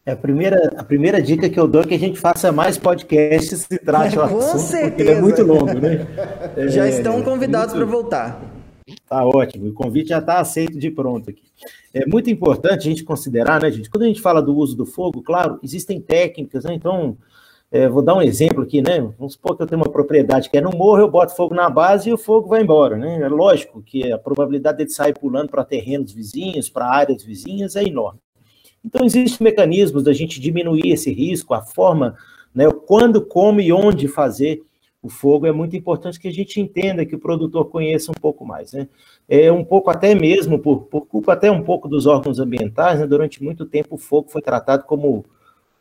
É 0.08 0.12
a 0.12 0.16
primeira, 0.16 0.72
a 0.74 0.82
primeira 0.82 1.20
dica 1.20 1.50
que 1.50 1.60
eu 1.60 1.68
dou 1.68 1.82
é 1.82 1.84
que 1.84 1.92
a 1.92 1.98
gente 1.98 2.18
faça 2.18 2.50
mais 2.50 2.78
podcasts 2.78 3.66
e 3.70 3.78
trate 3.78 4.16
é, 4.16 4.18
o 4.18 4.22
assunto, 4.22 4.52
com 4.52 4.58
certeza. 4.58 4.88
porque 4.88 5.02
ele 5.02 5.10
é 5.10 5.20
muito 5.20 5.42
longo, 5.42 5.74
né? 5.74 6.06
Já 6.70 6.86
é, 6.86 6.88
estão 6.88 7.20
convidados 7.22 7.74
muito... 7.74 7.86
para 7.86 7.94
voltar. 7.94 8.42
Tá 9.06 9.22
ótimo, 9.26 9.68
o 9.68 9.74
convite 9.74 10.08
já 10.08 10.18
está 10.18 10.40
aceito 10.40 10.78
de 10.78 10.90
pronto 10.90 11.28
aqui. 11.28 11.42
É 11.92 12.06
muito 12.06 12.30
importante 12.30 12.88
a 12.88 12.90
gente 12.90 13.04
considerar, 13.04 13.60
né, 13.60 13.70
gente? 13.70 13.90
Quando 13.90 14.04
a 14.04 14.06
gente 14.06 14.22
fala 14.22 14.40
do 14.40 14.56
uso 14.56 14.74
do 14.74 14.86
fogo, 14.86 15.20
claro, 15.20 15.58
existem 15.62 16.00
técnicas, 16.00 16.64
né? 16.64 16.72
Então, 16.72 17.14
é, 17.70 17.86
vou 17.86 18.00
dar 18.00 18.14
um 18.14 18.22
exemplo 18.22 18.62
aqui, 18.62 18.80
né? 18.80 19.06
Vamos 19.18 19.34
supor 19.34 19.58
que 19.58 19.62
eu 19.62 19.66
tenho 19.66 19.82
uma 19.82 19.92
propriedade 19.92 20.48
que 20.48 20.56
é 20.56 20.60
no 20.62 20.70
morro, 20.70 21.00
eu 21.00 21.10
boto 21.10 21.36
fogo 21.36 21.54
na 21.54 21.68
base 21.68 22.08
e 22.08 22.14
o 22.14 22.16
fogo 22.16 22.48
vai 22.48 22.62
embora, 22.62 22.96
né? 22.96 23.20
É 23.20 23.28
lógico 23.28 23.82
que 23.82 24.10
a 24.10 24.16
probabilidade 24.16 24.82
de 24.82 24.90
sair 24.90 25.12
pulando 25.12 25.50
para 25.50 25.66
terrenos 25.66 26.12
vizinhos, 26.12 26.70
para 26.70 26.86
áreas 26.86 27.22
vizinhas, 27.22 27.76
é 27.76 27.84
enorme. 27.84 28.20
Então, 28.84 29.04
existem 29.04 29.44
mecanismos 29.44 30.02
da 30.02 30.12
gente 30.12 30.40
diminuir 30.40 30.90
esse 30.90 31.12
risco, 31.12 31.54
a 31.54 31.62
forma, 31.62 32.16
né, 32.54 32.70
quando, 32.86 33.20
como 33.20 33.60
e 33.60 33.72
onde 33.72 34.08
fazer 34.08 34.62
o 35.02 35.08
fogo. 35.08 35.46
É 35.46 35.52
muito 35.52 35.76
importante 35.76 36.18
que 36.18 36.28
a 36.28 36.32
gente 36.32 36.60
entenda, 36.60 37.04
que 37.04 37.14
o 37.14 37.18
produtor 37.18 37.66
conheça 37.66 38.10
um 38.10 38.20
pouco 38.20 38.44
mais, 38.44 38.72
né? 38.72 38.88
É 39.28 39.50
um 39.52 39.64
pouco 39.64 39.90
até 39.90 40.14
mesmo, 40.14 40.58
por, 40.58 40.82
por 40.82 41.06
culpa 41.06 41.34
até 41.34 41.50
um 41.50 41.62
pouco 41.62 41.88
dos 41.88 42.06
órgãos 42.06 42.38
ambientais, 42.38 42.98
né? 43.00 43.06
Durante 43.06 43.42
muito 43.42 43.66
tempo 43.66 43.94
o 43.94 43.98
fogo 43.98 44.28
foi 44.30 44.42
tratado 44.42 44.84
como 44.84 45.24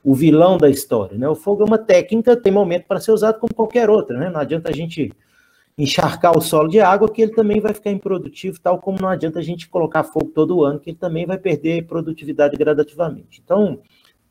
o 0.03 0.13
vilão 0.13 0.57
da 0.57 0.69
história. 0.69 1.17
Né? 1.17 1.27
O 1.27 1.35
fogo 1.35 1.63
é 1.63 1.65
uma 1.65 1.77
técnica, 1.77 2.37
tem 2.37 2.51
momento 2.51 2.85
para 2.85 2.99
ser 2.99 3.11
usado 3.11 3.39
como 3.39 3.53
qualquer 3.53 3.89
outra. 3.89 4.17
Né? 4.17 4.29
Não 4.29 4.39
adianta 4.39 4.69
a 4.69 4.73
gente 4.73 5.11
encharcar 5.77 6.35
o 6.35 6.41
solo 6.41 6.67
de 6.67 6.79
água, 6.79 7.11
que 7.11 7.21
ele 7.21 7.33
também 7.33 7.59
vai 7.59 7.73
ficar 7.73 7.91
improdutivo, 7.91 8.59
tal 8.59 8.79
como 8.79 8.99
não 8.99 9.09
adianta 9.09 9.39
a 9.39 9.43
gente 9.43 9.69
colocar 9.69 10.03
fogo 10.03 10.31
todo 10.33 10.63
ano, 10.63 10.79
que 10.79 10.89
ele 10.89 10.97
também 10.97 11.25
vai 11.25 11.37
perder 11.37 11.85
produtividade 11.85 12.57
gradativamente. 12.57 13.41
Então, 13.43 13.79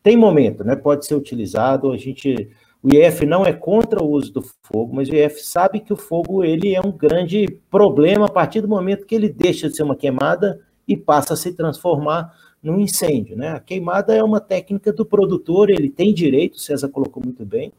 tem 0.02 0.16
momento, 0.16 0.64
né? 0.64 0.74
pode 0.74 1.06
ser 1.06 1.14
utilizado, 1.14 1.92
a 1.92 1.96
gente... 1.96 2.50
O 2.82 2.88
IF 2.94 3.26
não 3.26 3.44
é 3.44 3.52
contra 3.52 4.00
o 4.00 4.08
uso 4.08 4.32
do 4.32 4.42
fogo, 4.62 4.94
mas 4.94 5.08
o 5.08 5.14
IF 5.14 5.40
sabe 5.40 5.80
que 5.80 5.92
o 5.92 5.96
fogo 5.96 6.44
ele 6.44 6.74
é 6.74 6.80
um 6.80 6.92
grande 6.92 7.46
problema 7.68 8.26
a 8.26 8.30
partir 8.30 8.60
do 8.60 8.68
momento 8.68 9.06
que 9.06 9.14
ele 9.14 9.28
deixa 9.28 9.68
de 9.68 9.74
ser 9.74 9.82
uma 9.82 9.96
queimada 9.96 10.60
e 10.86 10.96
passa 10.96 11.34
a 11.34 11.36
se 11.36 11.52
transformar 11.52 12.32
no 12.62 12.78
incêndio. 12.78 13.36
Né? 13.36 13.48
A 13.48 13.60
queimada 13.60 14.14
é 14.14 14.22
uma 14.22 14.40
técnica 14.40 14.92
do 14.92 15.04
produtor, 15.04 15.70
ele 15.70 15.88
tem 15.90 16.14
direito, 16.14 16.54
o 16.54 16.60
César 16.60 16.88
colocou 16.88 17.20
muito 17.24 17.44
bem, 17.44 17.72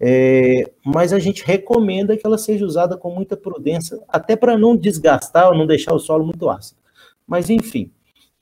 é, 0.00 0.70
mas 0.84 1.12
a 1.12 1.18
gente 1.18 1.44
recomenda 1.44 2.16
que 2.16 2.26
ela 2.26 2.38
seja 2.38 2.64
usada 2.64 2.96
com 2.96 3.10
muita 3.12 3.36
prudência, 3.36 3.98
até 4.08 4.36
para 4.36 4.56
não 4.56 4.76
desgastar 4.76 5.48
ou 5.48 5.56
não 5.56 5.66
deixar 5.66 5.92
o 5.94 5.98
solo 5.98 6.24
muito 6.24 6.48
ácido. 6.48 6.80
Mas, 7.26 7.50
enfim, 7.50 7.90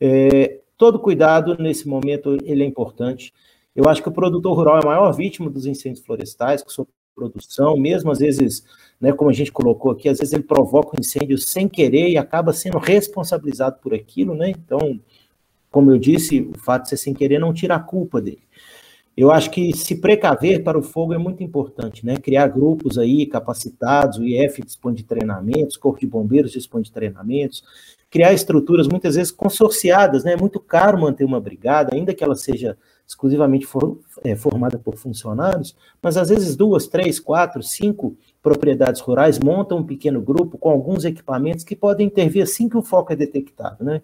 é, 0.01 0.61
todo 0.77 0.99
cuidado 0.99 1.57
nesse 1.59 1.89
momento 1.89 2.37
ele 2.45 2.63
é 2.63 2.67
importante. 2.67 3.33
Eu 3.75 3.89
acho 3.89 4.03
que 4.03 4.09
o 4.09 4.13
produtor 4.13 4.55
rural 4.55 4.77
é 4.77 4.83
a 4.83 4.87
maior 4.87 5.13
vítima 5.13 5.51
dos 5.51 5.67
incêndios 5.67 6.05
florestais, 6.05 6.63
com 6.63 6.71
sua 6.71 6.87
produção, 7.15 7.77
mesmo 7.79 8.11
às 8.11 8.19
vezes, 8.19 8.63
né, 9.01 9.13
como 9.13 9.31
a 9.31 9.33
gente 9.33 9.51
colocou 9.51 9.91
aqui, 9.91 10.09
às 10.09 10.19
vezes 10.19 10.35
ele 10.35 10.43
provoca 10.43 10.97
um 10.97 11.01
incêndio 11.01 11.39
sem 11.39 11.67
querer 11.67 12.11
e 12.11 12.19
acaba 12.19 12.53
sendo 12.53 12.79
responsabilizado 12.79 13.79
por 13.81 13.95
aquilo, 13.95 14.35
né? 14.35 14.51
Então, 14.51 15.01
como 15.71 15.91
eu 15.91 15.99
disse, 15.99 16.41
o 16.43 16.59
fato 16.59 16.85
de 16.85 16.91
ser 16.91 16.97
sem 16.99 17.15
querer 17.15 17.39
não 17.39 17.55
tira 17.55 17.75
a 17.75 17.81
culpa 17.81 18.21
dele. 18.21 18.46
Eu 19.17 19.31
acho 19.31 19.51
que 19.51 19.75
se 19.75 19.97
precaver 19.97 20.63
para 20.63 20.79
o 20.79 20.83
fogo 20.83 21.15
é 21.15 21.19
muito 21.19 21.43
importante, 21.43 22.05
né? 22.05 22.19
Criar 22.19 22.49
grupos 22.49 22.99
aí 22.99 23.25
capacitados, 23.25 24.19
o 24.19 24.25
IF 24.25 24.63
dispõe 24.63 24.93
de 24.93 25.05
treinamentos, 25.05 25.77
o 25.77 25.81
Corpo 25.81 25.99
de 25.99 26.07
Bombeiros 26.07 26.53
dispõe 26.53 26.83
de 26.83 26.93
treinamentos, 26.93 27.65
criar 28.11 28.35
estruturas 28.35 28.87
muitas 28.87 29.15
vezes 29.15 29.33
consorciadas, 29.33 30.23
né? 30.23 30.35
É 30.35 30.37
muito 30.37 30.61
caro 30.61 31.01
manter 31.01 31.25
uma 31.25 31.41
brigada, 31.41 31.95
ainda 31.95 32.13
que 32.13 32.23
ela 32.23 32.37
seja 32.37 32.77
exclusivamente 33.07 33.65
for, 33.65 33.99
é, 34.23 34.37
formada 34.37 34.79
por 34.79 34.97
funcionários, 34.97 35.75
mas 36.03 36.19
às 36.19 36.29
vezes 36.29 36.55
duas, 36.55 36.87
três, 36.87 37.19
quatro, 37.19 37.63
cinco 37.63 38.17
propriedades 38.43 39.01
rurais 39.01 39.39
montam 39.39 39.79
um 39.79 39.87
pequeno 39.87 40.21
grupo 40.21 40.59
com 40.59 40.69
alguns 40.69 41.05
equipamentos 41.07 41.65
que 41.65 41.75
podem 41.75 42.09
intervir 42.09 42.43
assim 42.43 42.69
que 42.69 42.77
o 42.77 42.83
foco 42.83 43.13
é 43.13 43.17
detectado, 43.17 43.83
né? 43.83 44.03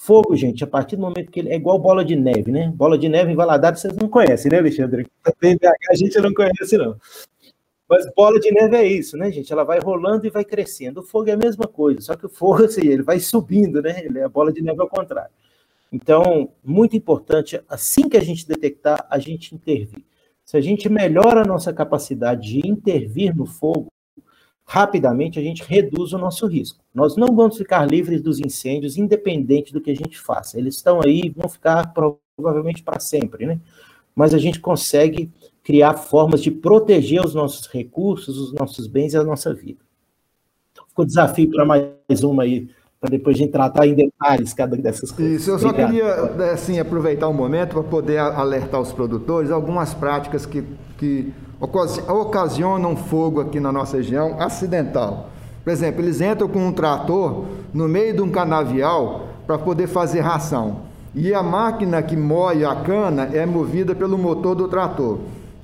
Fogo, 0.00 0.36
gente, 0.36 0.62
a 0.62 0.66
partir 0.66 0.94
do 0.94 1.02
momento 1.02 1.28
que 1.28 1.40
ele 1.40 1.48
é 1.48 1.56
igual 1.56 1.76
bola 1.76 2.04
de 2.04 2.14
neve, 2.14 2.52
né? 2.52 2.72
Bola 2.72 2.96
de 2.96 3.08
neve 3.08 3.32
em 3.32 3.34
Valadares 3.34 3.80
vocês 3.80 3.96
não 3.96 4.08
conhecem, 4.08 4.48
né, 4.48 4.58
Alexandre? 4.58 5.08
a 5.26 5.94
gente 5.96 6.20
não 6.20 6.32
conhece, 6.32 6.78
não. 6.78 6.96
Mas 7.90 8.08
bola 8.14 8.38
de 8.38 8.48
neve 8.52 8.76
é 8.76 8.86
isso, 8.86 9.16
né, 9.16 9.28
gente? 9.32 9.52
Ela 9.52 9.64
vai 9.64 9.80
rolando 9.80 10.24
e 10.24 10.30
vai 10.30 10.44
crescendo. 10.44 11.00
O 11.00 11.02
fogo 11.02 11.30
é 11.30 11.32
a 11.32 11.36
mesma 11.36 11.66
coisa, 11.66 12.00
só 12.00 12.14
que 12.14 12.26
o 12.26 12.28
fogo, 12.28 12.62
assim, 12.64 12.86
ele 12.86 13.02
vai 13.02 13.18
subindo, 13.18 13.82
né? 13.82 14.04
Ele 14.04 14.20
é 14.20 14.22
a 14.22 14.28
bola 14.28 14.52
de 14.52 14.62
neve 14.62 14.80
ao 14.80 14.88
contrário. 14.88 15.32
Então, 15.92 16.52
muito 16.62 16.96
importante, 16.96 17.60
assim 17.68 18.08
que 18.08 18.16
a 18.16 18.22
gente 18.22 18.46
detectar, 18.46 19.04
a 19.10 19.18
gente 19.18 19.52
intervir. 19.52 20.04
Se 20.44 20.56
a 20.56 20.60
gente 20.60 20.88
melhora 20.88 21.42
a 21.42 21.44
nossa 21.44 21.72
capacidade 21.72 22.52
de 22.52 22.68
intervir 22.68 23.36
no 23.36 23.46
fogo, 23.46 23.88
rapidamente 24.70 25.38
a 25.38 25.42
gente 25.42 25.64
reduz 25.66 26.12
o 26.12 26.18
nosso 26.18 26.46
risco. 26.46 26.84
Nós 26.94 27.16
não 27.16 27.34
vamos 27.34 27.56
ficar 27.56 27.86
livres 27.86 28.20
dos 28.20 28.38
incêndios, 28.38 28.98
independente 28.98 29.72
do 29.72 29.80
que 29.80 29.90
a 29.90 29.96
gente 29.96 30.18
faça. 30.18 30.58
Eles 30.58 30.76
estão 30.76 31.00
aí 31.02 31.22
e 31.24 31.30
vão 31.30 31.48
ficar 31.48 31.94
provavelmente 31.94 32.82
para 32.82 33.00
sempre, 33.00 33.46
né? 33.46 33.58
Mas 34.14 34.34
a 34.34 34.38
gente 34.38 34.60
consegue 34.60 35.30
criar 35.64 35.94
formas 35.94 36.42
de 36.42 36.50
proteger 36.50 37.24
os 37.24 37.34
nossos 37.34 37.66
recursos, 37.66 38.36
os 38.36 38.52
nossos 38.52 38.86
bens 38.86 39.14
e 39.14 39.16
a 39.16 39.24
nossa 39.24 39.54
vida. 39.54 39.80
Ficou 40.88 41.06
desafio 41.06 41.50
para 41.50 41.64
mais 41.64 42.22
uma 42.22 42.42
aí, 42.42 42.68
para 43.00 43.08
depois 43.08 43.36
a 43.36 43.38
gente 43.38 43.52
tratar 43.52 43.86
em 43.86 43.94
detalhes 43.94 44.52
cada 44.52 44.76
dessas 44.76 45.10
coisas. 45.10 45.40
Isso, 45.40 45.50
eu 45.50 45.58
só 45.58 45.70
Obrigado. 45.70 45.92
queria 45.92 46.52
assim, 46.52 46.78
aproveitar 46.78 47.26
o 47.26 47.30
um 47.30 47.34
momento 47.34 47.70
para 47.70 47.84
poder 47.84 48.18
alertar 48.18 48.82
os 48.82 48.92
produtores 48.92 49.50
algumas 49.50 49.94
práticas 49.94 50.44
que, 50.44 50.62
que 50.98 51.32
ocasionam 51.60 52.96
fogo 52.96 53.40
aqui 53.40 53.58
na 53.58 53.72
nossa 53.72 53.96
região 53.96 54.36
acidental. 54.40 55.30
Por 55.64 55.70
exemplo, 55.70 56.00
eles 56.00 56.20
entram 56.20 56.48
com 56.48 56.66
um 56.66 56.72
trator 56.72 57.44
no 57.74 57.88
meio 57.88 58.14
de 58.14 58.22
um 58.22 58.30
canavial 58.30 59.28
para 59.46 59.58
poder 59.58 59.86
fazer 59.86 60.20
ração. 60.20 60.88
E 61.14 61.34
a 61.34 61.42
máquina 61.42 62.02
que 62.02 62.16
moe 62.16 62.64
a 62.64 62.76
cana 62.76 63.30
é 63.32 63.44
movida 63.44 63.94
pelo 63.94 64.16
motor 64.16 64.54
do 64.54 64.68
trator. 64.68 65.18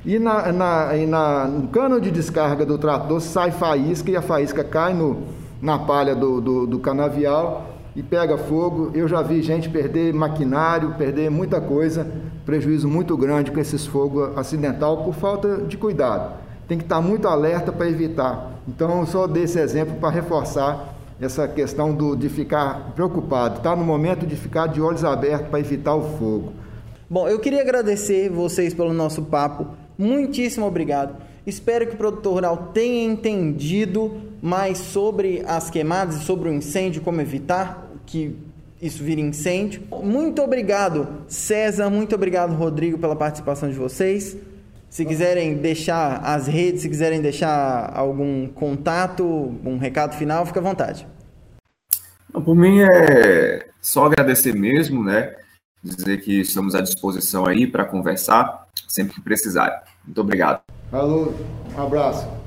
E, 0.04 0.18
na, 0.18 0.52
na, 0.52 0.96
e 0.96 1.06
na, 1.06 1.46
no 1.46 1.68
cano 1.68 2.00
de 2.00 2.10
descarga 2.10 2.66
do 2.66 2.76
trator 2.76 3.20
sai 3.20 3.50
faísca 3.50 4.10
e 4.10 4.16
a 4.16 4.22
faísca 4.22 4.62
cai 4.62 4.92
no, 4.92 5.22
na 5.62 5.78
palha 5.78 6.14
do, 6.14 6.40
do, 6.40 6.66
do 6.66 6.78
canavial 6.78 7.74
e 7.94 8.02
pega 8.02 8.36
fogo. 8.36 8.90
Eu 8.94 9.06
já 9.06 9.22
vi 9.22 9.42
gente 9.42 9.68
perder 9.68 10.12
maquinário, 10.12 10.94
perder 10.94 11.30
muita 11.30 11.60
coisa, 11.60 12.06
prejuízo 12.44 12.88
muito 12.88 13.16
grande 13.16 13.50
com 13.50 13.60
esses 13.60 13.86
fogos 13.86 14.36
acidental 14.36 15.04
por 15.04 15.14
falta 15.14 15.58
de 15.58 15.76
cuidado. 15.76 16.34
Tem 16.66 16.78
que 16.78 16.84
estar 16.84 17.00
muito 17.00 17.28
alerta 17.28 17.70
para 17.70 17.88
evitar. 17.88 18.52
Então, 18.66 19.04
só 19.06 19.26
dei 19.26 19.44
esse 19.44 19.58
exemplo 19.58 19.96
para 19.96 20.10
reforçar 20.10 20.94
essa 21.20 21.46
questão 21.46 21.94
do, 21.94 22.16
de 22.16 22.28
ficar 22.28 22.92
preocupado. 22.94 23.58
Está 23.58 23.76
no 23.76 23.84
momento 23.84 24.26
de 24.26 24.34
ficar 24.34 24.66
de 24.66 24.80
olhos 24.80 25.04
abertos 25.04 25.48
para 25.48 25.60
evitar 25.60 25.94
o 25.94 26.02
fogo. 26.18 26.52
Bom, 27.08 27.28
eu 27.28 27.38
queria 27.38 27.60
agradecer 27.60 28.30
vocês 28.30 28.74
pelo 28.74 28.92
nosso 28.92 29.22
papo. 29.22 29.68
Muitíssimo 29.96 30.66
obrigado. 30.66 31.14
Espero 31.46 31.86
que 31.86 31.94
o 31.94 31.98
produtor 31.98 32.34
rural 32.34 32.70
tenha 32.72 33.04
entendido 33.04 34.10
mais 34.40 34.78
sobre 34.78 35.42
as 35.46 35.68
queimadas 35.68 36.16
e 36.16 36.24
sobre 36.24 36.48
o 36.48 36.52
incêndio, 36.52 37.02
como 37.02 37.20
evitar 37.20 37.83
que 38.06 38.36
isso 38.80 39.02
vire 39.02 39.20
incêndio. 39.20 39.82
Muito 40.02 40.42
obrigado, 40.42 41.08
César. 41.26 41.88
Muito 41.90 42.14
obrigado, 42.14 42.54
Rodrigo, 42.54 42.98
pela 42.98 43.16
participação 43.16 43.68
de 43.68 43.76
vocês. 43.76 44.36
Se 44.90 45.04
quiserem 45.04 45.54
deixar 45.56 46.20
as 46.24 46.46
redes, 46.46 46.82
se 46.82 46.88
quiserem 46.88 47.20
deixar 47.20 47.90
algum 47.96 48.46
contato, 48.46 49.24
um 49.64 49.76
recado 49.78 50.14
final, 50.14 50.46
fica 50.46 50.60
à 50.60 50.62
vontade. 50.62 51.06
Por 52.32 52.54
mim 52.54 52.80
é 52.80 53.66
só 53.80 54.06
agradecer 54.06 54.54
mesmo, 54.54 55.02
né? 55.02 55.34
Dizer 55.82 56.20
que 56.20 56.40
estamos 56.40 56.74
à 56.74 56.80
disposição 56.80 57.46
aí 57.46 57.66
para 57.66 57.84
conversar 57.84 58.66
sempre 58.88 59.14
que 59.14 59.20
precisar. 59.20 59.82
Muito 60.04 60.20
obrigado. 60.20 60.60
Alô, 60.92 61.32
um 61.76 61.82
abraço. 61.82 62.43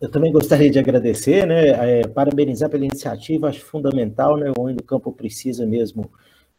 Eu 0.00 0.10
também 0.10 0.32
gostaria 0.32 0.70
de 0.70 0.78
agradecer, 0.78 1.46
né, 1.46 2.00
é, 2.00 2.08
parabenizar 2.08 2.70
pela 2.70 2.86
iniciativa, 2.86 3.48
acho 3.48 3.62
fundamental, 3.62 4.36
né, 4.38 4.50
o 4.56 4.62
Homem 4.62 4.74
do 4.74 4.82
Campo 4.82 5.12
precisa 5.12 5.66
mesmo 5.66 6.10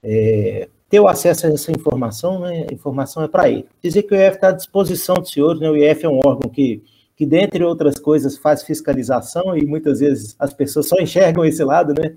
é, 0.04 0.70
ter 0.88 1.00
o 1.00 1.08
acesso 1.08 1.48
a 1.48 1.50
essa 1.50 1.72
informação, 1.72 2.42
né, 2.42 2.68
a 2.70 2.74
informação 2.74 3.24
é 3.24 3.28
para 3.28 3.50
ele. 3.50 3.66
Dizer 3.82 4.04
que 4.04 4.14
o 4.14 4.18
IF 4.18 4.36
está 4.36 4.50
à 4.50 4.52
disposição 4.52 5.16
dos 5.16 5.32
senhores, 5.32 5.60
né, 5.60 5.68
o 5.72 5.76
IF 5.76 6.06
é 6.06 6.10
um 6.10 6.20
órgão 6.24 6.52
que, 6.52 6.84
que, 7.16 7.26
dentre 7.26 7.64
outras 7.64 7.98
coisas, 7.98 8.38
faz 8.38 8.62
fiscalização 8.62 9.58
e 9.58 9.66
muitas 9.66 10.02
vezes 10.02 10.36
as 10.38 10.54
pessoas 10.54 10.88
só 10.88 10.98
enxergam 11.00 11.44
esse 11.44 11.64
lado, 11.64 11.96
né, 12.00 12.16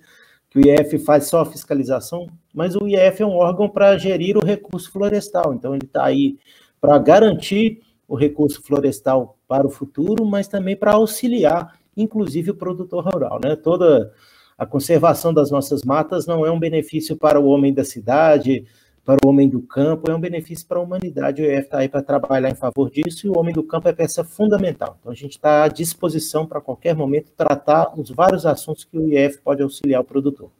que 0.50 0.58
o 0.58 0.62
IF 0.62 0.98
faz 0.98 1.26
só 1.26 1.42
fiscalização, 1.46 2.26
mas 2.52 2.76
o 2.76 2.86
IF 2.86 3.22
é 3.22 3.26
um 3.26 3.36
órgão 3.36 3.66
para 3.66 3.96
gerir 3.96 4.36
o 4.36 4.44
recurso 4.44 4.92
florestal, 4.92 5.54
então 5.54 5.74
ele 5.74 5.86
está 5.86 6.04
aí 6.04 6.36
para 6.78 6.98
garantir 6.98 7.80
o 8.14 8.16
recurso 8.16 8.62
florestal 8.62 9.36
para 9.48 9.66
o 9.66 9.70
futuro, 9.70 10.24
mas 10.24 10.46
também 10.46 10.76
para 10.76 10.92
auxiliar, 10.92 11.76
inclusive, 11.96 12.52
o 12.52 12.54
produtor 12.54 13.04
rural. 13.04 13.40
Né? 13.42 13.56
Toda 13.56 14.12
a 14.56 14.64
conservação 14.64 15.34
das 15.34 15.50
nossas 15.50 15.82
matas 15.82 16.26
não 16.26 16.46
é 16.46 16.50
um 16.50 16.60
benefício 16.60 17.16
para 17.16 17.40
o 17.40 17.46
homem 17.46 17.74
da 17.74 17.84
cidade, 17.84 18.64
para 19.04 19.18
o 19.24 19.28
homem 19.28 19.48
do 19.48 19.60
campo, 19.60 20.08
é 20.08 20.14
um 20.14 20.20
benefício 20.20 20.66
para 20.66 20.78
a 20.78 20.82
humanidade. 20.82 21.42
O 21.42 21.44
EF 21.44 21.64
está 21.64 21.78
aí 21.78 21.88
para 21.88 22.02
trabalhar 22.02 22.48
em 22.48 22.54
favor 22.54 22.88
disso 22.88 23.26
e 23.26 23.30
o 23.30 23.36
homem 23.36 23.52
do 23.52 23.64
campo 23.64 23.88
é 23.88 23.92
peça 23.92 24.22
fundamental. 24.22 24.96
Então, 25.00 25.10
a 25.10 25.14
gente 25.14 25.32
está 25.32 25.64
à 25.64 25.68
disposição 25.68 26.46
para 26.46 26.60
qualquer 26.60 26.94
momento 26.94 27.32
tratar 27.36 27.92
os 27.98 28.10
vários 28.10 28.46
assuntos 28.46 28.84
que 28.84 28.96
o 28.96 29.12
IF 29.12 29.40
pode 29.42 29.60
auxiliar 29.60 30.00
o 30.00 30.04
produtor. 30.04 30.50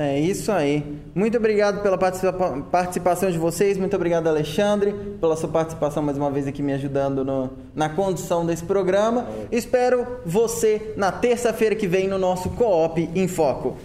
É 0.00 0.16
isso 0.16 0.52
aí. 0.52 0.84
Muito 1.12 1.36
obrigado 1.38 1.82
pela 1.82 1.98
participação 1.98 3.32
de 3.32 3.36
vocês. 3.36 3.76
Muito 3.76 3.96
obrigado, 3.96 4.28
Alexandre, 4.28 4.92
pela 5.20 5.34
sua 5.34 5.48
participação 5.48 6.04
mais 6.04 6.16
uma 6.16 6.30
vez 6.30 6.46
aqui 6.46 6.62
me 6.62 6.72
ajudando 6.72 7.24
no, 7.24 7.50
na 7.74 7.88
condução 7.88 8.46
desse 8.46 8.62
programa. 8.62 9.26
Espero 9.50 10.06
você 10.24 10.94
na 10.96 11.10
terça-feira 11.10 11.74
que 11.74 11.88
vem 11.88 12.06
no 12.06 12.16
nosso 12.16 12.50
Coop 12.50 13.10
em 13.12 13.26
Foco. 13.26 13.76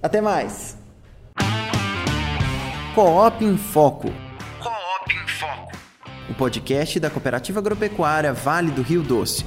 Até 0.00 0.20
mais. 0.20 0.76
Coop 2.94 3.44
em 3.44 3.56
Foco. 3.56 4.12
Coop 4.62 5.12
em 5.12 5.28
Foco. 5.28 5.72
O 6.30 6.34
podcast 6.34 7.00
da 7.00 7.10
Cooperativa 7.10 7.58
Agropecuária 7.58 8.32
Vale 8.32 8.70
do 8.70 8.82
Rio 8.82 9.02
Doce 9.02 9.44